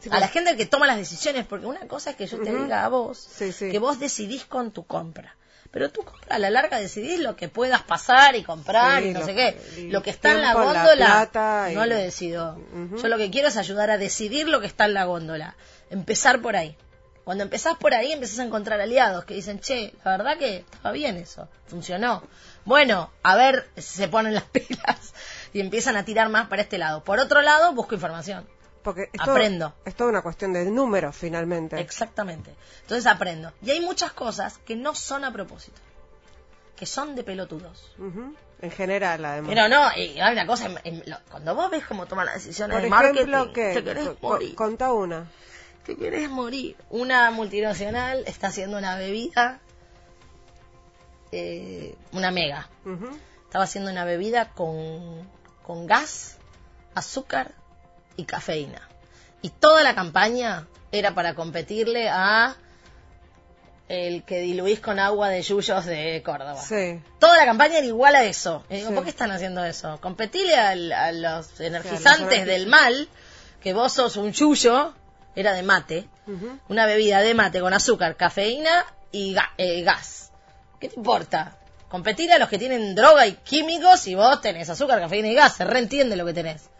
Sí, 0.00 0.10
a 0.10 0.14
la 0.14 0.20
pues- 0.20 0.32
gente 0.32 0.56
que 0.58 0.66
toma 0.66 0.86
las 0.86 0.98
decisiones, 0.98 1.46
porque 1.46 1.64
una 1.66 1.86
cosa 1.88 2.10
es 2.10 2.16
que 2.16 2.26
yo 2.26 2.38
te 2.42 2.54
diga 2.54 2.84
a 2.84 2.88
vos 2.88 3.16
Sí, 3.18 3.52
sí. 3.52 3.70
que 3.70 3.78
vos 3.78 3.98
decidís 3.98 4.44
con 4.44 4.70
tu 4.70 4.84
compra. 4.84 5.34
Pero 5.72 5.90
tú 5.90 6.02
compra 6.02 6.34
a 6.36 6.38
la 6.40 6.50
larga 6.50 6.78
decidís 6.78 7.20
lo 7.20 7.36
que 7.36 7.48
puedas 7.48 7.82
pasar 7.82 8.34
y 8.34 8.42
comprar 8.42 9.02
Sí, 9.02 9.08
y 9.10 9.12
no 9.12 9.20
lo- 9.20 9.26
sé 9.26 9.34
qué. 9.34 9.86
Lo 9.90 10.02
que 10.02 10.10
está 10.10 10.32
en 10.32 10.42
la 10.42 10.54
góndola 10.88 11.06
y- 11.70 11.74
no 11.76 11.86
lo 11.86 11.94
decido. 11.94 12.56
Ujú. 12.72 12.96
Yo 13.02 13.08
lo 13.08 13.16
que 13.18 13.30
quiero 13.30 13.48
es 13.48 13.56
ayudar 13.56 13.90
a 13.90 13.96
decidir 13.98 14.48
lo 14.48 14.60
que 14.60 14.66
está 14.66 14.86
en 14.86 14.94
la 14.94 15.04
góndola. 15.04 15.54
Empezar 15.90 16.40
por 16.42 16.56
ahí. 16.56 16.76
Cuando 17.22 17.44
empezás 17.44 17.76
por 17.76 17.94
ahí, 17.94 18.10
empezás 18.12 18.40
a 18.40 18.44
encontrar 18.44 18.80
aliados 18.80 19.24
que 19.24 19.34
dicen, 19.34 19.60
che, 19.60 19.92
la 20.04 20.16
verdad 20.16 20.38
que 20.38 20.64
estaba 20.72 20.90
bien 20.90 21.16
eso, 21.16 21.48
funcionó. 21.68 22.24
Bueno, 22.64 23.12
a 23.22 23.36
ver 23.36 23.68
si 23.76 23.82
se 23.98 24.08
ponen 24.08 24.34
las 24.34 24.44
pilas 24.52 25.14
y 25.52 25.60
empiezan 25.60 25.96
a 25.96 26.04
tirar 26.04 26.28
más 26.30 26.48
para 26.48 26.62
este 26.62 26.78
lado. 26.78 27.04
Por 27.04 27.20
otro 27.20 27.42
lado, 27.42 27.72
busco 27.74 27.94
información. 27.94 28.48
Porque 28.82 29.10
es 29.12 29.20
todo- 29.20 29.32
Aprendo. 29.32 29.74
es 29.84 29.94
toda 29.94 30.08
una 30.10 30.22
cuestión 30.22 30.52
de 30.54 30.64
números, 30.64 31.14
finalmente. 31.14 31.78
Exactamente. 31.80 32.54
Entonces 32.82 33.06
aprendo. 33.06 33.52
Y 33.62 33.70
hay 33.70 33.80
muchas 33.80 34.12
cosas 34.12 34.58
que 34.58 34.74
no 34.76 34.94
son 34.94 35.24
a 35.24 35.32
propósito, 35.32 35.78
que 36.76 36.86
son 36.86 37.14
de 37.14 37.22
pelotudos. 37.22 37.92
En 38.62 38.70
general, 38.70 39.24
además. 39.24 39.48
Pero 39.54 39.68
no, 39.68 39.88
y 39.96 40.18
hay 40.20 40.32
una 40.32 40.46
cosa, 40.46 40.66
en- 40.66 40.80
en 40.84 41.10
lo- 41.10 41.18
cuando 41.30 41.54
vos 41.54 41.70
ves 41.70 41.84
cómo 41.86 42.06
toman 42.06 42.26
las 42.26 42.34
decisiones 42.36 42.74
Por 42.74 42.82
de 42.82 43.10
ejemplo, 43.10 43.52
¿qué? 43.52 43.72
te 43.74 43.84
querés 43.84 44.22
morir. 44.22 44.54
Contá 44.54 44.92
una. 44.92 45.30
Te 45.84 45.96
querés 45.96 46.28
morir. 46.30 46.76
Una 46.90 47.30
multinacional 47.30 48.22
está 48.26 48.48
haciendo 48.48 48.76
una 48.78 48.96
bebida, 48.96 49.60
eh, 51.32 51.94
una 52.12 52.30
mega. 52.30 52.68
Estaba 53.44 53.64
haciendo 53.64 53.90
una 53.90 54.04
bebida 54.04 54.50
con, 54.52 55.28
con 55.62 55.86
gas, 55.86 56.36
azúcar 56.94 57.52
y 58.20 58.24
cafeína. 58.24 58.80
Y 59.42 59.48
toda 59.50 59.82
la 59.82 59.94
campaña 59.94 60.66
era 60.92 61.14
para 61.14 61.34
competirle 61.34 62.08
a 62.08 62.56
el 63.88 64.22
que 64.22 64.40
diluís 64.40 64.78
con 64.80 65.00
agua 65.00 65.28
de 65.30 65.42
yuyos 65.42 65.84
de 65.84 66.22
Córdoba. 66.24 66.56
Sí. 66.62 67.00
Toda 67.18 67.36
la 67.36 67.44
campaña 67.44 67.78
era 67.78 67.86
igual 67.86 68.14
a 68.14 68.22
eso. 68.24 68.64
Y 68.70 68.76
digo, 68.76 68.90
Sí. 68.90 68.94
¿por 68.94 69.04
qué 69.04 69.10
están 69.10 69.32
haciendo 69.32 69.64
eso? 69.64 69.98
Competirle 70.00 70.54
al- 70.54 70.92
a 70.92 71.10
los 71.12 71.58
energizantes 71.60 72.46
del 72.46 72.66
mal, 72.68 73.08
que 73.60 73.72
vos 73.72 73.92
sos 73.92 74.16
un 74.16 74.32
yuyo, 74.32 74.94
era 75.34 75.52
de 75.54 75.62
mate, 75.62 76.08
una 76.68 76.86
bebida 76.86 77.20
de 77.20 77.34
mate 77.34 77.60
con 77.60 77.74
azúcar, 77.74 78.16
cafeína 78.16 78.84
y 79.10 79.34
ga- 79.34 79.50
eh, 79.58 79.82
gas. 79.82 80.30
¿Qué 80.78 80.88
te 80.88 80.94
importa? 80.96 81.56
Competir 81.88 82.32
a 82.32 82.38
los 82.38 82.48
que 82.48 82.58
tienen 82.58 82.94
droga 82.94 83.26
y 83.26 83.32
químicos 83.32 84.06
y 84.06 84.14
vos 84.14 84.40
tenés 84.40 84.70
azúcar, 84.70 85.00
cafeína 85.00 85.26
y 85.28 85.34
gas. 85.34 85.56
Se 85.56 85.64
reentiende 85.64 86.14
lo 86.14 86.24
que 86.24 86.32
tenés. 86.34 86.70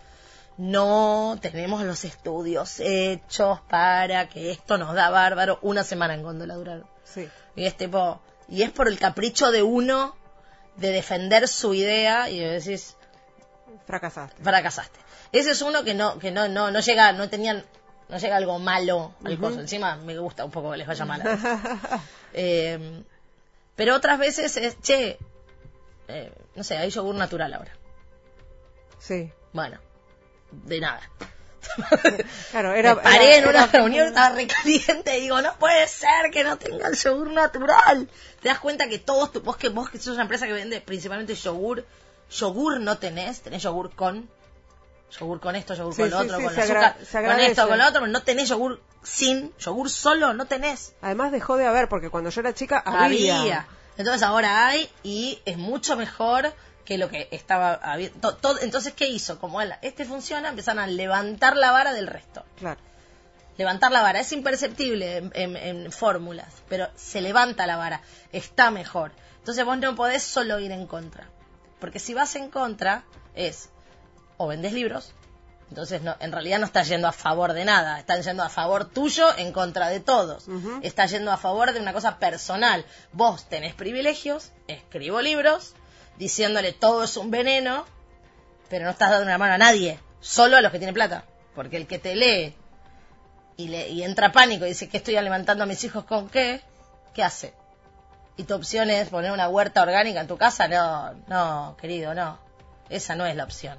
No 0.61 1.39
tenemos 1.41 1.83
los 1.85 2.05
estudios 2.05 2.81
hechos 2.81 3.61
para 3.63 4.29
que 4.29 4.51
esto 4.51 4.77
nos 4.77 4.95
da 4.95 5.09
bárbaro. 5.09 5.59
Una 5.63 5.85
semana 5.85 6.13
en 6.13 6.23
góndola 6.23 6.55
duraron. 6.55 6.87
Sí. 7.03 7.27
Y 7.57 7.65
es 7.65 7.79
tipo, 7.79 8.21
y 8.47 8.61
es 8.61 8.71
por 8.71 8.87
el 8.87 8.99
capricho 8.99 9.51
de 9.53 9.63
uno 9.63 10.15
de 10.77 10.91
defender 10.91 11.49
su 11.49 11.73
idea 11.73 12.29
y 12.29 12.41
decís, 12.41 12.95
Fracasaste. 13.87 14.43
fracasaste. 14.43 15.01
Ese 15.33 15.53
es 15.53 15.63
uno 15.63 15.83
que 15.83 15.95
no, 15.95 16.19
que 16.19 16.31
no, 16.31 16.47
no, 16.47 16.71
no 16.71 16.81
llega, 16.81 17.13
no 17.13 17.31
tenían, 17.31 17.65
no 18.11 18.19
llega 18.19 18.37
algo 18.37 18.59
malo 18.59 19.15
al 19.25 19.39
coso. 19.39 19.61
Encima 19.61 19.97
me 19.97 20.19
gusta 20.19 20.45
un 20.45 20.51
poco 20.51 20.73
que 20.73 20.77
les 20.77 20.87
vaya 20.87 21.07
mal. 21.07 21.23
Eh, 22.35 23.03
pero 23.75 23.97
otras 23.97 24.19
veces 24.19 24.57
es, 24.59 24.79
che, 24.83 25.19
eh, 26.07 26.33
no 26.55 26.63
sé, 26.63 26.77
hay 26.77 26.91
yogur 26.91 27.15
natural 27.15 27.55
ahora. 27.55 27.73
Sí. 28.99 29.33
Bueno, 29.53 29.81
de 30.53 30.81
nada. 30.81 31.01
Claro, 32.51 32.73
era. 32.75 32.95
me 32.95 33.03
paré 33.03 33.27
era- 33.27 33.37
en 33.37 33.49
una 33.49 33.65
era- 33.65 33.67
reunión, 33.73 34.09
estaba 34.09 34.35
recaliente 34.35 35.19
y 35.19 35.23
digo, 35.23 35.41
no 35.43 35.55
puede 35.59 35.87
ser 35.89 36.31
que 36.33 36.43
no 36.45 36.57
tenga 36.59 36.89
el 36.89 36.97
yogur 36.97 37.31
natural. 37.31 38.09
Te 38.41 38.49
das 38.49 38.59
cuenta 38.59 38.89
que 38.89 38.99
todos, 38.99 39.33
tu- 39.33 39.41
vos 39.43 39.57
que 39.57 39.69
vos 39.69 39.91
que 39.91 39.99
sos 39.99 40.15
una 40.15 40.23
empresa 40.23 40.47
que 40.47 40.53
vende 40.53 40.81
principalmente 40.81 41.35
yogur, 41.35 41.85
yogur 42.31 42.81
no 42.81 42.99
tenés, 42.99 43.41
tenés 43.43 43.63
yogur 43.63 43.95
con, 43.95 44.29
yogur 45.19 45.41
con 45.41 45.55
esto, 45.55 45.75
yogur 45.75 45.95
Sí, 45.95 46.01
con 46.03 46.11
lo 46.11 46.19
sí, 46.19 46.25
otro, 46.25 46.39
sí, 46.39 46.45
con 46.45 46.59
azúcar, 46.59 46.97
con 47.13 47.41
esto, 47.41 47.69
con 47.69 47.79
lo 47.79 47.85
otro, 47.87 48.01
pero 48.01 48.13
no 48.13 48.23
tenés 48.23 48.49
yogur 48.49 48.81
sin, 49.03 49.53
yogur 49.59 49.91
solo, 49.91 50.33
no 50.35 50.47
tenés. 50.47 50.95
Además 51.03 51.31
dejó 51.33 51.57
de 51.57 51.67
haber, 51.67 51.89
porque 51.89 52.11
cuando 52.11 52.31
yo 52.31 52.41
era 52.41 52.55
chica 52.55 52.79
había. 52.85 53.41
Había. 53.41 53.67
Entonces 53.97 54.23
ahora 54.23 54.67
hay 54.69 54.91
y 55.03 55.41
es 55.45 55.59
mucho 55.59 55.95
mejor 55.97 56.53
que 56.91 56.99
lo 56.99 57.09
que 57.09 57.29
estaba 57.31 57.81
habi- 57.85 58.11
to- 58.21 58.35
todo- 58.35 58.59
entonces, 58.63 58.93
¿qué 58.95 59.07
hizo? 59.07 59.39
Como 59.39 59.61
él, 59.63 59.73
este 59.81 60.05
funciona, 60.05 60.49
empezaron 60.49 60.83
a 60.83 60.89
levantar 60.89 61.57
la 61.57 61.71
vara 61.71 61.93
del 61.93 62.09
resto. 62.09 62.45
Claro. 62.59 62.81
Levantar 63.57 63.93
la 63.93 64.03
vara 64.03 64.19
es 64.19 64.33
imperceptible 64.33 65.19
en, 65.19 65.31
en- 65.37 65.57
en 65.57 65.93
fórmulas, 65.93 66.53
pero 66.69 66.89
se 66.97 67.21
levanta 67.21 67.69
la 67.69 67.77
vara, 67.77 68.01
está 68.33 68.73
mejor. 68.73 69.13
Entonces 69.39 69.65
vos 69.65 69.79
no 69.79 69.95
podés 69.95 70.25
solo 70.25 70.59
ir 70.59 70.73
en 70.73 70.89
contra. 70.89 71.29
Porque 71.79 72.01
si 72.01 72.13
vas 72.13 72.35
en 72.35 72.51
contra, 72.51 73.05
es 73.37 73.69
o 74.37 74.49
vendés 74.49 74.73
libros, 74.73 75.13
entonces 75.69 76.03
no, 76.03 76.17
en 76.19 76.33
realidad 76.33 76.59
no 76.59 76.67
estás 76.67 76.89
yendo 76.89 77.07
a 77.07 77.13
favor 77.13 77.53
de 77.53 77.65
nada, 77.65 78.01
están 78.01 78.23
yendo 78.23 78.43
a 78.43 78.49
favor 78.49 78.85
tuyo 78.87 79.29
en 79.39 79.53
contra 79.53 79.91
de 79.91 80.01
todos. 80.01 80.49
Ujú. 80.49 80.81
Estás 80.83 81.13
yendo 81.13 81.31
a 81.31 81.37
favor 81.37 81.73
de 81.73 81.79
una 81.79 81.93
cosa 81.93 82.19
personal. 82.19 82.85
Vos 83.13 83.49
tenés 83.49 83.75
privilegios, 83.75 84.51
escribo 84.67 85.21
libros, 85.21 85.77
diciéndole 86.21 86.73
todo 86.75 87.03
es 87.03 87.17
un 87.17 87.31
veneno, 87.31 87.87
pero 88.69 88.85
no 88.85 88.91
estás 88.91 89.11
dando 89.11 89.25
una 89.25 89.39
mano 89.39 89.55
a 89.55 89.59
nadie, 89.59 89.99
solo 90.21 90.59
a 90.59 90.61
los 90.61 90.71
que 90.71 90.79
tienen 90.79 90.95
plata. 90.95 91.25
Porque 91.55 91.79
el 91.79 91.87
que 91.87 91.99
te 91.99 92.15
lee 92.15 92.55
y, 93.57 93.69
le, 93.69 93.89
y 93.89 94.03
entra 94.05 94.31
pánico 94.31 94.67
y 94.67 94.69
dice 94.69 94.89
que 94.89 94.99
estoy 94.99 95.15
levantando 95.15 95.65
a 95.65 95.67
mis 95.67 95.83
hijos 95.83 96.05
con 96.05 96.29
qué, 96.29 96.61
¿qué 97.15 97.25
hace? 97.25 97.55
Y 98.37 98.45
tu 98.45 98.55
opción 98.55 98.91
es 98.91 99.09
poner 99.09 99.33
una 99.33 99.49
huerta 99.49 99.83
orgánica 99.83 100.21
en 100.21 100.27
tu 100.27 100.37
casa, 100.37 100.69
no, 100.69 101.15
no, 101.27 101.77
querido, 101.81 102.15
no. 102.15 102.39
Esa 102.91 103.17
no 103.17 103.25
es 103.25 103.35
la 103.35 103.45
opción. 103.45 103.79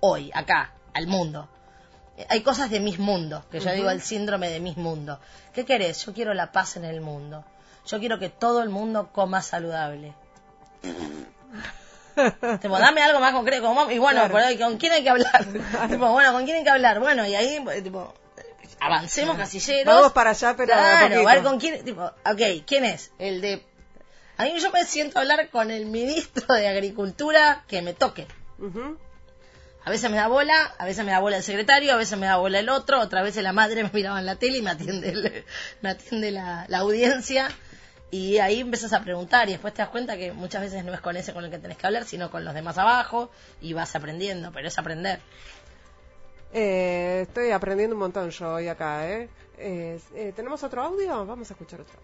Hoy, 0.00 0.32
acá, 0.34 0.72
al 0.92 1.06
mundo. 1.06 1.48
Eh, 2.16 2.26
Hay 2.28 2.42
cosas 2.42 2.68
de 2.68 2.80
mis 2.80 2.98
mundos, 2.98 3.44
que 3.46 3.60
yo 3.60 3.70
digo 3.70 3.90
el 3.90 4.02
síndrome 4.02 4.50
de 4.50 4.58
mis 4.58 4.76
mundos. 4.76 5.20
¿Qué 5.54 5.64
querés? 5.64 6.04
Yo 6.04 6.12
quiero 6.12 6.34
la 6.34 6.50
paz 6.50 6.76
en 6.76 6.84
el 6.84 7.00
mundo. 7.00 7.44
Yo 7.86 8.00
quiero 8.00 8.18
que 8.18 8.28
todo 8.28 8.60
el 8.62 8.70
mundo 8.70 9.10
coma 9.12 9.40
saludable. 9.40 10.14
Tipo, 12.60 12.78
dame 12.78 13.02
algo 13.02 13.20
más 13.20 13.32
concreto. 13.32 13.72
y 13.90 13.98
bueno, 13.98 14.28
Claro. 14.28 14.58
¿con 14.58 14.78
quién 14.78 14.92
hay 14.92 15.02
que 15.02 15.10
hablar? 15.10 15.44
tipo, 15.88 16.08
bueno, 16.12 16.32
¿con 16.32 16.44
quién 16.44 16.56
hay 16.58 16.64
que 16.64 16.70
hablar? 16.70 16.98
Bueno, 17.00 17.26
y 17.26 17.34
ahí, 17.34 17.62
eh, 17.72 17.82
tipo, 17.82 18.14
avancemos 18.80 19.36
casilleros. 19.36 19.94
Vamos 19.94 20.12
para 20.12 20.30
allá, 20.30 20.54
pero 20.56 20.72
Claro, 20.72 21.28
a 21.28 21.34
ver 21.34 21.42
con 21.42 21.58
quién, 21.60 21.84
tipo, 21.84 22.02
ok, 22.04 22.40
¿quién 22.66 22.84
es? 22.84 23.10
El 23.18 23.40
de... 23.40 23.64
A 24.38 24.44
mí 24.44 24.52
yo 24.60 24.70
me 24.70 24.84
siento 24.84 25.18
a 25.18 25.22
hablar 25.22 25.48
con 25.50 25.70
el 25.70 25.86
ministro 25.86 26.54
de 26.54 26.68
Agricultura 26.68 27.64
que 27.68 27.80
me 27.80 27.94
toque. 27.94 28.26
Ujú. 28.58 28.98
A 29.84 29.90
veces 29.90 30.10
me 30.10 30.16
da 30.16 30.26
bola, 30.26 30.74
a 30.78 30.84
veces 30.84 31.04
me 31.04 31.12
da 31.12 31.20
bola 31.20 31.36
el 31.36 31.42
secretario, 31.42 31.92
a 31.92 31.96
veces 31.96 32.18
me 32.18 32.26
da 32.26 32.36
bola 32.36 32.58
el 32.58 32.68
otro, 32.68 33.00
otra 33.00 33.22
vez 33.22 33.36
la 33.36 33.52
madre 33.52 33.84
me 33.84 33.90
miraba 33.92 34.18
en 34.18 34.26
la 34.26 34.34
tele 34.36 34.58
y 34.58 34.62
me 34.62 34.70
atiende, 34.70 35.10
el- 35.10 35.44
me 35.80 35.90
atiende 35.90 36.32
la, 36.32 36.66
la 36.68 36.78
audiencia. 36.78 37.48
Y 38.10 38.38
ahí 38.38 38.60
empiezas 38.60 38.92
a 38.92 39.02
preguntar 39.02 39.48
y 39.48 39.52
después 39.52 39.74
te 39.74 39.82
das 39.82 39.90
cuenta 39.90 40.16
que 40.16 40.32
muchas 40.32 40.62
veces 40.62 40.84
no 40.84 40.94
es 40.94 41.00
con 41.00 41.16
ese 41.16 41.32
con 41.34 41.44
el 41.44 41.50
que 41.50 41.58
tenés 41.58 41.76
que 41.76 41.86
hablar, 41.86 42.04
sino 42.04 42.30
con 42.30 42.44
los 42.44 42.54
demás 42.54 42.78
abajo 42.78 43.30
y 43.60 43.72
vas 43.72 43.94
aprendiendo, 43.96 44.52
pero 44.52 44.68
es 44.68 44.78
aprender. 44.78 45.20
Eh, 46.52 47.22
estoy 47.22 47.50
aprendiendo 47.50 47.96
un 47.96 48.00
montón 48.00 48.30
yo 48.30 48.54
hoy 48.54 48.68
acá, 48.68 49.08
¿eh? 49.08 49.28
Eh, 49.58 50.00
eh, 50.14 50.32
¿Tenemos 50.36 50.62
otro 50.62 50.82
audio? 50.82 51.26
Vamos 51.26 51.50
a 51.50 51.54
escuchar 51.54 51.80
otro. 51.80 51.98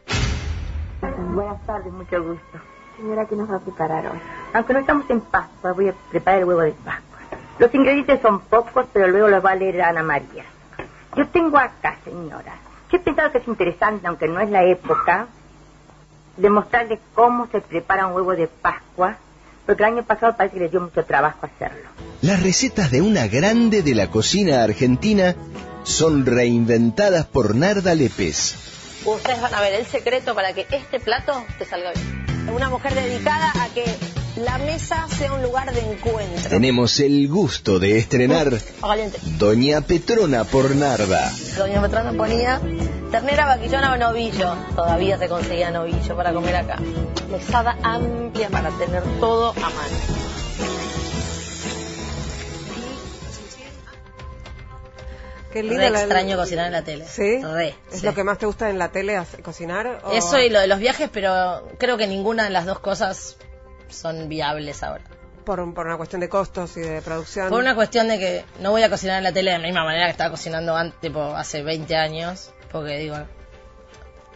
Buenas 1.34 1.64
tardes, 1.66 1.92
mucho 1.92 2.22
gusto. 2.22 2.60
Señora, 2.96 3.26
¿qué 3.26 3.36
nos 3.36 3.50
va 3.50 3.56
a 3.56 3.60
preparar 3.60 4.06
hoy? 4.06 4.18
Aunque 4.52 4.72
no 4.72 4.80
estamos 4.80 5.08
en 5.08 5.20
Pascua, 5.20 5.72
voy 5.72 5.88
a 5.88 5.94
preparar 6.10 6.40
el 6.40 6.46
huevo 6.46 6.62
de 6.62 6.72
Pascua. 6.72 7.18
Los 7.58 7.72
ingredientes 7.74 8.20
son 8.20 8.40
pocos, 8.40 8.86
pero 8.92 9.06
luego 9.08 9.28
los 9.28 9.44
va 9.44 9.52
a 9.52 9.54
leer 9.54 9.82
Ana 9.82 10.02
María. 10.02 10.44
Yo 11.16 11.28
tengo 11.28 11.58
acá, 11.58 11.98
señora, 12.04 12.56
que 12.88 12.96
he 12.96 13.00
pensado 13.00 13.30
que 13.30 13.38
es 13.38 13.48
interesante, 13.48 14.06
aunque 14.06 14.28
no 14.28 14.40
es 14.40 14.50
la 14.50 14.64
época, 14.64 15.28
demostrarles 16.36 16.98
cómo 17.14 17.48
se 17.50 17.60
prepara 17.60 18.06
un 18.06 18.14
huevo 18.14 18.32
de 18.32 18.48
Pascua, 18.48 19.16
porque 19.66 19.82
el 19.82 19.94
año 19.94 20.02
pasado 20.02 20.36
parece 20.36 20.54
que 20.54 20.62
les 20.62 20.70
dio 20.70 20.80
mucho 20.80 21.04
trabajo 21.04 21.46
hacerlo. 21.46 21.88
Las 22.20 22.42
recetas 22.42 22.90
de 22.90 23.00
una 23.00 23.26
grande 23.26 23.82
de 23.82 23.94
la 23.94 24.10
cocina 24.10 24.62
argentina 24.62 25.34
son 25.84 26.26
reinventadas 26.26 27.26
por 27.26 27.54
Narda 27.54 27.94
Lépez. 27.94 28.54
Ustedes 29.04 29.40
van 29.40 29.54
a 29.54 29.60
ver 29.60 29.74
el 29.74 29.86
secreto 29.86 30.34
para 30.34 30.52
que 30.52 30.66
este 30.70 31.00
plato 31.00 31.44
te 31.58 31.64
salga 31.64 31.92
bien. 31.92 32.50
una 32.54 32.68
mujer 32.68 32.94
dedicada 32.94 33.52
a 33.62 33.68
que 33.68 33.84
la 34.36 34.58
mesa 34.58 35.06
sea 35.08 35.32
un 35.32 35.42
lugar 35.42 35.72
de 35.74 35.80
encuentro. 35.80 36.48
Tenemos 36.50 36.98
el 37.00 37.28
gusto 37.28 37.78
de 37.78 37.98
estrenar. 37.98 38.50
Doña 39.38 39.80
Petrona 39.82 40.44
por 40.44 40.74
Narda. 40.74 41.30
Doña 41.56 41.82
Petrona 41.82 42.12
ponía 42.14 42.60
ternera, 43.10 43.46
vaquillona 43.46 43.92
o 43.92 43.96
novillo. 43.96 44.54
Todavía 44.74 45.18
se 45.18 45.28
conseguía 45.28 45.70
novillo 45.70 46.16
para 46.16 46.32
comer 46.32 46.56
acá. 46.56 46.78
Mesada 47.30 47.76
amplia 47.82 48.48
para 48.48 48.70
tener 48.70 49.02
todo 49.20 49.50
a 49.50 49.54
mano. 49.60 49.96
Qué 55.52 55.60
Re 55.60 55.68
linda 55.68 55.90
la- 55.90 56.00
extraño 56.00 56.36
cocinar 56.38 56.66
en 56.66 56.72
la 56.72 56.82
tele. 56.82 57.04
¿Sí? 57.06 57.42
Re. 57.42 57.74
¿Es 57.92 58.00
sí. 58.00 58.06
lo 58.06 58.14
que 58.14 58.24
más 58.24 58.38
te 58.38 58.46
gusta 58.46 58.70
en 58.70 58.78
la 58.78 58.90
tele, 58.90 59.20
cocinar? 59.42 60.00
o- 60.04 60.12
Eso 60.12 60.38
y 60.38 60.48
lo 60.48 60.58
de 60.60 60.66
los 60.66 60.78
viajes, 60.78 61.10
pero 61.12 61.68
creo 61.78 61.98
que 61.98 62.06
ninguna 62.06 62.44
de 62.44 62.50
las 62.50 62.64
dos 62.64 62.78
cosas 62.78 63.36
son 63.92 64.28
viables 64.28 64.82
ahora. 64.82 65.04
Por, 65.44 65.74
por 65.74 65.86
una 65.86 65.96
cuestión 65.96 66.20
de 66.20 66.28
costos 66.28 66.76
y 66.76 66.80
de 66.80 67.02
producción. 67.02 67.48
Por 67.48 67.60
una 67.60 67.74
cuestión 67.74 68.08
de 68.08 68.18
que 68.18 68.44
no 68.60 68.70
voy 68.70 68.82
a 68.82 68.90
cocinar 68.90 69.18
en 69.18 69.24
la 69.24 69.32
tele 69.32 69.50
de 69.50 69.58
la 69.58 69.64
misma 69.64 69.84
manera 69.84 70.04
que 70.06 70.12
estaba 70.12 70.30
cocinando 70.30 70.76
antes, 70.76 71.00
tipo, 71.00 71.20
hace 71.20 71.62
20 71.62 71.96
años, 71.96 72.52
porque 72.70 72.98
digo, 72.98 73.16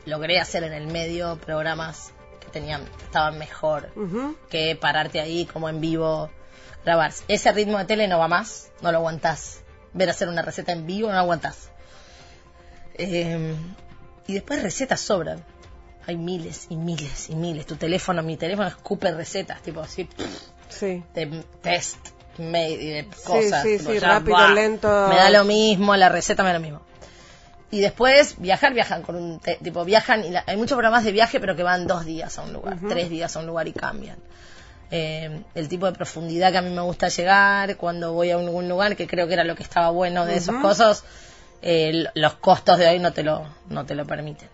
logré 0.05 0.41
hacer 0.41 0.65
en 0.65 0.73
el 0.73 0.89
medio 0.89 1.37
programas 1.39 2.13
que 2.41 2.49
tenían, 2.49 2.83
estaban 3.05 3.39
mejor 3.39 3.91
Ujú. 3.95 4.37
que 4.49 4.77
pararte 4.77 5.21
ahí 5.21 5.47
como 5.47 5.69
en 5.69 5.81
vivo, 5.81 6.31
grabar. 6.85 7.13
Ese 7.29 7.53
ritmo 7.53 7.79
de 7.79 7.85
tele 7.85 8.09
no 8.09 8.19
va 8.19 8.29
más, 8.29 8.71
no 8.81 8.91
lo 8.91 8.99
aguantás. 8.99 9.61
Ver 9.93 10.11
hacer 10.11 10.29
una 10.29 10.43
receta 10.43 10.73
en 10.73 10.87
vivo 10.87 11.09
no 11.09 11.15
lo 11.15 11.21
aguantás. 11.21 11.71
Eh, 12.95 13.55
y 14.27 14.35
después 14.35 14.63
recetas 14.63 15.01
sobran. 15.01 15.45
Hay 16.07 16.17
miles 16.17 16.67
y 16.71 16.77
miles 16.77 17.31
y 17.31 17.35
miles. 17.35 17.67
Tu 17.67 17.77
teléfono, 17.77 18.23
mi 18.23 18.37
teléfono 18.37 18.69
escupe 18.69 19.11
recetas, 19.13 19.61
tipo 19.63 19.81
así, 19.81 20.09
Sí. 20.69 21.03
de 21.15 21.45
test 21.63 21.97
made 22.39 22.77
de 22.77 23.09
cosas. 23.25 23.63
sí, 23.63 23.79
tipo, 23.79 23.93
sí, 23.93 23.99
ya, 24.01 24.09
rápido, 24.09 24.49
lento. 24.51 24.89
Me 25.09 25.17
da 25.17 25.31
lo 25.31 25.45
mismo, 25.45 25.97
la 25.97 26.09
receta 26.09 26.43
me 26.43 26.51
da 26.51 26.55
lo 26.55 26.61
mismo. 26.61 26.83
Y 27.71 27.81
después 27.81 28.37
viajar, 28.39 28.73
viajan 28.75 29.03
con 29.03 29.17
un 29.17 29.41
te- 29.41 29.57
tipo 29.57 29.85
viajan 29.85 30.25
y 30.25 30.31
la- 30.31 30.45
hay 30.47 30.57
muchos 30.57 30.77
programas 30.77 31.03
de 31.05 31.11
viaje 31.13 31.41
pero 31.41 31.57
que 31.57 31.63
van 31.65 31.87
dos 31.87 32.05
días 32.05 32.39
a 32.39 32.43
un 32.43 32.53
lugar, 32.53 32.79
tres 32.89 33.11
días 33.11 33.35
a 33.37 33.41
un 33.41 33.47
lugar 33.47 33.67
y 33.67 33.73
cambian. 33.73 34.19
Eh, 34.93 35.43
el 35.57 35.69
tipo 35.69 35.87
de 35.87 35.93
profundidad 35.93 36.53
que 36.53 36.59
a 36.59 36.63
mí 36.63 36.71
me 36.71 36.83
gusta 36.83 37.09
llegar 37.09 37.77
cuando 37.77 38.13
voy 38.13 38.31
a 38.31 38.37
algún 38.37 38.69
lugar 38.69 38.95
que 38.95 39.09
creo 39.09 39.27
que 39.27 39.33
era 39.35 39.43
lo 39.43 39.57
que 39.57 39.65
estaba 39.65 39.91
bueno 39.91 40.25
de 40.27 40.37
esos 40.37 40.55
cosas, 40.63 41.03
eh, 41.63 42.05
los 42.15 42.35
costos 42.35 42.79
de 42.79 42.87
hoy 42.87 43.01
no 43.01 43.13
te 43.13 43.25
lo 43.25 43.45
no 43.69 43.85
te 43.85 43.97
lo 43.97 44.07
permiten. 44.07 44.49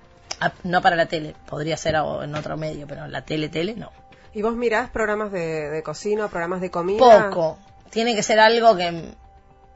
Ah, 0.44 0.52
No 0.64 0.82
para 0.82 0.96
la 0.96 1.06
tele, 1.06 1.34
podría 1.46 1.76
ser 1.76 1.94
en 1.94 2.34
otro 2.34 2.56
medio, 2.56 2.86
pero 2.86 3.06
la 3.06 3.22
tele 3.22 3.48
tele 3.48 3.74
no. 3.74 3.90
¿Y 4.34 4.42
vos 4.42 4.54
mirás 4.56 4.90
programas 4.90 5.30
de, 5.30 5.68
de 5.70 5.82
cocina 5.82 6.28
programas 6.28 6.60
de 6.60 6.70
comida? 6.70 6.98
Poco. 7.30 7.58
Tiene 7.90 8.14
que 8.14 8.22
ser 8.22 8.40
algo 8.40 8.76
que, 8.76 9.12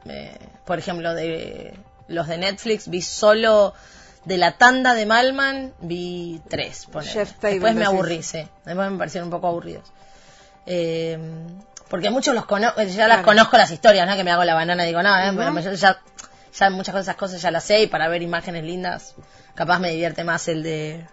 eh, 0.05 0.37
por 0.65 0.79
ejemplo, 0.79 1.13
de 1.13 1.77
los 2.07 2.27
de 2.27 2.37
Netflix 2.37 2.87
vi 2.89 3.01
solo 3.01 3.73
de 4.25 4.37
la 4.37 4.57
tanda 4.57 4.93
de 4.93 5.05
Malman 5.05 5.73
vi 5.79 6.41
tres. 6.49 6.87
Table, 6.91 7.51
Después 7.51 7.75
me 7.75 7.85
aburrí, 7.85 8.23
sí. 8.23 8.47
Después 8.65 8.91
me 8.91 8.97
parecieron 8.97 9.27
un 9.27 9.31
poco 9.31 9.47
aburridos. 9.47 9.91
Eh, 10.65 11.17
porque 11.89 12.09
muchos 12.09 12.35
los 12.35 12.45
conozco, 12.45 12.81
ya 12.81 12.93
Claro. 12.95 13.13
las 13.13 13.23
conozco 13.23 13.55
las 13.57 13.71
historias, 13.71 14.07
¿no? 14.07 14.15
Que 14.17 14.23
me 14.23 14.31
hago 14.31 14.43
la 14.43 14.55
banana 14.55 14.83
y 14.83 14.87
digo, 14.87 15.01
no, 15.01 15.17
eh, 15.17 15.31
bueno, 15.31 15.57
yo 15.61 15.71
ya, 15.73 16.01
ya 16.53 16.69
muchas 16.69 16.95
de 16.95 17.01
esas 17.01 17.15
cosas 17.15 17.41
ya 17.41 17.51
las 17.51 17.63
sé 17.63 17.81
y 17.83 17.87
para 17.87 18.09
ver 18.09 18.21
imágenes 18.21 18.63
lindas, 18.65 19.15
capaz 19.57 19.79
me 19.79 19.89
divierte 19.91 20.23
más 20.23 20.47
el 20.47 20.63
de... 20.63 21.05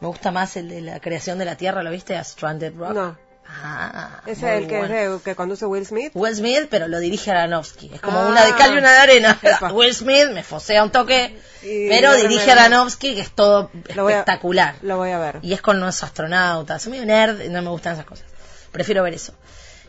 Me 0.00 0.06
gusta 0.06 0.30
más 0.30 0.56
el 0.56 0.68
de 0.68 0.80
la 0.80 1.00
creación 1.00 1.38
de 1.38 1.44
la 1.44 1.56
Tierra, 1.56 1.82
¿lo 1.82 1.90
viste? 1.90 2.16
A 2.16 2.22
Stranded 2.22 2.72
Rock. 2.76 2.92
No. 2.92 3.18
Ah, 3.50 4.20
¿Es 4.26 4.42
muy 4.42 4.50
el 4.50 4.68
que, 4.68 4.78
bueno. 4.78 4.94
es 5.16 5.22
que 5.22 5.34
conduce 5.34 5.64
Will 5.64 5.86
Smith? 5.86 6.12
Will 6.14 6.36
Smith, 6.36 6.66
pero 6.70 6.86
lo 6.86 7.00
dirige 7.00 7.30
Aronofsky. 7.32 7.90
Es 7.94 8.00
como 8.02 8.18
Ah. 8.20 8.26
una 8.28 8.44
de 8.44 8.54
cal 8.54 8.74
y 8.74 8.78
una 8.78 8.92
de 8.92 8.98
arena. 8.98 9.38
Epa. 9.42 9.72
Will 9.72 9.94
Smith 9.94 10.28
me 10.34 10.44
fosea 10.44 10.84
un 10.84 10.90
toque, 10.90 11.40
Y 11.62 11.88
pero 11.88 12.14
dirige 12.14 12.52
Aronofsky, 12.52 13.14
que 13.14 13.22
es 13.22 13.30
todo 13.32 13.70
Lo 13.94 14.02
voy 14.04 14.12
a- 14.12 14.18
espectacular. 14.18 14.74
Lo 14.82 14.98
voy 14.98 15.10
a 15.12 15.18
ver. 15.18 15.38
Y 15.42 15.54
es 15.54 15.62
con 15.62 15.78
unos 15.78 16.02
astronautas. 16.04 16.82
Soy 16.82 16.92
medio 16.92 17.06
nerd 17.06 17.40
y 17.40 17.48
no 17.48 17.62
me 17.62 17.70
gustan 17.70 17.94
esas 17.94 18.04
cosas. 18.04 18.26
Prefiero 18.70 19.02
ver 19.02 19.14
eso. 19.14 19.32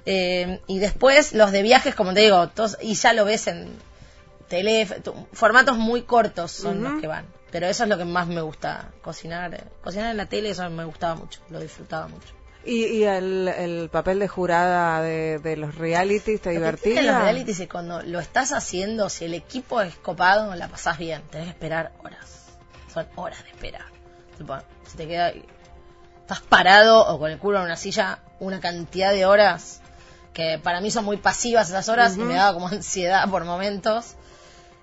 Eh, 0.05 0.61
y 0.65 0.79
después 0.79 1.33
los 1.33 1.51
de 1.51 1.61
viajes, 1.61 1.93
como 1.95 2.13
te 2.13 2.21
digo, 2.21 2.47
todos, 2.49 2.77
y 2.81 2.95
ya 2.95 3.11
lo 3.13 3.25
ves 3.25 3.45
en 3.47 3.69
tele, 4.47 4.87
formatos 5.33 5.77
muy 5.77 6.03
cortos 6.03 6.51
son 6.53 6.81
los 6.81 6.99
que 7.01 7.07
van. 7.07 7.25
Pero 7.51 7.67
eso 7.67 7.83
es 7.83 7.89
lo 7.89 7.97
que 7.97 8.05
más 8.05 8.27
me 8.27 8.41
gusta 8.41 8.91
cocinar. 9.01 9.69
Cocinar 9.83 10.11
en 10.11 10.17
la 10.17 10.27
tele, 10.27 10.51
eso 10.51 10.69
me 10.69 10.85
gustaba 10.85 11.15
mucho, 11.15 11.41
lo 11.49 11.59
disfrutaba 11.59 12.07
mucho. 12.07 12.33
¿Y, 12.65 12.85
y 12.85 13.03
el, 13.05 13.47
el 13.47 13.89
papel 13.89 14.19
de 14.19 14.27
jurada 14.27 15.01
de, 15.01 15.39
de 15.39 15.55
los 15.57 15.75
realities 15.75 16.41
te 16.41 16.49
Lo 16.49 16.53
que 16.53 16.59
divertía? 16.59 16.93
tiene 16.93 17.07
los 17.07 17.21
realities 17.21 17.59
es 17.59 17.67
que 17.67 17.69
cuando 17.71 18.01
lo 18.03 18.19
estás 18.19 18.51
haciendo, 18.51 19.09
si 19.09 19.25
el 19.25 19.33
equipo 19.33 19.81
es 19.81 19.95
copado, 19.95 20.53
la 20.55 20.67
pasás 20.67 20.97
bien. 20.97 21.21
Tenés 21.31 21.45
que 21.47 21.51
esperar 21.51 21.93
horas. 22.03 22.47
Son 22.93 23.07
horas 23.15 23.43
de 23.43 23.49
espera. 23.49 23.85
Tipo, 24.37 24.57
si 24.85 24.97
te 24.97 25.07
queda. 25.07 25.31
Estás 26.21 26.41
parado 26.41 27.07
o 27.07 27.17
con 27.17 27.31
el 27.31 27.39
culo 27.39 27.57
en 27.59 27.65
una 27.65 27.75
silla 27.77 28.19
una 28.39 28.59
cantidad 28.59 29.11
de 29.11 29.25
horas 29.25 29.81
que 30.33 30.59
para 30.61 30.79
mí 30.79 30.91
son 30.91 31.03
muy 31.05 31.17
pasivas 31.17 31.69
esas 31.69 31.89
horas 31.89 32.15
y 32.15 32.19
me 32.19 32.35
daba 32.35 32.53
como 32.53 32.67
ansiedad 32.71 33.27
por 33.29 33.45
momentos. 33.45 34.15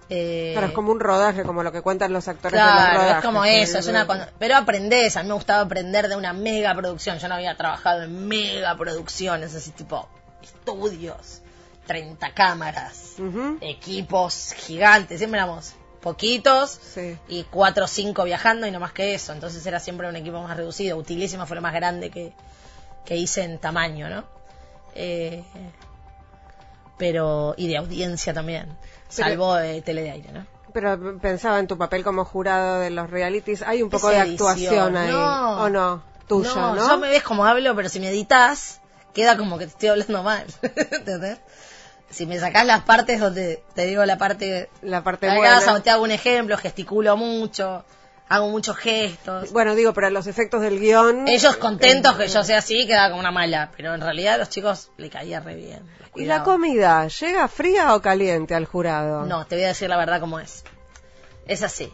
Eh, 0.09 0.52
Pero 0.54 0.68
es 0.68 0.72
como 0.72 0.92
un 0.92 1.00
rodaje, 1.00 1.42
como 1.42 1.62
lo 1.64 1.72
que 1.72 1.82
cuentan 1.82 2.12
los 2.12 2.28
actores 2.28 2.52
de 2.61 2.64
los 2.64 2.72
Claro, 2.74 2.98
rodajes. 3.00 3.16
es 3.18 3.24
como 3.24 3.44
eso, 3.44 3.78
es 3.78 3.86
una, 3.88 4.07
pero 4.38 4.57
aprendés, 4.57 5.16
a 5.16 5.22
mí 5.22 5.28
me 5.28 5.34
gustaba 5.34 5.62
aprender 5.62 6.09
de 6.09 6.14
una 6.16 6.32
mega 6.32 6.72
producción, 6.76 7.18
yo 7.18 7.28
no 7.28 7.34
había 7.34 7.57
trabajado 7.57 8.02
en 8.04 8.28
mega 8.28 8.76
producciones, 8.76 9.52
así 9.57 9.72
tipo 9.72 10.09
estudios, 10.42 11.40
30 11.88 12.32
cámaras, 12.34 13.14
equipos 13.61 14.52
gigantes, 14.57 15.18
siempre 15.18 15.40
éramos 15.40 15.74
poquitos 16.00 16.70
Sí. 16.94 17.18
y 17.26 17.42
cuatro 17.44 17.86
o 17.86 17.88
cinco 17.88 18.22
viajando 18.22 18.68
y 18.68 18.70
no 18.70 18.78
más 18.78 18.92
que 18.92 19.14
eso, 19.14 19.32
entonces 19.32 19.66
era 19.66 19.80
siempre 19.80 20.09
un 20.09 20.14
equipo 20.14 20.40
más 20.40 20.57
reducido, 20.57 20.96
Utilísima 20.98 21.46
fue 21.46 21.57
lo 21.57 21.62
más 21.62 21.74
grande 21.74 22.11
que, 22.11 22.32
que 23.04 23.16
hice 23.16 23.42
en 23.42 23.59
tamaño, 23.59 24.09
¿no? 24.09 24.24
Eh, 24.94 25.42
pero, 26.98 27.54
y 27.57 27.68
de 27.68 27.76
audiencia 27.76 28.32
también, 28.32 28.68
salvo 29.09 29.59
eh, 29.59 29.82
tele 29.82 30.02
de 30.02 30.11
aire, 30.11 30.32
¿no? 30.32 30.46
Pero 30.72 31.18
pensaba 31.18 31.59
en 31.59 31.66
tu 31.66 31.78
papel 31.78 32.04
como 32.04 32.24
jurado 32.24 32.80
de 32.80 32.90
los 32.90 33.09
realities. 33.09 33.62
Hay 33.62 33.82
un 33.82 33.90
poco 33.90 34.09
de 34.09 34.18
edición. 34.18 34.50
actuación 34.50 34.96
ahí. 34.96 35.11
No. 35.11 35.62
¿O 35.62 35.68
no? 35.70 36.02
Tuya, 36.28 36.54
¿no? 36.54 36.76
yo 36.76 36.98
me 36.98 37.09
ves 37.09 37.22
como 37.22 37.44
hablo, 37.44 37.74
pero 37.76 37.88
si 37.88 38.00
me 38.00 38.11
editas, 38.11 38.80
queda 39.14 39.36
como 39.36 39.59
que 39.59 39.66
te 39.66 39.72
estoy 39.72 39.88
hablando 39.88 40.22
mal. 40.22 40.44
¿Entendés? 40.62 41.38
Si 42.11 42.26
me 42.26 42.38
sacás 42.38 42.66
las 42.66 42.82
partes 42.82 43.20
donde 43.20 43.62
te 43.74 43.86
digo 43.86 44.04
la 44.04 44.18
parte... 44.18 44.68
La 44.82 45.02
parte 45.02 45.34
buena. 45.34 45.82
te 45.82 45.90
hago 45.90 46.04
un 46.04 46.11
ejemplo, 46.11 46.57
gesticulo 46.57 47.16
mucho, 47.16 47.84
hago 48.29 48.49
muchos 48.49 48.77
gestos. 48.77 49.53
Bueno, 49.53 49.74
digo, 49.74 49.93
pero 49.93 50.11
los 50.11 50.27
efectos 50.27 50.61
del 50.61 50.81
guion... 50.81 51.29
Ellos 51.29 51.57
contentos 51.57 52.16
que 52.16 52.29
yo 52.29 52.43
sea 52.45 52.59
así, 52.59 52.87
queda 52.87 53.09
como 53.09 53.20
una 53.20 53.31
mala. 53.31 53.70
Pero 53.77 53.95
en 53.95 54.01
realidad 54.01 54.35
a 54.35 54.39
los 54.39 54.49
chicos 54.49 54.91
le 54.97 55.11
caía 55.11 55.41
re 55.41 55.55
bien. 55.55 55.89
¿Y 56.14 56.24
la 56.24 56.43
comida 56.43 57.07
llega 57.09 57.47
fría 57.49 57.95
o 57.95 58.01
caliente 58.01 58.55
al 58.55 58.64
jurado? 58.64 59.27
No, 59.27 59.47
te 59.47 59.57
voy 59.57 59.64
a 59.64 59.68
decir 59.68 59.89
la 59.89 59.97
verdad 59.97 60.20
como 60.20 60.41
es. 60.41 60.64
Es 61.47 61.62
así. 61.62 61.93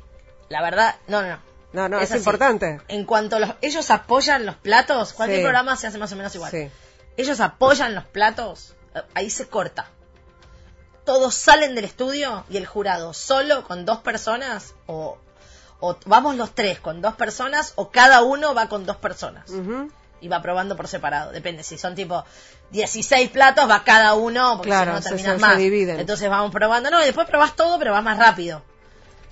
La 0.49 0.63
verdad, 0.63 0.97
no, 1.09 1.23
no. 1.23 1.39
No, 1.73 1.89
no, 1.89 1.99
es, 1.99 2.11
así. 2.11 2.19
importante. 2.19 2.81
En 2.89 3.05
cuanto 3.05 3.39
los, 3.39 3.51
ellos 3.63 3.91
apoyan 3.91 4.45
los 4.45 4.57
platos, 4.57 5.15
cualquier 5.15 5.41
Sí. 5.41 5.45
programa 5.45 5.75
se 5.77 5.87
hace 5.87 5.99
más 5.99 6.13
o 6.13 6.17
menos 6.17 6.35
igual. 6.35 6.51
Sí. 6.51 6.71
Ellos 7.17 7.41
apoyan 7.41 7.95
los 7.95 8.05
platos, 8.05 8.75
eh, 8.95 9.01
ahí 9.15 9.31
se 9.31 9.49
corta. 9.49 9.87
Todos 11.05 11.35
salen 11.35 11.75
del 11.75 11.87
estudio 11.87 12.45
y 12.49 12.59
el 12.59 12.67
jurado 12.67 13.13
solo 13.15 13.65
con 13.65 13.85
dos 13.87 13.99
personas 13.99 14.75
o, 14.87 15.19
o 15.85 15.97
vamos 16.07 16.37
los 16.37 16.55
tres 16.55 16.79
con 16.79 17.03
dos 17.03 17.15
personas 17.17 17.73
o 17.75 17.91
cada 17.91 18.23
uno 18.23 18.55
va 18.55 18.69
con 18.69 18.87
dos 18.87 18.97
personas 18.99 19.51
y 20.21 20.29
va 20.29 20.41
probando 20.41 20.77
por 20.77 20.87
separado. 20.87 21.33
Depende, 21.33 21.65
si 21.65 21.77
son 21.77 21.97
tipo 21.97 22.25
16 22.71 23.31
platos, 23.31 23.69
va 23.69 23.83
cada 23.83 24.15
uno, 24.15 24.53
porque 24.59 24.71
Claro, 24.71 24.93
si 24.93 24.97
no 24.97 25.03
se- 25.03 25.09
se 25.19 25.39
más. 25.41 25.51
Entonces 26.01 26.31
vamos 26.31 26.53
probando, 26.53 26.91
no, 26.91 27.03
y 27.03 27.07
después 27.07 27.27
probás 27.27 27.57
todo, 27.57 27.79
pero 27.81 27.91
vas 27.93 28.05
más 28.05 28.17
rápido. 28.19 28.63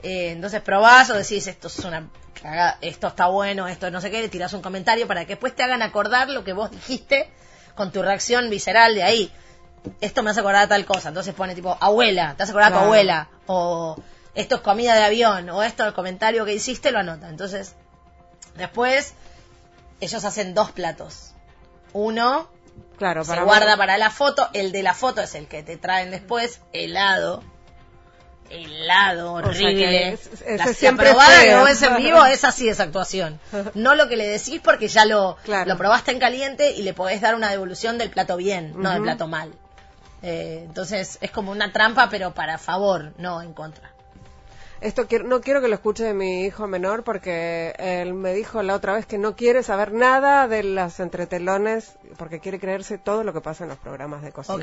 Eh, 0.03 0.31
entonces 0.33 0.61
probás 0.63 1.09
o 1.11 1.15
decís, 1.15 1.47
esto 1.47 1.69
es 1.69 1.79
una 1.85 2.09
cagada, 2.43 2.79
esto 2.81 3.07
está 3.07 3.27
bueno, 3.27 3.69
esto 3.69 3.91
no 3.91 4.01
sé 4.01 4.11
qué, 4.11 4.21
le 4.21 4.29
tirás 4.29 4.53
un 4.53 4.63
comentario 4.63 5.07
para 5.07 5.23
que 5.27 5.35
después 5.35 5.55
te 5.55 5.63
hagan 5.63 5.83
acordar 5.83 6.29
lo 6.31 6.43
que 6.43 6.53
vos 6.53 6.71
dijiste 6.71 7.31
con 7.77 7.93
tu 7.93 8.03
reacción 8.03 8.51
visceral 8.51 8.95
de 8.95 9.03
ahí. 9.05 9.33
Esto 10.01 10.23
me 10.23 10.31
hace 10.31 10.41
acordar 10.41 10.65
a 10.65 10.69
tal 10.69 10.85
cosa. 10.85 11.09
Entonces 11.11 11.33
pone 11.35 11.55
tipo, 11.55 11.77
abuela, 11.81 12.35
te 12.37 12.43
hace 12.43 12.51
acordar 12.53 12.73
a 12.73 12.73
tu 12.73 12.79
Claro. 12.79 12.87
abuela. 12.87 13.29
O 13.47 13.97
esto 14.41 14.57
es 14.57 14.61
comida 14.63 14.95
de 14.95 15.05
avión. 15.05 15.49
O 15.51 15.63
esto, 15.63 15.85
el 15.85 15.95
comentario 15.95 16.45
que 16.45 16.55
hiciste, 16.55 16.91
lo 16.91 16.99
anota. 16.99 17.29
Entonces, 17.29 17.75
después, 18.57 19.15
ellos 20.01 20.25
hacen 20.25 20.55
dos 20.55 20.71
platos. 20.73 21.33
Uno 21.93 22.49
Claro, 22.99 23.25
se 23.25 23.39
guarda 23.43 23.77
para 23.77 23.97
la 23.99 24.11
foto. 24.11 24.49
El 24.53 24.73
de 24.73 24.83
la 24.83 24.95
foto 24.95 25.21
es 25.23 25.35
el 25.35 25.47
que 25.49 25.63
te 25.63 25.77
traen 25.77 26.11
después, 26.11 26.61
helado. 26.73 27.43
helado, 28.49 29.35
O 29.35 29.41
sea 29.43 29.53
que 29.53 29.65
horrible. 29.67 30.09
es- 30.13 30.27
ese 30.43 30.57
la, 30.57 30.67
siempre 30.75 31.11
probada 31.11 31.41
que 31.43 31.55
ves 31.65 31.83
en 31.83 31.97
vivo 31.97 32.25
es 32.27 32.43
así 32.45 32.69
esa 32.69 32.83
actuación. 32.85 33.39
No 33.75 33.95
lo 33.95 34.09
que 34.09 34.17
le 34.17 34.27
decís 34.27 34.61
porque 34.63 34.89
ya 34.89 35.05
lo, 35.05 35.37
Claro. 35.45 35.69
lo 35.69 35.77
probaste 35.77 36.11
en 36.11 36.19
caliente 36.19 36.73
y 36.73 36.83
le 36.83 36.93
podés 36.93 37.21
dar 37.21 37.35
una 37.37 37.51
devolución 37.51 37.97
del 37.97 38.11
plato 38.11 38.37
bien, 38.37 38.73
no 38.77 38.91
del 38.91 39.03
plato 39.03 39.29
mal. 39.29 39.53
Eh, 40.23 40.63
entonces 40.67 41.17
es 41.21 41.31
como 41.31 41.53
una 41.53 41.73
trampa, 41.73 42.09
pero 42.11 42.35
para 42.35 42.59
favor, 42.59 43.13
no 43.19 43.41
en 43.41 43.53
contra. 43.55 43.93
Esto 44.81 45.07
quiero- 45.07 45.27
no 45.29 45.41
quiero 45.43 45.61
que 45.61 45.69
lo 45.69 45.75
escuche 45.75 46.15
mi 46.15 46.45
hijo 46.47 46.67
menor 46.67 47.05
porque 47.05 47.75
él 47.79 48.15
me 48.15 48.33
dijo 48.33 48.63
la 48.63 48.75
otra 48.75 48.95
vez 48.95 49.05
que 49.05 49.19
no 49.19 49.37
quiere 49.37 49.63
saber 49.63 49.93
nada 49.93 50.49
de 50.49 50.63
las 50.63 51.01
entretelones 51.01 51.97
porque 52.17 52.41
quiere 52.41 52.59
creerse 52.59 52.97
todo 52.97 53.23
lo 53.23 53.33
que 53.35 53.43
pasa 53.43 53.65
en 53.65 53.69
los 53.71 53.79
programas 53.79 54.23
de 54.23 54.33
cocina. 54.33 54.57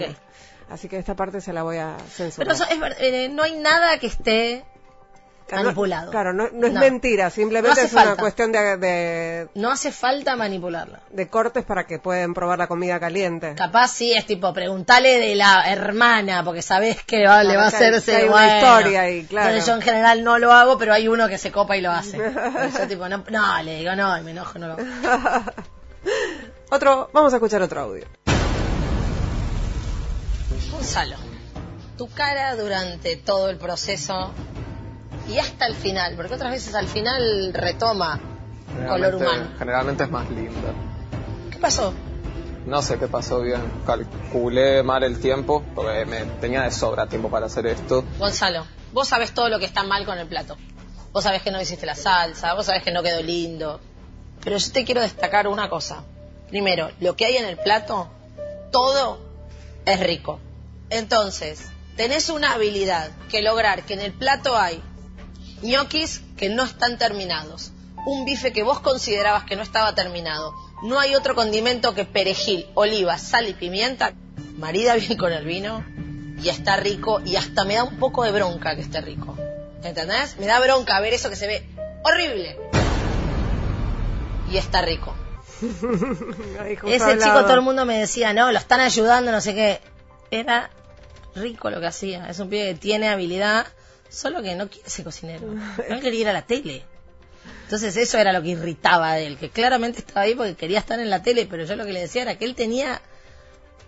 Así 0.69 0.89
que 0.89 0.97
esta 0.97 1.15
parte 1.15 1.39
se 1.39 1.53
la 1.53 1.61
voy 1.63 1.77
a 1.77 1.97
censurar. 2.09 2.47
Pero 2.47 2.51
eso 2.53 2.65
es, 2.69 2.79
ver- 2.79 2.95
eh, 2.99 3.29
no 3.29 3.43
hay 3.43 3.57
nada 3.59 3.99
que 3.99 4.07
esté 4.07 4.65
Claro, 5.47 5.63
manipulado. 5.63 6.05
No, 6.07 6.11
claro, 6.11 6.33
no, 6.33 6.49
no 6.51 6.67
es 6.67 6.73
No. 6.73 6.79
mentira, 6.81 7.29
simplemente 7.29 7.79
No 7.79 7.85
es 7.87 7.93
una 7.93 8.15
cuestión 8.17 8.51
de, 8.51 8.75
de, 8.77 9.47
No 9.55 9.71
hace 9.71 9.91
falta 9.93 10.35
manipularla. 10.35 10.99
de 11.09 11.27
cortes 11.29 11.63
para 11.63 11.85
que 11.87 11.99
puedan 11.99 12.33
probar 12.33 12.59
la 12.59 12.67
comida 12.67 12.99
caliente. 12.99 13.55
Capaz 13.55 13.87
sí 13.93 14.13
es 14.13 14.25
tipo, 14.25 14.51
preguntale 14.53 15.19
de 15.19 15.35
la 15.35 15.71
hermana, 15.71 16.43
porque 16.43 16.61
sabés 16.61 17.01
que 17.03 17.25
va- 17.25 17.43
le 17.45 17.55
va 17.55 17.63
a 17.63 17.67
hay- 17.69 17.73
hacerse 17.75 18.15
hay 18.15 18.27
una 18.27 18.57
historia 18.57 19.01
ahí, 19.01 19.23
claro. 19.23 19.47
Entonces 19.51 19.67
yo 19.67 19.75
en 19.75 19.81
general 19.81 20.23
no 20.23 20.37
lo 20.37 20.51
hago, 20.51 20.77
pero 20.77 20.93
hay 20.93 21.07
uno 21.07 21.29
que 21.29 21.37
se 21.37 21.49
copa 21.51 21.77
y 21.77 21.81
lo 21.81 21.91
hace. 21.91 22.17
Yo 22.77 22.87
tipo, 22.87 23.07
no, 23.07 23.23
no, 23.29 23.63
le 23.63 23.77
digo 23.79 23.95
no, 23.95 24.17
y 24.17 24.21
me 24.23 24.31
enojo, 24.31 24.59
no 24.59 24.67
lo 24.67 24.73
hago. 24.73 24.83
otro, 26.71 27.09
vamos 27.13 27.31
a 27.31 27.37
escuchar 27.37 27.61
otro 27.61 27.79
audio. 27.81 28.05
Gonzalo, 30.71 31.15
tu 31.97 32.09
cara 32.09 32.55
durante 32.55 33.15
todo 33.15 33.49
el 33.49 33.57
proceso 33.57 34.33
y 35.27 35.39
hasta 35.39 35.67
el 35.67 35.75
final, 35.75 36.15
porque 36.15 36.35
otras 36.35 36.51
veces 36.51 36.73
al 36.75 36.87
final 36.87 37.53
retoma 37.53 38.19
color 38.87 39.15
humano. 39.15 39.49
Generalmente 39.57 40.03
es 40.03 40.11
más 40.11 40.29
linda. 40.29 40.73
¿Qué 41.51 41.57
pasó? 41.57 41.93
No 42.65 42.81
sé 42.81 42.99
qué 42.99 43.07
pasó 43.07 43.41
bien. 43.41 43.61
Calculé 43.85 44.83
mal 44.83 45.03
el 45.03 45.19
tiempo 45.19 45.63
porque 45.73 46.05
me 46.05 46.25
tenía 46.41 46.63
de 46.63 46.71
sobra 46.71 47.07
tiempo 47.07 47.29
para 47.29 47.45
hacer 47.45 47.65
esto. 47.67 48.03
Gonzalo, 48.19 48.65
vos 48.93 49.07
sabés 49.07 49.33
todo 49.33 49.49
lo 49.49 49.59
que 49.59 49.65
está 49.65 49.83
mal 49.83 50.05
con 50.05 50.17
el 50.17 50.27
plato. 50.27 50.57
Vos 51.11 51.23
sabés 51.23 51.41
que 51.41 51.51
no 51.51 51.61
hiciste 51.61 51.85
la 51.85 51.95
salsa, 51.95 52.53
vos 52.53 52.65
sabés 52.65 52.83
que 52.83 52.91
no 52.91 53.01
quedó 53.01 53.21
lindo. 53.21 53.79
Pero 54.43 54.57
yo 54.57 54.71
te 54.71 54.85
quiero 54.85 55.01
destacar 55.01 55.47
una 55.47 55.69
cosa. 55.69 56.03
Primero, 56.49 56.89
lo 56.99 57.15
que 57.15 57.25
hay 57.25 57.37
en 57.37 57.45
el 57.45 57.57
plato, 57.57 58.09
todo 58.71 59.19
es 59.85 59.99
rico. 59.99 60.39
Entonces, 60.89 61.69
tenés 61.95 62.29
una 62.29 62.53
habilidad 62.53 63.09
que 63.29 63.41
lograr 63.41 63.83
que 63.83 63.93
en 63.93 64.01
el 64.01 64.13
plato 64.13 64.57
hay 64.57 64.81
ñoquis 65.61 66.21
que 66.37 66.49
no 66.49 66.63
están 66.63 66.97
terminados, 66.97 67.71
un 68.05 68.25
bife 68.25 68.53
que 68.53 68.63
vos 68.63 68.79
considerabas 68.79 69.43
que 69.43 69.55
no 69.55 69.63
estaba 69.63 69.95
terminado, 69.95 70.53
no 70.83 70.99
hay 70.99 71.15
otro 71.15 71.35
condimento 71.35 71.95
que 71.95 72.05
perejil, 72.05 72.67
oliva, 72.75 73.17
sal 73.17 73.47
y 73.47 73.53
pimienta, 73.53 74.13
marida 74.57 74.95
bien 74.95 75.17
con 75.17 75.33
el 75.33 75.45
vino 75.45 75.83
y 76.41 76.49
está 76.49 76.77
rico 76.77 77.21
y 77.25 77.35
hasta 77.35 77.65
me 77.65 77.75
da 77.75 77.83
un 77.83 77.97
poco 77.97 78.23
de 78.23 78.31
bronca 78.31 78.75
que 78.75 78.81
esté 78.81 79.01
rico. 79.01 79.35
¿Entendés? 79.83 80.37
Me 80.39 80.45
da 80.45 80.59
bronca 80.59 80.99
ver 80.99 81.13
eso 81.13 81.29
que 81.29 81.35
se 81.35 81.47
ve 81.47 81.67
horrible 82.03 82.57
y 84.51 84.57
está 84.57 84.81
rico. 84.81 85.15
Ese 86.85 87.17
chico 87.17 87.41
todo 87.41 87.55
el 87.55 87.61
mundo 87.61 87.85
me 87.85 87.97
decía, 87.97 88.33
no, 88.33 88.51
lo 88.51 88.57
están 88.57 88.79
ayudando, 88.79 89.31
no 89.31 89.41
sé 89.41 89.55
qué. 89.55 89.81
Era 90.29 90.69
rico 91.35 91.69
lo 91.69 91.79
que 91.79 91.87
hacía. 91.87 92.29
Es 92.29 92.39
un 92.39 92.49
pibe 92.49 92.73
que 92.73 92.75
tiene 92.75 93.09
habilidad, 93.09 93.65
solo 94.09 94.41
que 94.41 94.55
no 94.55 94.69
quiere 94.69 94.89
ser 94.89 95.05
cocinero. 95.05 95.47
No 95.89 95.99
quería 95.99 96.21
ir 96.21 96.29
a 96.29 96.33
la 96.33 96.43
tele. 96.43 96.83
Entonces 97.63 97.95
eso 97.97 98.17
era 98.17 98.33
lo 98.33 98.41
que 98.41 98.49
irritaba 98.49 99.15
de 99.15 99.27
él, 99.27 99.37
que 99.37 99.49
claramente 99.49 99.99
estaba 99.99 100.21
ahí 100.21 100.35
porque 100.35 100.55
quería 100.55 100.79
estar 100.79 100.99
en 100.99 101.09
la 101.09 101.21
tele, 101.21 101.47
pero 101.49 101.65
yo 101.65 101.75
lo 101.75 101.85
que 101.85 101.93
le 101.93 102.01
decía 102.01 102.21
era 102.21 102.37
que 102.37 102.45
él 102.45 102.55
tenía, 102.55 103.01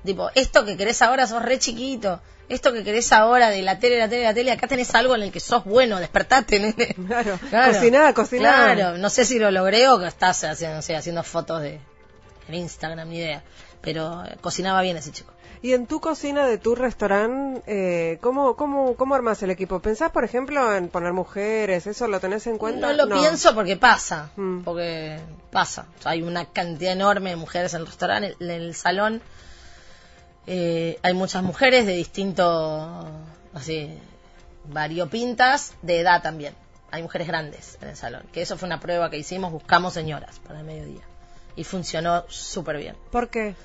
tipo, 0.03 0.29
esto 0.35 0.65
que 0.65 0.77
querés 0.77 1.01
ahora 1.01 1.27
sos 1.27 1.41
re 1.41 1.59
chiquito, 1.59 2.21
esto 2.49 2.73
que 2.73 2.83
querés 2.83 3.11
ahora 3.11 3.49
de 3.49 3.61
la 3.61 3.79
tele, 3.79 3.97
la 3.97 4.09
tele, 4.09 4.23
la 4.23 4.33
tele, 4.33 4.51
acá 4.51 4.67
tenés 4.67 4.93
algo 4.95 5.15
en 5.15 5.23
el 5.23 5.31
que 5.31 5.39
sos 5.39 5.63
bueno, 5.63 5.99
despertate, 5.99 6.59
nene. 6.59 6.95
Claro, 7.49 7.73
cociná, 7.73 8.13
cociná. 8.13 8.73
Claro, 8.73 8.97
no 8.97 9.09
sé 9.09 9.25
si 9.25 9.39
lo 9.39 9.51
logré 9.51 9.87
o 9.87 9.99
que 9.99 10.07
estás 10.07 10.43
haciendo, 10.43 10.77
no 10.77 10.81
sé, 10.81 10.95
haciendo 10.95 11.23
fotos 11.23 11.61
de 11.61 11.79
en 12.49 12.55
Instagram, 12.55 13.09
ni 13.09 13.19
idea. 13.19 13.43
Pero 13.81 14.23
eh, 14.25 14.37
cocinaba 14.41 14.81
bien 14.81 14.97
ese 14.97 15.11
chico. 15.11 15.31
Y 15.61 15.73
en 15.73 15.87
tu 15.87 15.99
cocina 15.99 16.47
de 16.47 16.57
tu 16.57 16.73
restaurante, 16.73 17.61
eh, 17.67 18.17
¿cómo, 18.21 18.55
cómo, 18.55 18.95
¿cómo 18.95 19.15
armas 19.15 19.43
el 19.43 19.49
equipo? 19.49 19.79
¿Pensás, 19.81 20.09
por 20.11 20.23
ejemplo, 20.23 20.73
en 20.75 20.87
poner 20.87 21.11
mujeres? 21.11 21.85
¿Eso 21.85 22.07
lo 22.07 22.19
tenés 22.21 22.47
en 22.47 22.57
cuenta? 22.57 22.87
No 22.87 23.05
lo 23.05 23.19
pienso 23.19 23.53
porque 23.53 23.75
pasa, 23.75 24.29
Mm. 24.37 24.61
porque 24.63 25.19
pasa. 25.51 25.87
O 25.99 26.01
sea, 26.01 26.13
hay 26.13 26.21
una 26.21 26.45
cantidad 26.45 26.93
enorme 26.93 27.31
de 27.31 27.35
mujeres 27.35 27.73
en 27.73 27.81
el 27.81 27.87
restaurante, 27.87 28.35
en 28.39 28.49
el 28.49 28.73
salón. 28.75 29.21
eh, 30.47 30.97
hay 31.03 31.13
muchas 31.13 31.43
mujeres 31.43 31.85
de 31.85 31.93
distinto, 31.93 33.05
así, 33.53 33.89
variopintas, 34.65 35.73
de 35.81 35.99
edad 35.99 36.21
también. 36.23 36.55
Hay 36.91 37.03
mujeres 37.03 37.27
grandes 37.27 37.77
en 37.81 37.89
el 37.89 37.95
salón. 37.95 38.23
Que 38.31 38.41
eso 38.41 38.57
fue 38.57 38.65
una 38.67 38.79
prueba 38.79 39.09
que 39.11 39.17
hicimos, 39.17 39.51
buscamos 39.51 39.93
señoras 39.93 40.39
para 40.39 40.59
el 40.59 40.65
mediodía. 40.65 41.01
Y 41.55 41.63
funcionó 41.63 42.25
súper 42.29 42.77
bien. 42.77 42.95
¿Por 43.11 43.29
qué? 43.29 43.55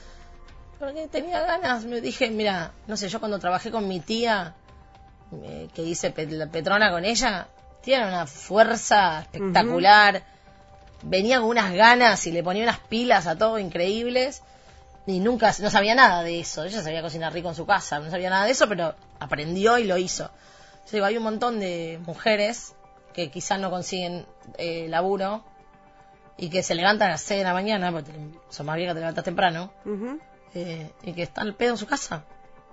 Porque 0.79 1.09
tenía 1.09 1.41
ganas, 1.43 1.85
me 1.85 2.01
dije, 2.01 2.31
mira, 2.31 2.73
no 2.87 2.97
sé, 2.97 3.09
yo 3.09 3.21
cuando 3.21 3.39
trabajé 3.39 3.71
con 3.71 3.87
mi 3.87 4.01
tía, 4.01 4.55
eh, 5.43 5.69
que 5.75 5.83
hice 5.83 6.13
la 6.29 6.47
Petrona 6.47 6.91
con 6.91 7.05
ella, 7.05 7.49
tiene 7.83 8.07
una 8.07 8.27
fuerza 8.27 9.21
espectacular, 9.21 10.23
venía 11.03 11.41
con 11.41 11.49
unas 11.49 11.73
ganas 11.73 12.27
y 12.27 12.33
le 12.33 12.43
ponía 12.43 12.65
unas 12.65 12.81
pilas 12.81 13.27
a 13.27 13.37
todo 13.37 13.59
increíbles, 13.59 14.43
y 15.07 15.21
nunca, 15.21 15.55
no 15.61 15.71
sabía 15.71 15.95
nada 15.95 16.23
de 16.23 16.41
eso, 16.41 16.65
ella 16.65 16.83
sabía 16.83 17.03
cocinar 17.03 17.33
rico 17.33 17.51
en 17.51 17.55
su 17.55 17.67
casa, 17.67 17.99
no 17.99 18.11
sabía 18.11 18.31
nada 18.31 18.47
de 18.47 18.53
eso, 18.53 18.69
pero 18.69 18.95
aprendió 19.21 19.79
y 19.79 19.85
lo 19.85 19.99
hizo. 19.99 20.31
Yo 20.87 20.93
digo, 20.93 21.07
hay 21.07 21.17
un 21.17 21.25
montón 21.25 21.61
de 21.61 22.01
mujeres 22.07 22.75
que 23.13 23.31
quizás 23.31 23.61
no 23.61 23.71
consiguen 23.71 24.27
eh, 24.59 24.87
laburo 24.89 25.45
y 26.37 26.51
que 26.51 26.63
se 26.63 26.75
levantan 26.75 27.09
a 27.09 27.13
las 27.13 27.23
6 27.23 27.41
de 27.41 27.45
la 27.45 27.53
mañana, 27.53 27.93
porque 27.93 28.13
son 28.49 28.67
más 28.67 28.77
viejas, 28.77 28.95
te 28.95 29.01
levantas 29.01 29.25
temprano, 29.25 29.73
eh, 30.55 30.91
y 31.03 31.13
que 31.13 31.23
están 31.23 31.49
al 31.49 31.55
pedo 31.55 31.73
en 31.73 31.79
su 31.79 31.87
casa. 31.87 32.25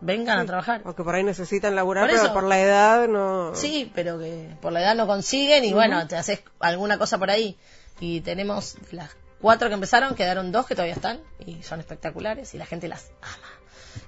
Vengan 0.02 0.40
a 0.40 0.46
trabajar. 0.46 0.82
O 0.86 0.96
que 0.96 1.04
por 1.04 1.14
ahí 1.14 1.24
necesitan 1.24 1.76
laburar, 1.76 2.10
Por 2.10 2.20
pero 2.20 2.34
por 2.34 2.44
la 2.44 2.60
edad 2.60 3.08
no... 3.08 3.54
Sí, 3.54 3.92
pero 3.94 4.18
que 4.18 4.50
por 4.60 4.72
la 4.72 4.82
edad 4.82 4.96
no 4.96 5.06
consiguen 5.06 5.64
y 5.64 5.74
bueno, 5.74 6.08
te 6.08 6.16
haces 6.16 6.42
alguna 6.60 6.98
cosa 6.98 7.20
por 7.20 7.30
ahí. 7.30 7.56
Y 8.00 8.22
tenemos 8.22 8.78
las 8.92 9.16
cuatro 9.40 9.68
que 9.68 9.76
empezaron, 9.76 10.16
quedaron 10.16 10.52
dos 10.52 10.66
que 10.66 10.74
todavía 10.74 10.96
están 10.96 11.20
y 11.46 11.62
son 11.62 11.80
espectaculares 11.80 12.56
y 12.56 12.58
la 12.58 12.66
gente 12.66 12.88
las 12.88 13.12
ama. 13.22 13.50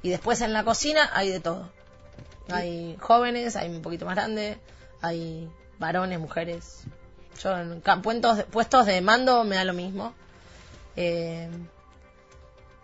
Y 0.01 0.09
después 0.09 0.41
en 0.41 0.51
la 0.51 0.63
cocina 0.63 1.11
hay 1.13 1.29
de 1.29 1.39
todo. 1.39 1.69
Hay 2.49 2.97
jóvenes, 2.99 3.55
hay 3.55 3.69
un 3.69 3.81
poquito 3.83 4.05
más 4.05 4.15
grandes, 4.15 4.57
hay 5.01 5.47
varones, 5.77 6.19
mujeres. 6.19 6.83
Yo 7.41 7.57
en 7.57 7.81
puestos 8.01 8.37
de, 8.37 8.43
puestos 8.43 8.85
de 8.85 9.01
mando 9.01 9.43
me 9.43 9.55
da 9.55 9.63
lo 9.65 9.73
mismo. 9.73 10.13
Eh, 10.95 11.49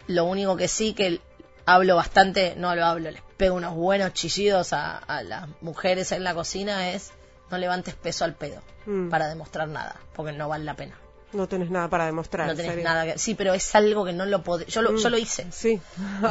lo 0.07 0.25
único 0.25 0.57
que 0.57 0.67
sí 0.67 0.93
que 0.93 1.21
hablo 1.65 1.95
bastante, 1.95 2.55
no 2.57 2.75
lo 2.75 2.85
hablo, 2.85 3.11
les 3.11 3.21
pego 3.37 3.55
unos 3.55 3.75
buenos 3.75 4.13
chillidos 4.13 4.73
a, 4.73 4.97
a 4.97 5.21
las 5.23 5.47
mujeres 5.61 6.11
en 6.11 6.23
la 6.23 6.33
cocina 6.33 6.89
es 6.91 7.11
no 7.51 7.57
levantes 7.57 7.95
peso 7.95 8.25
al 8.25 8.33
pedo 8.35 8.61
Mm. 8.85 9.09
para 9.09 9.27
demostrar 9.27 9.67
nada, 9.67 9.97
porque 10.15 10.31
no 10.31 10.47
vale 10.49 10.63
la 10.63 10.73
pena. 10.73 10.95
No 11.33 11.47
tenés 11.47 11.69
nada 11.69 11.89
para 11.89 12.05
demostrar. 12.07 12.47
No 12.47 12.55
tenés 12.55 12.83
nada 12.83 13.05
que... 13.05 13.19
Sí, 13.19 13.35
pero 13.35 13.53
es 13.53 13.75
algo 13.75 14.03
que 14.03 14.13
no 14.13 14.25
lo 14.25 14.41
podés... 14.41 14.65
Yo 14.67 14.81
lo, 14.81 14.93
Mm. 14.93 14.97
yo 14.97 15.09
lo 15.11 15.17
hice. 15.19 15.45
Sí. 15.51 15.79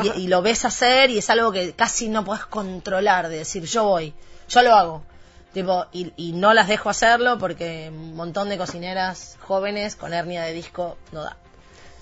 Y, 0.02 0.22
y 0.22 0.26
lo 0.26 0.42
ves 0.42 0.64
hacer 0.64 1.10
y 1.10 1.18
es 1.18 1.30
algo 1.30 1.52
que 1.52 1.72
casi 1.74 2.08
no 2.08 2.24
podés 2.24 2.46
controlar, 2.46 3.28
de 3.28 3.36
decir, 3.38 3.62
yo 3.64 3.84
voy, 3.84 4.12
yo 4.48 4.62
lo 4.62 4.74
hago. 4.74 5.04
Tipo, 5.52 5.86
y, 5.92 6.12
y 6.16 6.32
no 6.32 6.52
las 6.52 6.68
dejo 6.68 6.90
hacerlo 6.90 7.38
porque 7.38 7.88
un 7.90 8.14
montón 8.14 8.48
de 8.48 8.58
cocineras 8.58 9.36
jóvenes 9.40 9.96
con 9.96 10.12
hernia 10.12 10.42
de 10.42 10.52
disco 10.52 10.98
no 11.12 11.22
da. 11.22 11.36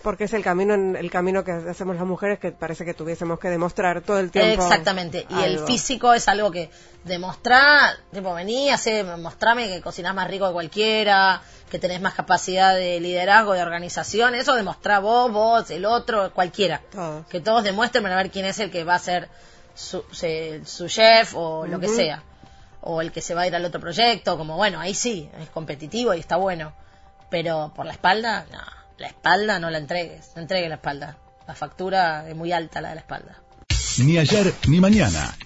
Porque 0.03 0.25
es 0.25 0.33
el 0.35 0.45
camino 0.45 0.75
el 0.75 1.11
camino 1.11 1.43
que 1.43 1.51
hacemos 1.51 1.97
las 1.97 2.05
mujeres 2.05 2.39
que 2.39 2.53
parece 2.53 2.85
que 2.85 2.95
tuviésemos 2.95 3.41
que 3.41 3.49
demostrar 3.49 4.03
todo 4.03 4.21
el 4.21 4.31
tiempo. 4.31 4.63
Exactamente. 4.63 5.27
Y 5.29 5.43
el 5.43 5.59
físico 5.61 6.15
es 6.15 6.29
algo 6.29 6.53
que 6.53 6.71
demostrar, 7.03 7.97
tipo, 8.13 8.33
vení, 8.33 8.71
hacé, 8.71 9.03
mostrame 9.03 9.69
que 9.69 9.81
cocinás 9.81 10.15
más 10.15 10.29
rico 10.29 10.47
que 10.47 10.53
cualquiera, 10.53 11.43
que 11.69 11.81
tenés 11.81 12.01
más 12.01 12.15
capacidad 12.15 12.77
de 12.77 13.01
liderazgo, 13.01 13.55
de 13.55 13.63
organización. 13.63 14.37
Eso 14.37 14.55
demostrá 14.55 15.01
vos, 15.01 15.33
vos, 15.33 15.71
el 15.71 15.85
otro, 15.85 16.33
cualquiera. 16.33 16.83
Todos. 16.93 17.27
Que 17.27 17.41
todos 17.41 17.65
demuestren 17.65 18.05
para 18.05 18.15
ver 18.15 18.31
quién 18.31 18.45
es 18.45 18.61
el 18.61 18.71
que 18.71 18.85
va 18.85 18.95
a 18.95 19.01
ser 19.01 19.29
su, 19.75 20.05
su 20.65 20.87
chef 20.89 21.35
o 21.35 21.67
lo 21.67 21.81
que 21.81 21.89
sea. 21.89 22.23
O 22.89 23.01
el 23.01 23.11
que 23.11 23.21
se 23.21 23.35
va 23.35 23.43
a 23.43 23.47
ir 23.49 23.55
al 23.57 23.65
otro 23.65 23.81
proyecto, 23.81 24.39
como 24.39 24.57
bueno, 24.57 24.79
ahí 24.79 24.95
sí, 24.95 25.29
es 25.41 25.51
competitivo 25.51 26.15
y 26.15 26.21
está 26.21 26.37
bueno. 26.37 26.73
Pero 27.29 27.73
por 27.75 27.85
la 27.85 27.93
espalda, 27.93 28.47
no. 28.53 28.61
La 28.99 29.09
espalda 29.09 29.59
no 29.59 29.71
la 29.71 29.79
entregues, 29.79 30.31
no 30.37 30.43
entregues 30.43 30.69
la 30.69 30.77
espalda. 30.77 31.19
La 31.49 31.55
factura 31.55 32.29
es 32.29 32.37
muy 32.37 32.53
alta 32.53 32.81
la 32.81 32.91
de 32.91 32.95
la 32.95 33.01
espalda. 33.01 33.43
Ni 33.99 34.19
ayer 34.19 34.55
ni 34.69 34.81
mañana. 34.81 35.37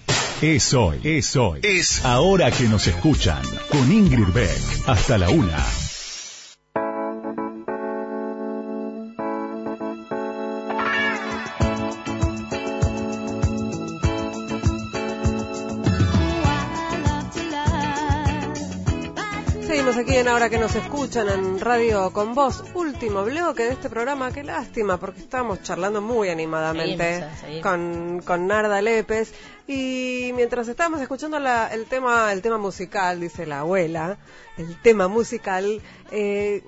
Es 0.41 0.73
hoy, 0.73 1.01
es 1.03 1.35
hoy. 1.35 1.59
Es 1.63 2.05
ahora 2.05 2.51
que 2.51 2.63
nos 2.63 2.87
escuchan. 2.87 3.41
Con 3.69 3.91
Ingrid 3.91 4.33
Beck. 4.33 4.87
Hasta 4.87 5.17
la 5.17 5.29
una. 5.29 5.80
Ahora 20.27 20.49
que 20.49 20.57
nos 20.59 20.75
escuchan 20.75 21.27
en 21.29 21.59
Radio 21.59 22.11
con 22.13 22.33
Voz. 22.35 22.63
Último 22.73 23.23
bloque 23.23 23.63
de 23.63 23.71
este 23.73 23.89
programa. 23.89 24.31
Qué 24.31 24.43
lástima, 24.43 24.97
porque 24.97 25.19
estábamos 25.19 25.61
charlando 25.61 26.01
muy 26.01 26.29
animadamente 26.29 27.13
Seguimos, 27.15 27.39
seguimos. 27.39 27.63
con, 27.63 28.21
con 28.25 28.47
Narda 28.47 28.81
Lépez. 28.81 29.33
Y 29.67 30.31
mientras 30.35 30.67
estábamos 30.67 31.01
escuchando 31.01 31.39
la- 31.39 31.67
el 31.73 31.85
tema 31.85 32.31
el 32.31 32.41
tema 32.41 32.57
musical, 32.57 33.19
dice 33.19 33.45
la 33.45 33.59
abuela, 33.61 34.17
el 34.57 34.79
tema 34.81 35.07
musical, 35.07 35.81
eh, 36.11 36.63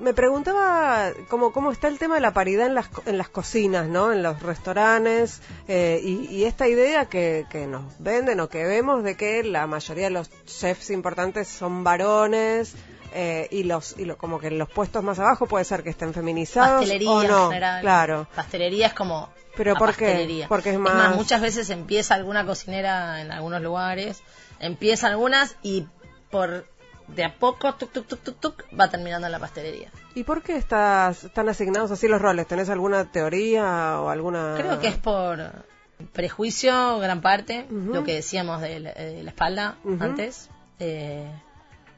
me 0.00 0.14
preguntaba 0.14 1.10
cómo, 1.28 1.52
cómo 1.52 1.72
está 1.72 1.88
el 1.88 1.98
tema 1.98 2.14
de 2.16 2.20
la 2.20 2.32
paridad 2.32 2.66
en 2.66 2.74
las, 2.74 2.88
en 3.06 3.18
las 3.18 3.28
cocinas, 3.28 3.86
¿no? 3.88 4.12
En 4.12 4.22
los 4.22 4.40
restaurantes 4.42 5.40
eh, 5.66 6.00
y, 6.02 6.26
y 6.34 6.44
esta 6.44 6.68
idea 6.68 7.06
que, 7.06 7.46
que 7.50 7.66
nos 7.66 7.82
venden 7.98 8.40
o 8.40 8.48
que 8.48 8.64
vemos 8.64 9.02
de 9.02 9.16
que 9.16 9.42
la 9.42 9.66
mayoría 9.66 10.04
de 10.04 10.10
los 10.10 10.30
chefs 10.46 10.90
importantes 10.90 11.48
son 11.48 11.82
varones 11.84 12.74
eh, 13.14 13.48
y 13.50 13.62
los 13.64 13.96
y 13.98 14.04
lo- 14.04 14.18
como 14.18 14.38
que 14.38 14.48
en 14.48 14.58
los 14.58 14.68
puestos 14.68 15.02
más 15.02 15.18
abajo 15.18 15.46
puede 15.46 15.64
ser 15.64 15.82
que 15.82 15.90
estén 15.90 16.12
feminizados 16.14 16.80
Pastelería 16.80 17.10
o 17.10 17.22
no. 17.24 17.38
en 17.44 17.48
general. 17.48 17.80
Claro. 17.80 18.28
Pastelería 18.34 18.86
es 18.88 18.94
como. 18.94 19.30
Pero 19.56 19.74
¿por 19.74 19.96
qué? 19.96 20.44
Porque 20.48 20.70
es 20.70 20.78
más- 20.78 21.16
muchas 21.16 21.40
veces 21.40 21.70
empieza 21.70 22.14
alguna 22.14 22.46
cocinera 22.46 23.20
en 23.20 23.32
algunos 23.32 23.60
lugares, 23.62 24.22
empiezan 24.60 25.10
algunas 25.12 25.56
y 25.62 25.86
por 26.30 26.66
de 27.14 27.24
a 27.24 27.34
poco, 27.34 27.74
tuc, 27.74 27.92
tuc, 27.92 28.06
tuc, 28.06 28.20
tuc, 28.20 28.40
tuc, 28.40 28.64
va 28.78 28.88
terminando 28.88 29.26
en 29.26 29.32
la 29.32 29.38
pastelería. 29.38 29.90
¿Y 30.14 30.24
por 30.24 30.42
qué 30.42 30.56
estás, 30.56 31.24
están 31.24 31.48
asignados 31.48 31.90
así 31.90 32.08
los 32.08 32.20
roles? 32.20 32.46
¿Tenés 32.46 32.68
alguna 32.68 33.10
teoría 33.10 34.00
o 34.00 34.08
alguna...? 34.08 34.54
Creo 34.56 34.78
que 34.78 34.88
es 34.88 34.96
por 34.96 35.64
prejuicio, 36.12 36.98
gran 36.98 37.20
parte, 37.20 37.66
lo 37.70 38.04
que 38.04 38.14
decíamos 38.14 38.60
de 38.60 38.80
la, 38.80 38.92
de 38.92 39.22
la 39.22 39.30
espalda 39.30 39.78
antes, 40.00 40.48
eh, 40.78 41.26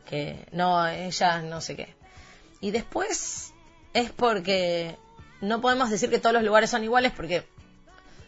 que 0.08 0.46
no, 0.52 0.86
ella 0.86 1.42
no 1.42 1.60
sé 1.60 1.76
qué. 1.76 1.94
Y 2.60 2.70
después 2.70 3.52
es 3.92 4.10
porque 4.10 4.96
no 5.40 5.60
podemos 5.60 5.90
decir 5.90 6.10
que 6.10 6.18
todos 6.18 6.34
los 6.34 6.42
lugares 6.42 6.70
son 6.70 6.84
iguales 6.84 7.12
porque 7.14 7.44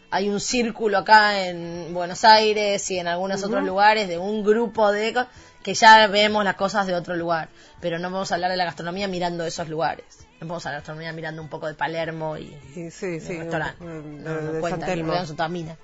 hay 0.09 0.29
un 0.29 0.39
círculo 0.39 0.99
acá 0.99 1.47
en 1.47 1.91
Buenos 1.93 2.23
Aires 2.23 2.89
y 2.91 2.99
en 2.99 3.07
algunos 3.07 3.43
otros 3.43 3.63
lugares 3.63 4.07
de 4.07 4.19
un 4.19 4.43
grupo 4.43 4.91
de 4.91 5.27
que 5.63 5.73
ya 5.73 6.07
vemos 6.07 6.43
las 6.43 6.55
cosas 6.55 6.85
de 6.85 6.93
otro 6.93 7.15
lugar, 7.15 7.49
pero 7.79 7.97
no 7.97 8.11
vamos 8.11 8.31
a 8.31 8.35
hablar 8.35 8.51
de 8.51 8.57
la 8.57 8.65
gastronomía 8.65 9.07
mirando 9.07 9.45
esos 9.45 9.69
lugares. 9.69 10.27
No 10.39 10.47
vamos 10.47 10.65
a 10.65 10.69
la 10.69 10.75
gastronomía 10.77 11.13
mirando 11.13 11.41
un 11.41 11.49
poco 11.49 11.67
de 11.67 11.73
Palermo 11.73 12.37
y, 12.37 12.55
Sí, 12.73 12.91
sí, 12.91 13.19
sí, 13.19 13.37
restaurante. 13.37 13.83
No, 13.83 14.41
no 14.41 14.51
de 14.53 14.59
cuenta, 14.59 14.85
San. 14.85 15.77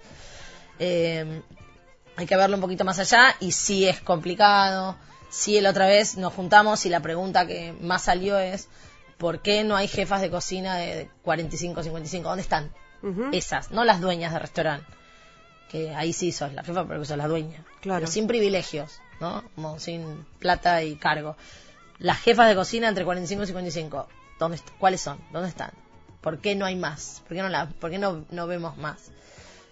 Eh, 0.79 1.41
hay 2.15 2.25
que 2.25 2.35
verlo 2.35 2.55
un 2.55 2.61
poquito 2.61 2.83
más 2.83 2.99
allá 2.99 3.35
y 3.39 3.51
sí 3.53 3.87
es 3.87 4.01
complicado. 4.01 4.97
Sí, 5.29 5.61
la 5.61 5.69
otra 5.69 5.87
vez 5.87 6.17
nos 6.17 6.33
juntamos 6.33 6.85
y 6.85 6.89
la 6.89 6.99
pregunta 6.99 7.47
que 7.47 7.73
más 7.79 8.03
salió 8.03 8.37
es 8.39 8.67
¿por 9.17 9.41
qué 9.41 9.63
no 9.63 9.75
hay 9.75 9.87
jefas 9.87 10.21
de 10.21 10.29
cocina 10.29 10.77
de 10.77 11.09
45, 11.23 11.83
55? 11.83 12.27
¿Dónde 12.27 12.41
están? 12.41 12.71
Esas, 13.31 13.71
no 13.71 13.85
las 13.85 14.01
dueñas 14.01 14.33
de 14.33 14.39
restaurante. 14.39 14.98
Que 15.69 15.93
ahí 15.95 16.13
sí 16.13 16.31
sos 16.31 16.53
la 16.53 16.63
jefa, 16.63 16.85
pero 16.87 16.99
que 16.99 17.05
sos 17.05 17.17
la 17.17 17.27
dueña. 17.27 17.63
Claro. 17.81 17.99
Pero 18.01 18.11
sin 18.11 18.27
privilegios, 18.27 18.99
¿no? 19.19 19.43
Como 19.55 19.79
sin 19.79 20.25
plata 20.39 20.83
y 20.83 20.95
cargo. 20.95 21.35
Las 21.99 22.19
jefas 22.19 22.47
de 22.49 22.55
cocina 22.55 22.87
entre 22.89 23.05
45 23.05 23.43
y 23.43 23.47
55, 23.47 24.07
¿dónde 24.39 24.59
¿cuáles 24.79 25.01
son? 25.01 25.19
¿Dónde 25.31 25.49
están? 25.49 25.71
¿Por 26.21 26.39
qué 26.39 26.55
no 26.55 26.65
hay 26.65 26.75
más? 26.75 27.21
¿Por 27.27 27.35
qué 27.37 27.43
no, 27.43 27.49
la, 27.49 27.67
por 27.69 27.91
qué 27.91 27.97
no, 27.99 28.25
no 28.31 28.47
vemos 28.47 28.77
más? 28.77 29.11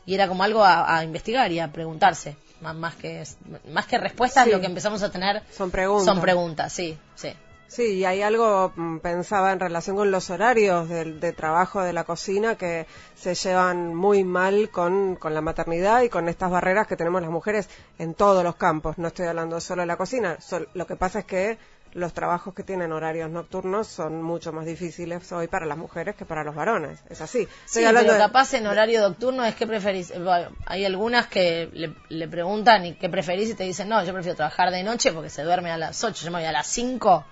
Y 0.05 0.13
era 0.13 0.27
como 0.27 0.43
algo 0.43 0.63
a, 0.63 0.97
a 0.97 1.03
investigar 1.03 1.51
y 1.51 1.59
a 1.59 1.71
preguntarse. 1.71 2.37
Más, 2.61 2.75
más 2.75 2.95
que 2.95 3.23
más 3.69 3.85
que 3.85 3.97
respuestas, 3.97 4.45
Sí. 4.45 4.51
lo 4.51 4.59
que 4.59 4.65
empezamos 4.65 5.03
a 5.03 5.11
tener 5.11 5.43
Son 5.55 5.69
preguntas. 5.71 6.05
son 6.05 6.21
preguntas, 6.21 6.73
sí, 6.73 6.97
sí. 7.15 7.31
Sí, 7.67 7.95
y 7.95 8.05
hay 8.05 8.21
algo, 8.21 8.71
mm, 8.75 8.99
pensaba 8.99 9.51
en 9.51 9.59
relación 9.59 9.95
con 9.97 10.09
los 10.09 10.29
horarios 10.29 10.87
del- 10.89 11.19
de, 11.19 11.33
trabajo 11.33 11.81
de 11.83 11.91
la 11.93 12.05
cocina 12.05 12.55
que 12.55 12.87
se 13.15 13.35
llevan 13.35 13.93
muy 13.93 14.23
mal 14.23 14.69
con, 14.69 15.15
con 15.17 15.33
la 15.33 15.41
maternidad 15.41 16.01
y 16.01 16.09
con 16.09 16.29
estas 16.29 16.49
barreras 16.49 16.87
que 16.87 16.95
tenemos 16.95 17.21
las 17.21 17.29
mujeres 17.29 17.69
en 17.99 18.13
todos 18.13 18.43
los 18.43 18.55
campos. 18.55 18.97
No 18.97 19.09
estoy 19.09 19.27
hablando 19.27 19.59
solo 19.59 19.81
de 19.81 19.85
la 19.87 19.97
cocina. 19.97 20.39
Sol- 20.39 20.69
lo 20.73 20.87
que 20.87 20.95
pasa 20.95 21.19
es 21.19 21.25
que 21.25 21.57
los 21.93 22.13
trabajos 22.13 22.53
que 22.53 22.63
tienen 22.63 22.91
horarios 22.91 23.29
nocturnos 23.29 23.87
son 23.87 24.21
mucho 24.21 24.53
más 24.53 24.65
difíciles 24.65 25.29
hoy 25.31 25.47
para 25.47 25.65
las 25.65 25.77
mujeres 25.77 26.15
que 26.15 26.25
para 26.25 26.43
los 26.43 26.55
varones. 26.55 26.99
Es 27.09 27.21
así. 27.21 27.39
Estoy 27.41 27.81
Sí, 27.81 27.85
hablando 27.85 28.11
pero 28.11 28.13
de- 28.23 28.27
capaz 28.27 28.53
en 28.53 28.67
horario 28.67 29.01
nocturno 29.01 29.43
es 29.45 29.55
que 29.55 29.67
preferís. 29.67 30.11
eh, 30.11 30.19
bueno, 30.19 30.49
hay 30.65 30.85
algunas 30.85 31.27
que 31.27 31.69
le, 31.73 31.93
le 32.09 32.27
preguntan 32.27 32.85
y 32.85 32.93
qué 32.95 33.09
preferís 33.09 33.49
y 33.49 33.55
te 33.55 33.63
dicen, 33.65 33.89
no, 33.89 34.03
yo 34.05 34.13
prefiero 34.13 34.35
trabajar 34.37 34.71
de 34.71 34.83
noche 34.83 35.11
porque 35.11 35.29
se 35.29 35.43
duerme 35.43 35.69
a 35.71 35.77
las 35.77 36.01
8, 36.03 36.25
yo 36.25 36.31
me 36.31 36.37
voy 36.39 36.47
a 36.47 36.51
las 36.51 36.67
5. 36.67 37.25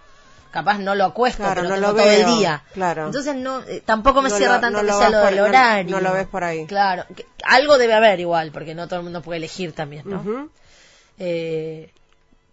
Capaz 0.55 0.77
no 0.79 0.95
lo 0.95 1.03
acuesto, 1.03 1.43
Claro, 1.43 1.63
pero 1.63 1.75
no 1.75 1.81
lo 1.81 1.87
todo 1.93 1.97
veo, 2.07 2.29
el 2.29 2.37
día. 2.37 2.63
claro. 2.73 3.07
Entonces 3.07 3.35
no, 3.35 3.59
eh, 3.63 3.83
tampoco 3.85 4.21
me 4.21 4.29
No 4.29 4.37
cierra 4.37 4.55
lo- 4.55 4.61
tanto 4.61 4.81
no 4.83 4.87
que 4.87 4.93
sea 4.97 5.09
lo 5.09 5.19
del 5.25 5.39
horario. 5.41 5.91
no 5.97 5.99
lo 6.01 6.13
ves 6.13 6.27
por 6.27 6.45
ahí. 6.45 6.65
Claro, 6.65 7.03
que- 7.13 7.25
algo 7.43 7.77
debe 7.77 7.93
haber 7.93 8.21
igual, 8.21 8.51
porque 8.53 8.73
no 8.73 8.87
todo 8.87 8.99
el 8.99 9.03
mundo 9.03 9.21
puede 9.21 9.39
elegir 9.39 9.73
también, 9.73 10.03
¿no? 10.05 10.49
Eh, 11.19 11.91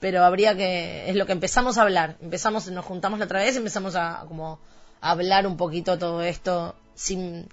pero 0.01 0.25
habría 0.25 0.57
que 0.57 1.09
es 1.11 1.15
lo 1.15 1.27
que 1.27 1.33
empezamos 1.33 1.79
a 1.79 1.83
hablar 1.83 2.17
empezamos 2.21 2.67
nos 2.69 2.85
juntamos 2.85 3.21
la 3.21 3.27
otra 3.27 3.39
vez 3.39 3.55
y 3.55 3.59
empezamos 3.59 3.95
a 3.95 4.25
como 4.27 4.59
a 5.01 5.11
hablar 5.13 5.47
un 5.47 5.57
poquito 5.57 5.97
todo 5.99 6.23
esto 6.23 6.75
sin 6.97 7.49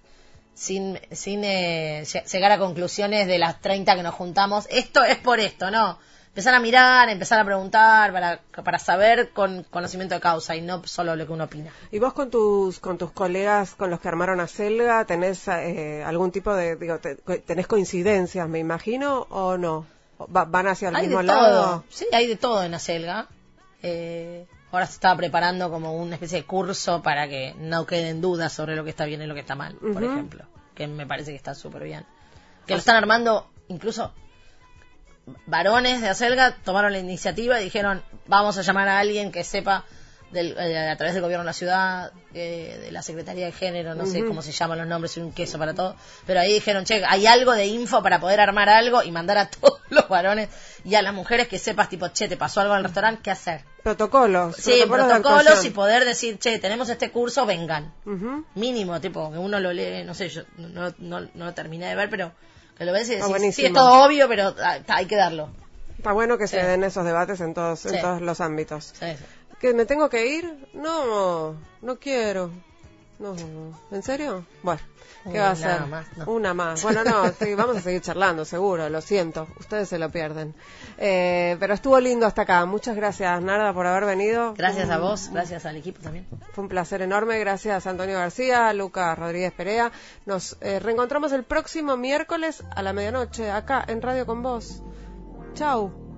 sin 0.56 1.00
sin 1.12 1.44
eh, 1.44 2.02
lle- 2.06 2.26
llegar 2.26 2.52
a 2.52 2.58
conclusiones 2.58 3.28
de 3.28 3.38
las 3.38 3.62
30 3.62 3.96
que 3.96 4.02
nos 4.04 4.16
juntamos 4.16 4.66
esto 4.72 5.04
es 5.04 5.18
por 5.18 5.40
esto 5.40 5.70
no 5.70 6.00
empezar 6.40 6.54
a 6.56 6.60
mirar 6.60 7.10
empezar 7.10 7.40
a 7.40 7.46
preguntar 7.46 8.12
para 8.14 8.40
para 8.64 8.80
saber 8.80 9.30
con 9.32 9.64
conocimiento 9.64 10.16
de 10.16 10.22
causa 10.22 10.56
y 10.56 10.62
no 10.62 10.82
solo 10.86 11.16
lo 11.16 11.26
que 11.28 11.34
uno 11.34 11.44
opina. 11.46 11.72
¿Y 11.92 12.00
vos 12.00 12.14
con 12.14 12.30
tus 12.30 12.80
con 12.80 12.98
tus 12.98 13.12
colegas 13.12 13.76
con 13.76 13.90
los 13.90 14.00
que 14.00 14.08
armaron 14.08 14.40
a 14.40 14.48
Selga 14.48 15.04
tenés 15.06 15.48
eh, 15.50 16.04
algún 16.06 16.32
tipo 16.32 16.54
de 16.56 16.76
digo 16.78 16.98
te- 17.00 17.16
tenés 17.40 17.68
coincidencias 17.68 18.48
me 18.48 18.60
imagino 18.60 19.28
o 19.30 19.58
no 19.58 19.86
Va- 20.36 20.46
van 20.46 20.68
hacia 20.68 20.90
el 20.90 20.96
hay 20.96 21.04
mismo 21.08 21.20
de 21.20 21.24
lado 21.26 21.62
todo. 21.62 21.84
Sí 21.90 22.06
hay 22.14 22.28
de 22.28 22.36
todo 22.36 22.64
en 22.64 22.74
Acelga 22.74 23.28
eh, 23.84 24.46
ahora 24.72 24.86
se 24.86 24.94
estaba 24.94 25.16
preparando 25.18 25.70
como 25.72 25.96
una 25.96 26.16
especie 26.16 26.40
de 26.40 26.46
curso 26.46 27.02
para 27.02 27.28
que 27.28 27.54
no 27.58 27.86
queden 27.86 28.22
dudas 28.22 28.54
sobre 28.54 28.76
lo 28.76 28.84
que 28.84 28.90
está 28.92 29.06
bien 29.06 29.22
y 29.22 29.26
lo 29.28 29.34
que 29.34 29.40
está 29.42 29.56
mal 29.56 29.76
por 29.94 30.04
ejemplo 30.04 30.46
que 30.76 30.88
me 30.88 31.06
parece 31.06 31.32
que 31.32 31.38
está 31.38 31.54
súper 31.56 31.84
bien. 31.84 32.06
Que 32.66 32.74
lo 32.74 32.80
están 32.80 32.96
armando 32.96 33.50
incluso 33.68 34.14
varones 35.46 36.02
de 36.02 36.10
Acelga 36.10 36.56
tomaron 36.64 36.94
la 36.94 37.00
iniciativa 37.00 37.60
y 37.60 37.66
dijeron 37.66 38.02
vamos 38.28 38.58
a 38.58 38.62
llamar 38.62 38.88
a 38.90 39.00
alguien 39.00 39.32
que 39.32 39.44
sepa 39.44 39.86
del, 40.32 40.56
eh, 40.58 40.90
a 40.90 40.96
través 40.96 41.14
del 41.14 41.24
gobierno 41.24 41.44
de 41.44 41.48
la 41.48 41.54
ciudad, 41.54 42.12
eh, 42.34 42.80
de 42.82 42.92
la 42.92 43.02
Secretaría 43.02 43.46
de 43.46 43.52
Género, 43.52 43.96
no 43.96 44.06
sé 44.06 44.24
cómo 44.26 44.42
se 44.42 44.52
llaman 44.52 44.78
los 44.78 44.88
nombres, 44.88 45.18
un 45.18 45.32
queso 45.32 45.58
para 45.58 45.74
todo, 45.74 45.96
pero 46.26 46.40
ahí 46.40 46.54
dijeron, 46.54 46.86
che, 46.86 47.04
hay 47.06 47.26
algo 47.26 47.54
de 47.54 47.66
info 47.66 48.04
para 48.04 48.20
poder 48.20 48.40
armar 48.40 48.70
algo 48.70 49.02
y 49.04 49.12
mandar 49.12 49.38
a 49.38 49.50
todos 49.50 49.80
los 49.90 50.08
varones 50.08 50.50
y 50.84 50.96
a 50.96 51.02
las 51.02 51.14
mujeres 51.14 51.48
que 51.48 51.58
sepas, 51.58 51.90
tipo, 51.90 52.08
che, 52.10 52.28
te 52.28 52.38
pasó 52.38 52.62
algo 52.62 52.74
en 52.74 52.80
el 52.80 52.84
restaurante, 52.86 53.22
¿qué 53.24 53.32
hacer? 53.32 53.64
protocolos 53.82 54.58
Sí, 54.58 54.84
protocolos 54.88 55.64
y 55.66 55.70
poder 55.72 56.06
decir, 56.06 56.38
che, 56.38 56.60
tenemos 56.60 56.90
este 56.90 57.12
curso, 57.12 57.46
vengan. 57.46 57.94
Mínimo, 58.56 59.00
tipo, 59.02 59.32
que 59.32 59.38
uno 59.38 59.60
lo 59.60 59.74
lee, 59.74 60.04
no 60.04 60.14
sé, 60.14 60.30
yo 60.30 60.44
no, 60.58 60.94
no, 61.00 61.22
no 61.34 61.46
lo 61.46 61.54
terminé 61.54 61.88
de 61.88 61.96
ver, 61.96 62.10
pero 62.10 62.32
que 62.80 62.86
lo 62.86 62.94
ves 62.94 63.10
y 63.10 63.16
decís, 63.18 63.56
sí, 63.56 63.66
es 63.66 63.74
todo 63.74 64.06
obvio, 64.06 64.28
pero 64.28 64.56
ah, 64.64 64.80
hay 64.88 65.06
que 65.06 65.16
darlo. 65.18 65.50
está 65.98 66.14
bueno 66.14 66.38
que 66.38 66.48
se 66.48 66.60
Sí. 66.60 66.66
den 66.66 66.84
esos 66.86 67.06
debates 67.06 67.42
en 67.42 67.54
todos 67.54 67.86
en 67.86 67.94
Sí. 67.96 68.02
todos 68.02 68.22
los 68.22 68.40
ámbitos 68.42 68.94
sí. 68.98 69.06
que 69.60 69.74
me 69.74 69.86
tengo 69.86 70.10
que 70.10 70.26
ir 70.28 70.70
no 70.74 71.56
no 71.82 72.00
quiero 72.00 72.50
no 73.20 73.36
en 73.92 74.04
serio 74.04 74.46
bueno 74.64 74.82
¿Qué 75.24 75.30
Uy, 75.30 75.38
va 75.38 75.48
a 75.48 75.52
hacer? 75.52 75.86
más, 75.88 76.18
no. 76.18 76.32
Una 76.32 76.54
más. 76.54 76.82
Bueno, 76.82 77.04
no, 77.04 77.28
sí, 77.40 77.54
vamos 77.54 77.78
a 77.78 77.82
seguir 77.82 78.02
charlando, 78.02 78.46
seguro, 78.46 78.90
lo 78.90 79.02
siento. 79.02 79.48
Ustedes 79.60 79.90
se 79.90 80.00
lo 80.00 80.10
pierden. 80.10 80.56
Eh, 80.98 81.58
pero 81.60 81.74
estuvo 81.74 82.00
lindo 82.00 82.26
hasta 82.26 82.44
acá. 82.44 82.66
Muchas 82.66 82.96
gracias, 82.96 83.42
Narda, 83.42 83.74
por 83.74 83.86
haber 83.86 84.06
venido. 84.06 84.54
Gracias 84.54 84.90
a 84.90 84.98
vos, 84.98 85.30
gracias 85.32 85.66
al 85.66 85.76
equipo 85.76 86.02
también. 86.02 86.26
Fue 86.54 86.64
un 86.64 86.70
placer 86.70 87.02
enorme. 87.02 87.38
Gracias 87.40 87.86
a 87.86 87.90
Antonio 87.90 88.18
García, 88.18 88.70
a 88.70 88.74
Lucas 88.74 89.18
Rodríguez 89.20 89.52
Perea. 89.52 89.92
Nos 90.26 90.58
eh, 90.62 90.80
reencontramos 90.80 91.32
el 91.34 91.44
próximo 91.44 91.98
miércoles 91.98 92.64
a 92.74 92.82
la 92.82 92.94
medianoche 92.94 93.52
acá 93.52 93.84
en 93.88 94.02
Radio 94.02 94.26
con 94.26 94.42
Vos. 94.42 94.82
Chau. 95.54 96.09